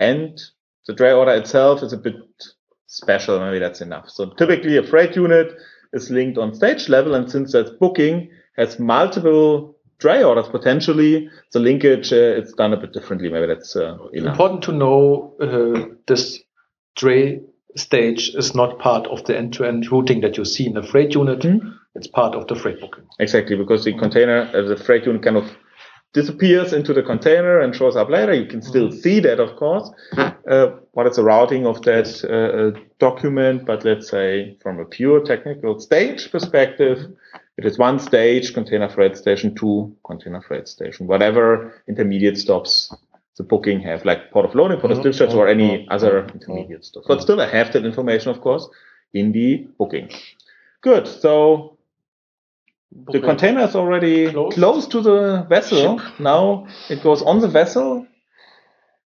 [0.00, 0.40] and
[0.86, 2.16] the dray order itself is a bit
[2.86, 3.38] special.
[3.38, 4.08] Maybe that's enough.
[4.08, 5.52] So typically a freight unit
[5.92, 9.73] is linked on stage level, and since that booking has multiple
[10.04, 13.30] dray orders potentially, the linkage uh, it's done a bit differently.
[13.30, 13.96] Maybe that's uh.
[14.12, 16.40] Important to know uh, this
[16.94, 17.40] dray
[17.76, 21.42] stage is not part of the end-to-end routing that you see in the freight unit.
[21.42, 21.58] Hmm.
[21.94, 23.06] It's part of the freight booking.
[23.18, 25.46] Exactly, because the container, uh, the freight unit kind of
[26.12, 28.34] disappears into the container and shows up later.
[28.34, 32.78] You can still see that, of course, uh, what is the routing of that uh,
[32.98, 33.64] document.
[33.64, 36.98] But let's say from a pure technical stage perspective,
[37.56, 42.92] it is one stage, container freight station, two container freight station, whatever intermediate stops
[43.36, 46.34] the booking have, like port of loading, port of discharge, or any mhm, other mhm,
[46.34, 47.06] intermediate stops.
[47.08, 48.68] But still, I have that information, of course,
[49.12, 50.10] in the booking.
[50.82, 51.08] Good.
[51.08, 51.76] So
[53.12, 54.54] the container is already Closed.
[54.54, 56.00] close to the vessel.
[56.20, 58.06] Now it goes on the vessel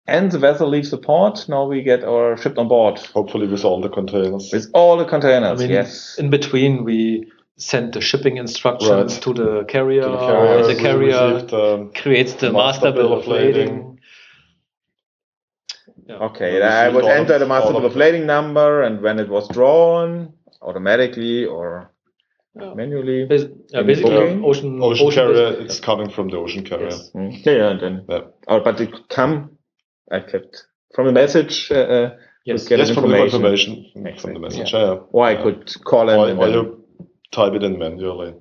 [0.07, 1.49] and the vessel leaves the port.
[1.49, 4.51] Now we get our ship on board Hopefully with all the containers.
[4.53, 5.59] with all the I containers.
[5.59, 6.15] mean, yes.
[6.17, 9.21] in between, we send the shipping instructions Right.
[9.23, 10.01] to the carrier.
[10.03, 13.99] To the and carrier, the carrier received, um, creates the master, bill of lading.
[16.07, 16.15] Yeah.
[16.27, 19.19] Okay, we I would enter of- the master bill of of lading number and when
[19.19, 21.91] it was drawn automatically or
[22.59, 22.73] Yeah.
[22.73, 23.25] manually.
[23.25, 24.43] Bas- yeah, basically, booking?
[24.43, 26.89] ocean, ocean, carrier, business- it's coming from the ocean carrier.
[26.89, 27.11] Yes.
[27.15, 27.45] Mm.
[27.45, 28.21] Yeah, yeah, and then, Yeah.
[28.47, 29.57] oh, but it could come,
[30.11, 30.65] I kept
[30.95, 32.09] from the message, uh, uh,
[32.45, 32.67] Yes.
[32.67, 33.31] get Yes, from the information.
[33.41, 34.33] confirmation from Exactly.
[34.33, 34.73] the message.
[34.73, 34.97] Yeah.
[35.11, 35.43] or I Yeah.
[35.43, 36.82] could call him Or, and or then, you
[37.33, 38.33] type it in manually.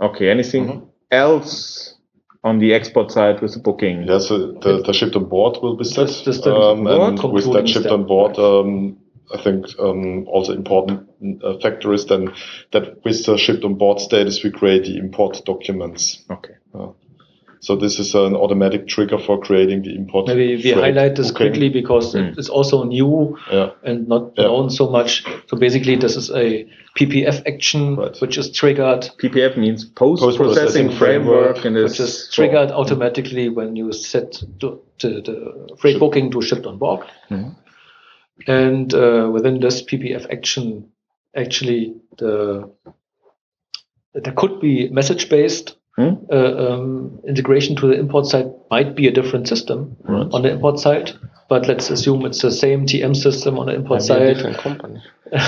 [0.00, 0.82] okay, anything Mhm.
[1.10, 1.94] else
[2.42, 4.02] on the export side with the booking?
[4.06, 6.06] Yeah, so the, the shipped on board will be set.
[6.08, 8.96] That's- that's the um, and with that shipped on board, um,
[9.32, 11.08] I think um, also important
[11.42, 12.32] uh, factor is then
[12.72, 16.22] that with the shipped on board status, we create the import documents.
[16.30, 16.54] Okay.
[17.64, 20.26] So this is an automatic trigger for creating the import.
[20.28, 21.46] Maybe we freight highlight this booking.
[21.52, 22.36] quickly because Mm.
[22.38, 23.70] it's also new Yeah.
[23.82, 24.44] and not Yeah.
[24.48, 25.24] known so much.
[25.48, 26.66] So basically, this is a
[26.96, 28.20] PPF action Right.
[28.20, 33.76] which is triggered, PPF means post processing framework, framework, and which is triggered automatically when
[33.76, 37.00] you set the, the, the freight Ship- booking to shipped on board.
[37.30, 37.54] Mhm.
[38.46, 40.88] And uh, within this PPF action,
[41.34, 42.68] actually the
[44.12, 46.14] there could be message based Hmm?
[46.32, 50.26] uh, um, integration to the import side might be a different system Right.
[50.32, 51.12] on the import side,
[51.48, 54.34] but let's assume it's the same TM system on the import Maybe a side.
[54.36, 55.02] different company.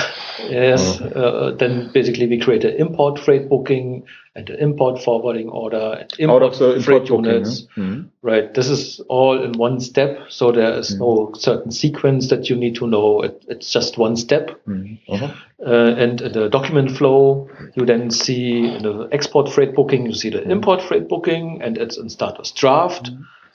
[0.49, 4.05] Yes, uh, then basically we create an import freight booking
[4.35, 7.25] and an import forwarding order and out import of the freight import booking.
[7.33, 7.67] units.
[7.75, 7.81] huh?
[7.83, 8.09] Mhm.
[8.23, 8.53] Right.
[8.55, 12.75] This is all in one step, so there is no certain sequence that you need
[12.77, 13.23] to know.
[13.23, 14.51] It, it's just one step.
[14.69, 14.99] Mhm.
[15.09, 15.35] Mhm.
[15.67, 20.13] Uh, and in the document flow, you then see in the export freight booking, you
[20.15, 23.11] see the import freight booking, and it's in status draft.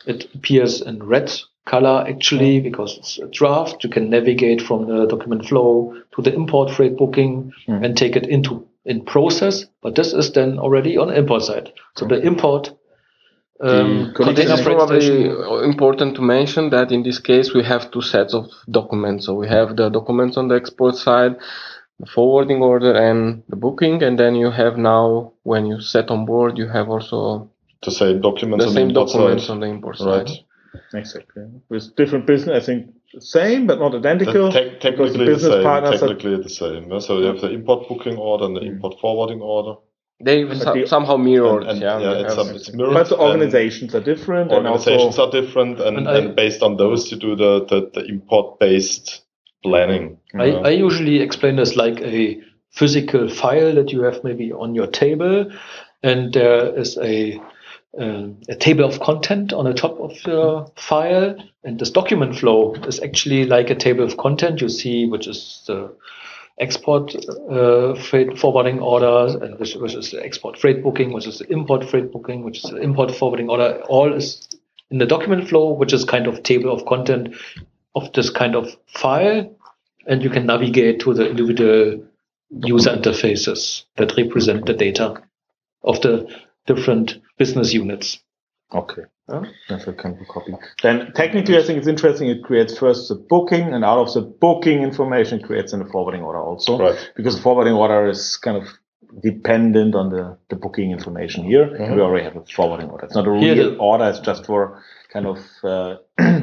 [0.07, 1.31] It appears in red
[1.65, 3.83] color actually because it's a draft.
[3.83, 7.83] You can navigate from the document flow to the import freight booking Hmm.
[7.83, 9.65] and take it into in process.
[9.83, 11.71] But this is then already on import side.
[11.95, 12.71] So the import
[13.63, 15.63] um, The container It's probably station.
[15.71, 19.25] important to mention that in this case we have two sets of documents.
[19.27, 21.35] So we have the documents on the export side,
[21.99, 26.25] the forwarding order and the booking, and then you have now when you set on
[26.25, 27.49] board, you have also
[27.83, 29.53] The same documents the on same the import documents side.
[29.53, 30.31] on the import Right.
[30.73, 30.99] Side.
[30.99, 31.43] Exactly.
[31.69, 34.52] With different business, I think same but not identical.
[34.52, 35.64] Te- because the technically the same.
[35.64, 36.91] partners are Technically the same.
[36.91, 36.99] yeah.
[36.99, 38.68] So you have the import booking order and the mm.
[38.68, 39.80] import forwarding order.
[40.23, 41.64] They But so- the- somehow mirrored.
[41.64, 42.93] And, and, yeah, yeah, it's, have- some, it's mirrored.
[42.93, 46.77] But the organizations are different, and Organizations also are different, and, And and, based on
[46.77, 49.23] those, you do the, the, the import based
[49.64, 50.18] planning.
[50.35, 52.39] I, I usually explain this like a
[52.72, 55.52] physical file that you have maybe on your table,
[56.03, 57.39] and there is a
[57.97, 62.99] a table of content on the top of the file, and this document flow is
[63.01, 64.61] actually like a table of content.
[64.61, 65.93] You see, which is the
[66.59, 67.13] export
[67.49, 67.95] uh,
[68.35, 72.11] forwarding order, and which, which is the export freight booking, which is the import freight
[72.11, 73.81] booking, which is the import forwarding order.
[73.89, 74.47] All is
[74.89, 77.35] in the document flow, which is kind of table of content
[77.95, 79.53] of this kind of file,
[80.07, 82.03] and you can navigate to the individual
[82.63, 85.22] user interfaces that represent the data
[85.84, 86.27] of the
[86.65, 88.19] different business units.
[88.73, 89.03] okay.
[89.29, 89.43] Yeah.
[89.69, 90.53] That's a kind of copy.
[90.83, 92.27] Then technically, I think it's interesting.
[92.27, 95.85] It creates first the booking, and out of the booking information, it creates in the
[95.85, 96.77] forwarding order also.
[96.77, 97.11] Right.
[97.15, 98.67] Because the forwarding order is kind of
[99.21, 101.67] dependent on the, the booking information here.
[101.67, 101.95] Mhm.
[101.95, 103.05] We already have a forwarding order.
[103.05, 104.05] It's not a Here real the- order.
[104.09, 104.81] It's just for
[105.13, 105.95] kind of uh,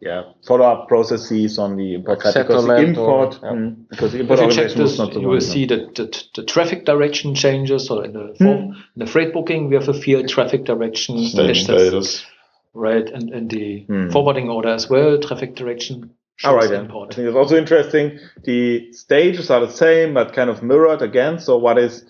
[0.00, 3.50] yeah follow up processes on the import because the or- import yeah.
[3.50, 6.84] mm, because the import If you check this, you will see that the, the traffic
[6.86, 7.86] direction changes.
[7.86, 11.24] So in the, form, in the freight booking, we have a field traffic direction.
[11.26, 12.24] Status.
[12.72, 14.10] Right, and in the Hmm.
[14.10, 16.14] forwarding order as well, traffic direction
[16.44, 16.70] All right.
[16.72, 18.18] I think it's also interesting.
[18.44, 21.38] The stages are the same, but kind of mirrored again.
[21.40, 22.04] So what is,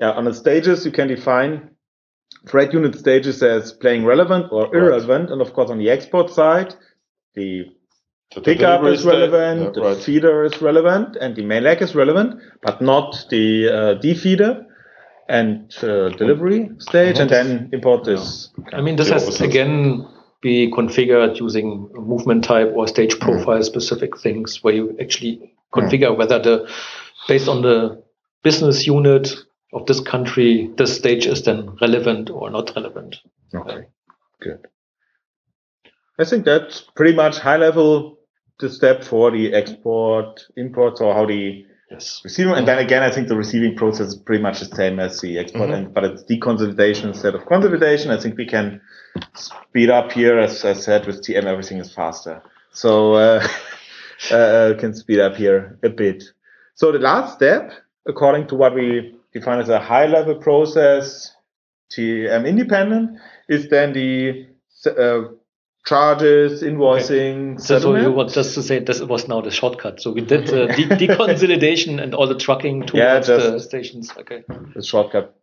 [0.00, 1.70] yeah, on the stages, you can define
[2.46, 4.74] freight unit stages as planning relevant or Right.
[4.76, 5.30] irrelevant.
[5.30, 6.74] And of course, on the export side,
[7.36, 7.70] the
[8.34, 11.94] The pickup is state- relevant, yeah, the feeder is relevant, and the main leg is
[11.94, 14.64] relevant, but not the uh, defeeder
[15.28, 17.18] and uh, delivery stage.
[17.18, 18.50] And then import is.
[18.72, 19.46] I mean, this has opposite.
[19.50, 20.06] again
[20.42, 26.38] be configured using movement type or stage profile specific things where you actually configure whether
[26.38, 26.68] the
[27.28, 28.02] based on the
[28.42, 29.34] business unit
[29.72, 33.16] of this country, this stage is then relevant or not relevant.
[33.54, 33.86] Okay,
[34.40, 34.66] good.
[36.18, 38.18] I think that's pretty much high level
[38.58, 42.20] the step for the export, imports, or how the Yes.
[42.24, 42.54] receiving.
[42.54, 45.38] And then again, I think the receiving process is pretty much the same as the
[45.38, 48.10] export, and, but it's deconsolidation instead of consolidation.
[48.10, 48.80] I think we can
[49.34, 50.36] speed up here.
[50.38, 52.42] As I said, with TM, everything is faster.
[52.72, 53.46] So, uh,
[54.32, 56.24] uh, can speed up here a bit.
[56.74, 57.72] So the last step,
[58.06, 61.30] according to what we define as a high level process,
[61.92, 63.18] TM independent,
[63.48, 64.48] is then the
[64.86, 65.28] uh,
[65.86, 70.02] charges, invoicing, So, so you want just to say this was now the shortcut.
[70.02, 74.10] So we did the de- deconsolidation and all the trucking towards Yeah, the stations.
[74.18, 74.42] Okay.
[74.74, 75.34] the shortcut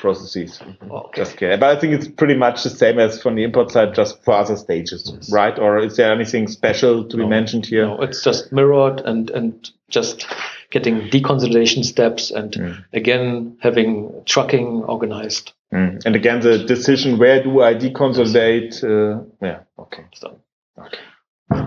[0.00, 0.60] processes.
[0.90, 1.20] Okay.
[1.22, 1.60] Just kidding.
[1.60, 4.34] But I think it's pretty much the same as from the import side, just for
[4.34, 5.58] other stages, right?
[5.58, 7.86] Or is there anything special to be mentioned here?
[7.86, 10.26] No, it's just mirrored and and just
[10.70, 12.84] getting deconsolidation steps and Mm.
[12.92, 15.52] again having trucking organized.
[15.72, 16.04] Mm.
[16.04, 18.82] And again, the decision where do I deconsolidate?
[18.82, 20.04] Uh, yeah, okay.
[20.14, 20.40] So.
[20.78, 20.98] Okay.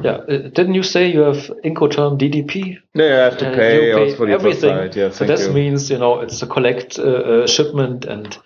[0.02, 2.78] Yeah, uh, didn't you say you have Incoterm DDP?
[2.96, 4.70] Yeah, I have to Uh, pay, for the everything.
[4.70, 4.96] side.
[4.96, 5.54] Yeah, so this you.
[5.54, 8.38] means you know it's a collect uh, uh, shipment and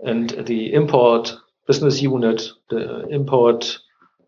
[0.00, 1.34] and the import
[1.66, 3.78] business unit, the import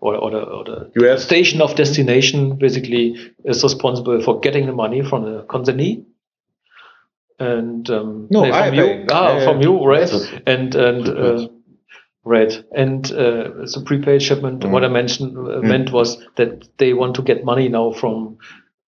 [0.00, 5.02] or, or the, or the station of destination basically is responsible for getting the money
[5.02, 6.04] from the consignee.
[7.38, 9.06] And um, No, nee, I from you, pay.
[9.10, 10.08] ah, Yeah, from you, right?
[10.08, 11.48] That's And and uh,
[12.24, 12.64] Prepaid.
[12.74, 14.60] and uh, it's prepaid shipment.
[14.62, 14.70] Mm.
[14.70, 18.38] What I mentioned uh, meant was that they want to get money now from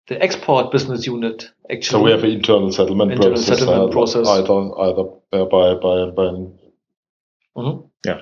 [0.08, 1.50] the export business unit.
[1.70, 4.28] Actually, So we have an internal settlement Internal process, settlement either, process.
[4.28, 6.58] either either by by by an
[7.56, 7.90] Mhm.
[8.06, 8.14] So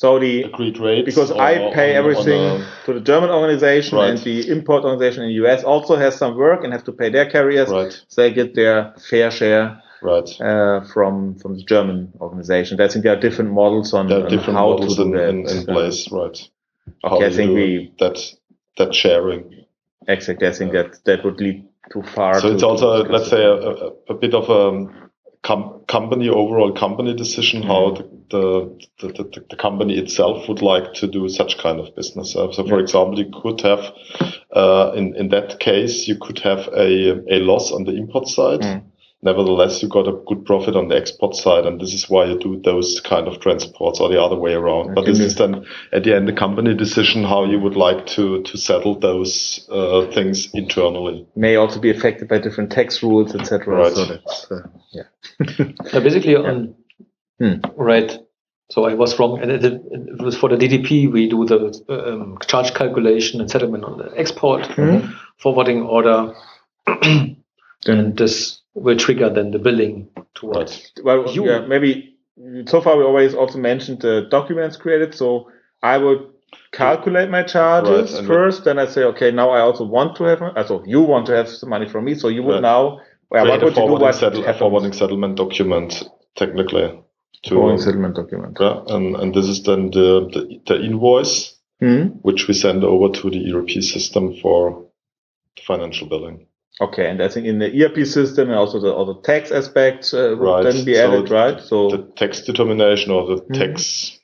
[0.00, 4.10] the agreed rate because I pay everything to the German organization Right.
[4.10, 7.08] and the import organization in the US also has some work and have to pay
[7.10, 7.70] their carriers.
[7.70, 10.28] right, So they get their fair share right.
[10.40, 12.80] uh, from from the German organization.
[12.80, 15.28] I think there are different models on, on different how models to do in, that.
[15.30, 16.38] in, in place, right?
[17.04, 18.18] Okay, I think we that
[18.78, 19.64] that sharing.
[20.08, 20.46] exactly.
[20.48, 22.34] I think that that would lead too far.
[22.40, 25.05] So to- it's also let's say a, a, a bit of a
[25.46, 28.06] com- company overall company decision how the
[28.98, 32.34] the, the, the, company itself would like to do such kind of business.
[32.34, 33.92] Uh, so, for example, you could have
[34.50, 38.60] uh, in in that case you could have a a loss on the import side.
[38.60, 38.82] Mm.
[39.22, 42.38] Nevertheless, you got a good profit on the export side, and this is why you
[42.38, 44.94] do those kind of transports or the other way around.
[44.94, 48.42] But this is then at the end the company decision how you would like to
[48.42, 51.26] to settle those uh, things internally.
[51.34, 53.74] May also be affected by different tax rules, etc.
[53.74, 53.94] Right.
[53.94, 55.04] So that's uh, yeah.
[55.92, 56.74] Yeah, basically on
[57.38, 57.60] Hmm.
[57.76, 58.18] right.
[58.70, 61.10] So I was wrong, and it, it was for the DDP.
[61.10, 65.12] We do the um, charge calculation and settlement on the export Hmm.
[65.38, 66.34] forwarding order,
[66.86, 67.36] Then,
[67.86, 70.92] and this will trigger then the billing towards.
[71.02, 72.16] well, You- yeah, maybe
[72.66, 75.14] so far we always also mentioned the documents created.
[75.14, 75.48] So
[75.82, 76.20] I would
[76.72, 80.42] calculate my charges Right, first, then I say, okay, now I also want to have,
[80.42, 82.62] uh, so you want to have some money from me, so you would Right.
[82.74, 83.00] now,
[83.30, 83.80] well, Create what a would you do?
[83.80, 84.58] forwarding, What settle, a happens?
[84.60, 86.02] forwarding settlement document
[86.36, 86.86] technically
[87.44, 88.56] to Forwarding settlement document.
[88.60, 92.04] yeah, and and this is then the the, the invoice Hmm.
[92.22, 94.86] which we send over to the ERP system for
[95.66, 96.46] financial billing.
[96.80, 100.12] Okay, and I think in the ERP system and also the, all the tax aspects
[100.12, 101.60] uh, would Right, then be so added, right?
[101.60, 103.54] So The tax determination or the Mhm.
[103.58, 104.18] tax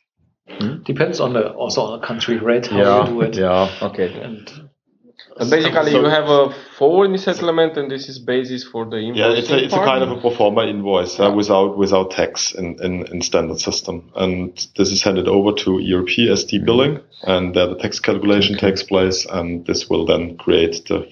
[0.85, 2.67] Depends on the also on the country, right?
[2.67, 3.37] How yeah, you do it.
[3.37, 4.13] yeah, okay.
[4.23, 4.51] And
[5.39, 9.17] And basically, So- you have a forwarding settlement, and this is basis for the invoice.
[9.19, 12.53] Yeah, it's a, it's a kind of a pro forma invoice uh, without without tax
[12.55, 16.65] in, in, in standard system, and this is handed over to ERP SD Mm-hmm.
[16.67, 21.07] billing, and there the tax calculation takes place, and this will then create the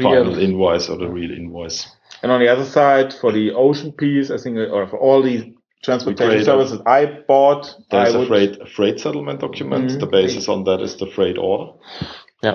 [0.00, 1.86] final invoice or the real invoice.
[2.22, 5.22] And on the other side, for the ocean piece, I think, uh, or for all
[5.22, 9.90] the transportation services I bought, There's I a would freight a freight settlement document.
[9.90, 10.00] Mhm.
[10.00, 11.72] The basis on that is the freight order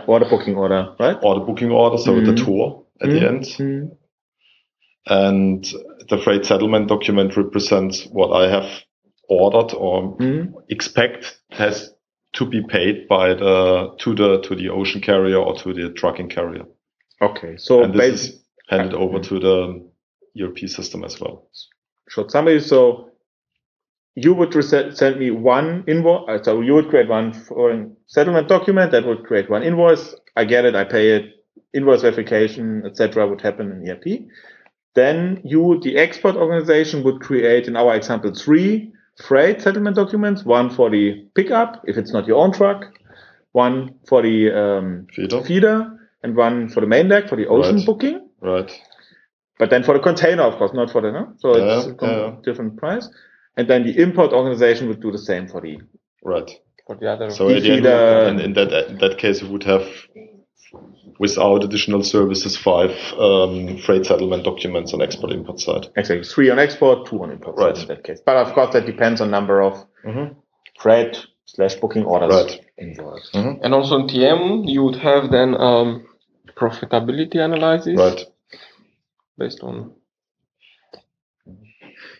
[0.07, 1.17] order booking order, right?
[1.21, 2.45] or the booking order, so the Mhm.
[2.45, 3.43] tour at the end.
[3.43, 3.91] Mhm.
[5.07, 5.65] And
[6.09, 8.69] the freight settlement document represents what I have
[9.27, 10.53] ordered or Mhm.
[10.69, 11.93] expect has
[12.33, 16.29] to be paid by the to the to the ocean carrier or to the trucking
[16.29, 16.65] carrier.
[17.23, 19.57] Okay, so and this is handed over to the
[20.41, 21.47] ERP system as well.
[22.09, 22.59] short summary.
[22.59, 23.09] So
[24.15, 26.25] you would send me one invoice.
[26.29, 30.15] uh, So you would create one forwarding settlement document that would create one invoice.
[30.35, 30.75] I get it.
[30.75, 31.25] I pay it.
[31.73, 34.27] Invoice verification, etc., would happen in ERP.
[34.93, 38.91] Then you, the export organization, would create, in our example, three
[39.27, 40.43] freight settlement documents.
[40.45, 42.93] One for the pickup, if it's not your own truck.
[43.53, 45.41] One for the um, Feeder.
[45.43, 47.85] feeder, and one for the main leg for the ocean Right.
[47.85, 48.29] booking.
[48.41, 48.71] Right.
[49.59, 51.33] But then for the container, of course, not for the no.
[51.37, 52.35] So it's a com- yeah.
[52.43, 53.07] different price.
[53.55, 55.77] And then the import organization would do the same for the.
[56.23, 56.49] Right.
[56.87, 57.29] for the other.
[57.29, 59.85] So at the end, either- in, in that in that case, we would have
[61.19, 65.87] without additional services five um, freight settlement documents on export import side.
[65.95, 67.55] Exactly, three on export, two on import.
[67.57, 67.77] Right.
[67.77, 69.73] In that case, but of course, that depends on number of
[70.05, 70.35] Mhm.
[70.79, 72.59] freight slash booking orders Right.
[72.77, 73.29] involved.
[73.33, 76.05] And also in TM, you would have then um,
[76.55, 78.25] profitability analysis Right.
[79.37, 79.91] based on.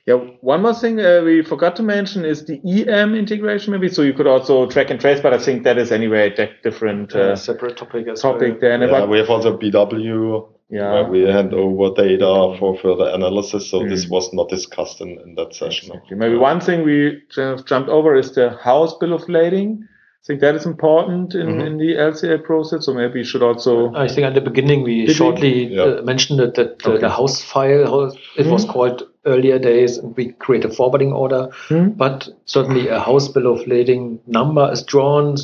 [0.05, 3.88] Yeah, one more thing uh, we forgot to mention is the EM integration, maybe.
[3.88, 7.15] So you could also track and trace, but I think that is anyway a different
[7.15, 8.57] uh, uh, separate topic as topic well.
[8.60, 8.72] there.
[8.73, 10.91] And Yeah, about- we have also BW yeah.
[10.93, 13.69] where we hand over data for further analysis.
[13.69, 14.10] So this Mm.
[14.11, 15.91] was not discussed in, in that session.
[15.93, 16.18] Exactly.
[16.18, 19.88] Maybe one thing we just jumped over is the house bill of lading.
[20.24, 21.66] I think that is important in, Mhm.
[21.68, 22.86] in the LCL process.
[22.86, 23.94] So maybe you should also.
[23.94, 25.14] I think at the beginning we Did we?
[25.14, 25.82] shortly Yeah.
[25.84, 27.02] uh, mentioned it, that the, Okay.
[27.02, 28.70] the house file, how it was Mhm.
[28.70, 31.50] called earlier days, and we create a forwarding order.
[31.68, 31.90] Hmm?
[31.90, 35.36] But certainly a house bill of lading number is drawn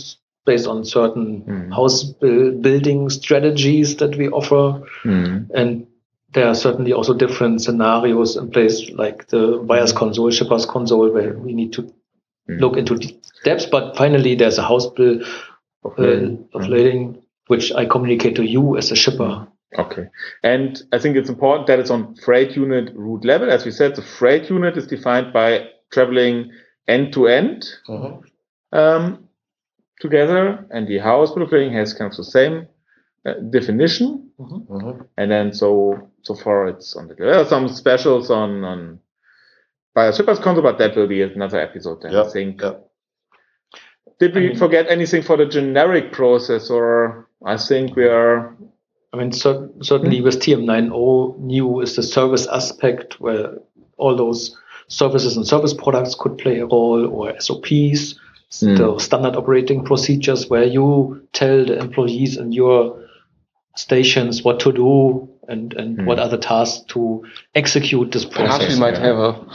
[0.46, 1.74] based on certain Mhm.
[1.74, 4.82] house buil- building strategies that we offer.
[5.04, 5.38] Hmm.
[5.54, 5.88] And
[6.34, 11.34] there are certainly also different scenarios in place, like the buyer's console, shipper's console, where
[11.38, 11.88] we need to.
[12.58, 13.66] Look into the depths.
[13.66, 15.22] But finally, there's a house bill
[15.84, 16.50] Of uh, lading.
[16.54, 16.70] of Mhm.
[16.70, 19.48] lading, which I communicate to you as a shipper.
[19.78, 20.08] Okay.
[20.44, 23.50] And I think it's important that it's on freight unit route level.
[23.52, 26.52] As we said, the freight unit is defined by traveling
[26.88, 28.24] end to end Mhm.
[28.74, 29.28] um,
[30.02, 32.68] together, and the house bill of lading has kind of the same
[33.26, 34.30] uh, definition.
[34.40, 35.06] Mhm.
[35.18, 39.00] And then so so far it's on the there are some specials on on
[39.94, 42.02] by a shippers console, but that will be another episode.
[42.02, 42.61] Then, Yeah, I think.
[42.61, 42.74] yeah.
[44.20, 48.56] Did we I mean- forget anything for the generic process, or I think we are
[49.11, 53.57] I mean, cer- certainly with TM90, new is the service aspect where
[53.98, 54.56] all those
[54.88, 58.20] services and service products could play a role, or SOPs,
[58.61, 58.76] Hmm.
[58.76, 63.03] the standard operating procedures where you tell the employees in your
[63.76, 67.24] stations, what to do, and, and what are the tasks to
[67.56, 68.38] execute this process.
[68.45, 68.74] Perhaps process.
[68.76, 69.07] we might yeah.
[69.07, 69.45] have a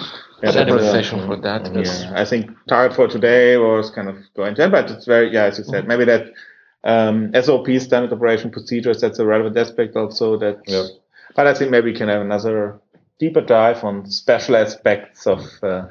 [0.45, 1.75] Yeah, separate that- session for that.
[1.75, 5.33] Yeah, I think target for today was kind of going to, end, but it's very,
[5.33, 6.33] yeah, as you said, maybe that
[6.85, 10.85] um, SOP, standard operation procedures, that's a relevant aspect also that, Yeah.
[11.35, 12.79] but I think maybe we can have another
[13.19, 15.87] deeper dive on special aspects of uh,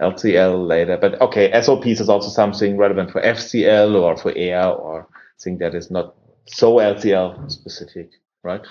[0.00, 0.96] LCL later.
[0.96, 5.60] But okay, SOPs is also something relevant for FCL or for air or I think
[5.60, 6.14] that is not
[6.46, 8.10] so LCL specific,
[8.42, 8.62] right?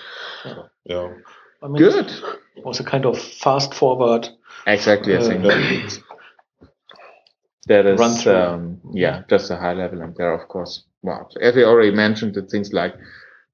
[0.84, 1.12] Yeah.
[1.62, 2.10] I mean, Good.
[2.56, 4.28] It was a kind of fast forward.
[4.66, 5.42] Exactly, I Uh, think
[7.66, 8.34] that Run is, through.
[8.34, 10.02] um, yeah, just a high level.
[10.02, 12.94] And there, of course, well, as we already mentioned, the things like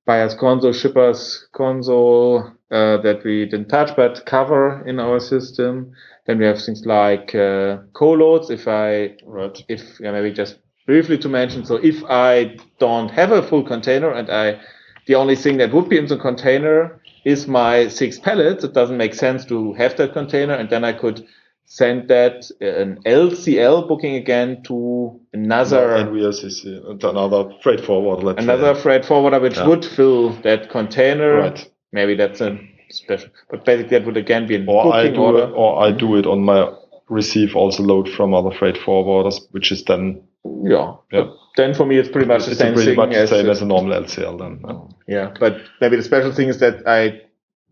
[0.07, 5.93] buyers console, shippers console uh, that we didn't touch but cover in our system.
[6.27, 8.51] Then we have things like uh, co-loads.
[8.51, 9.63] If I, Right.
[9.69, 14.11] if yeah, maybe just briefly to mention, so if I don't have a full container
[14.13, 14.61] and I,
[15.07, 18.97] the only thing that would be in the container is my six pallets, it doesn't
[18.97, 21.27] make sense to have that container, and then I could
[21.65, 28.43] send that uh, an LCL booking again to another And NVOCC, another freight forward, let's
[28.43, 28.81] another say.
[28.83, 29.69] freight forwarder which Yeah.
[29.69, 31.37] would fill that container.
[31.37, 31.71] Right.
[31.93, 32.59] Maybe that's a
[32.91, 35.45] special, but basically that would again be a Or I booking do order.
[35.45, 36.71] it, or I do it on my
[37.09, 40.95] receive also load from other freight forwarders, which is then Yeah.
[41.13, 41.25] Yeah.
[41.57, 43.63] Then for me it's pretty much the same pretty thing much the as, same as
[43.63, 44.61] a normal LCL then.
[44.67, 44.81] yeah.
[45.07, 47.21] Yeah, but maybe the special thing is that I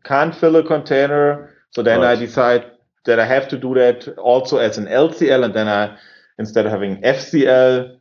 [0.05, 2.65] can't fill a container, so then I decide
[3.07, 5.97] that I have to do that also as an LCL, and then I
[6.39, 7.97] instead of having FCL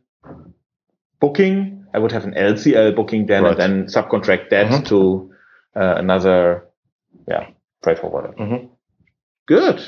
[1.20, 3.58] booking, I would have an LCL booking then, Right.
[3.58, 4.86] and then subcontract that Mhm.
[4.88, 5.30] to
[5.76, 6.64] uh, another,
[7.28, 7.46] yeah,
[7.82, 8.32] freight forwarder.
[8.38, 8.68] Mhm.
[9.46, 9.80] Good.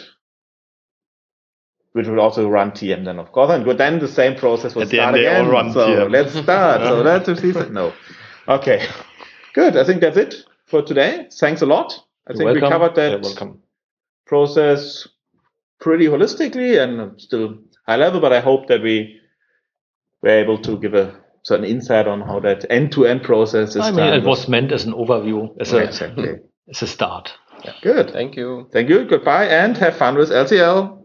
[1.92, 4.88] Which would also run TM then, of course, and then the same process will At
[4.88, 5.50] the start end, they all again.
[5.50, 6.10] run so TM.
[6.10, 6.80] let's start.
[6.80, 7.52] so let's see.
[7.70, 7.92] No.
[8.48, 8.86] Okay.
[9.52, 9.76] Good.
[9.76, 11.28] I think that's it for today.
[11.38, 11.92] Thanks a lot.
[12.26, 13.56] I You're think we covered that
[14.26, 15.06] process
[15.80, 19.20] pretty holistically and still high level, but I hope that we
[20.22, 23.98] were able to give a certain insight on how that end-to-end process is I mean,
[23.98, 24.14] done.
[24.14, 26.36] it was meant as an overview, as a, exactly.
[26.70, 27.32] as a start.
[27.82, 28.12] Good.
[28.12, 28.68] Thank you.
[28.72, 29.04] Thank you.
[29.04, 31.01] Goodbye and have fun with LCL.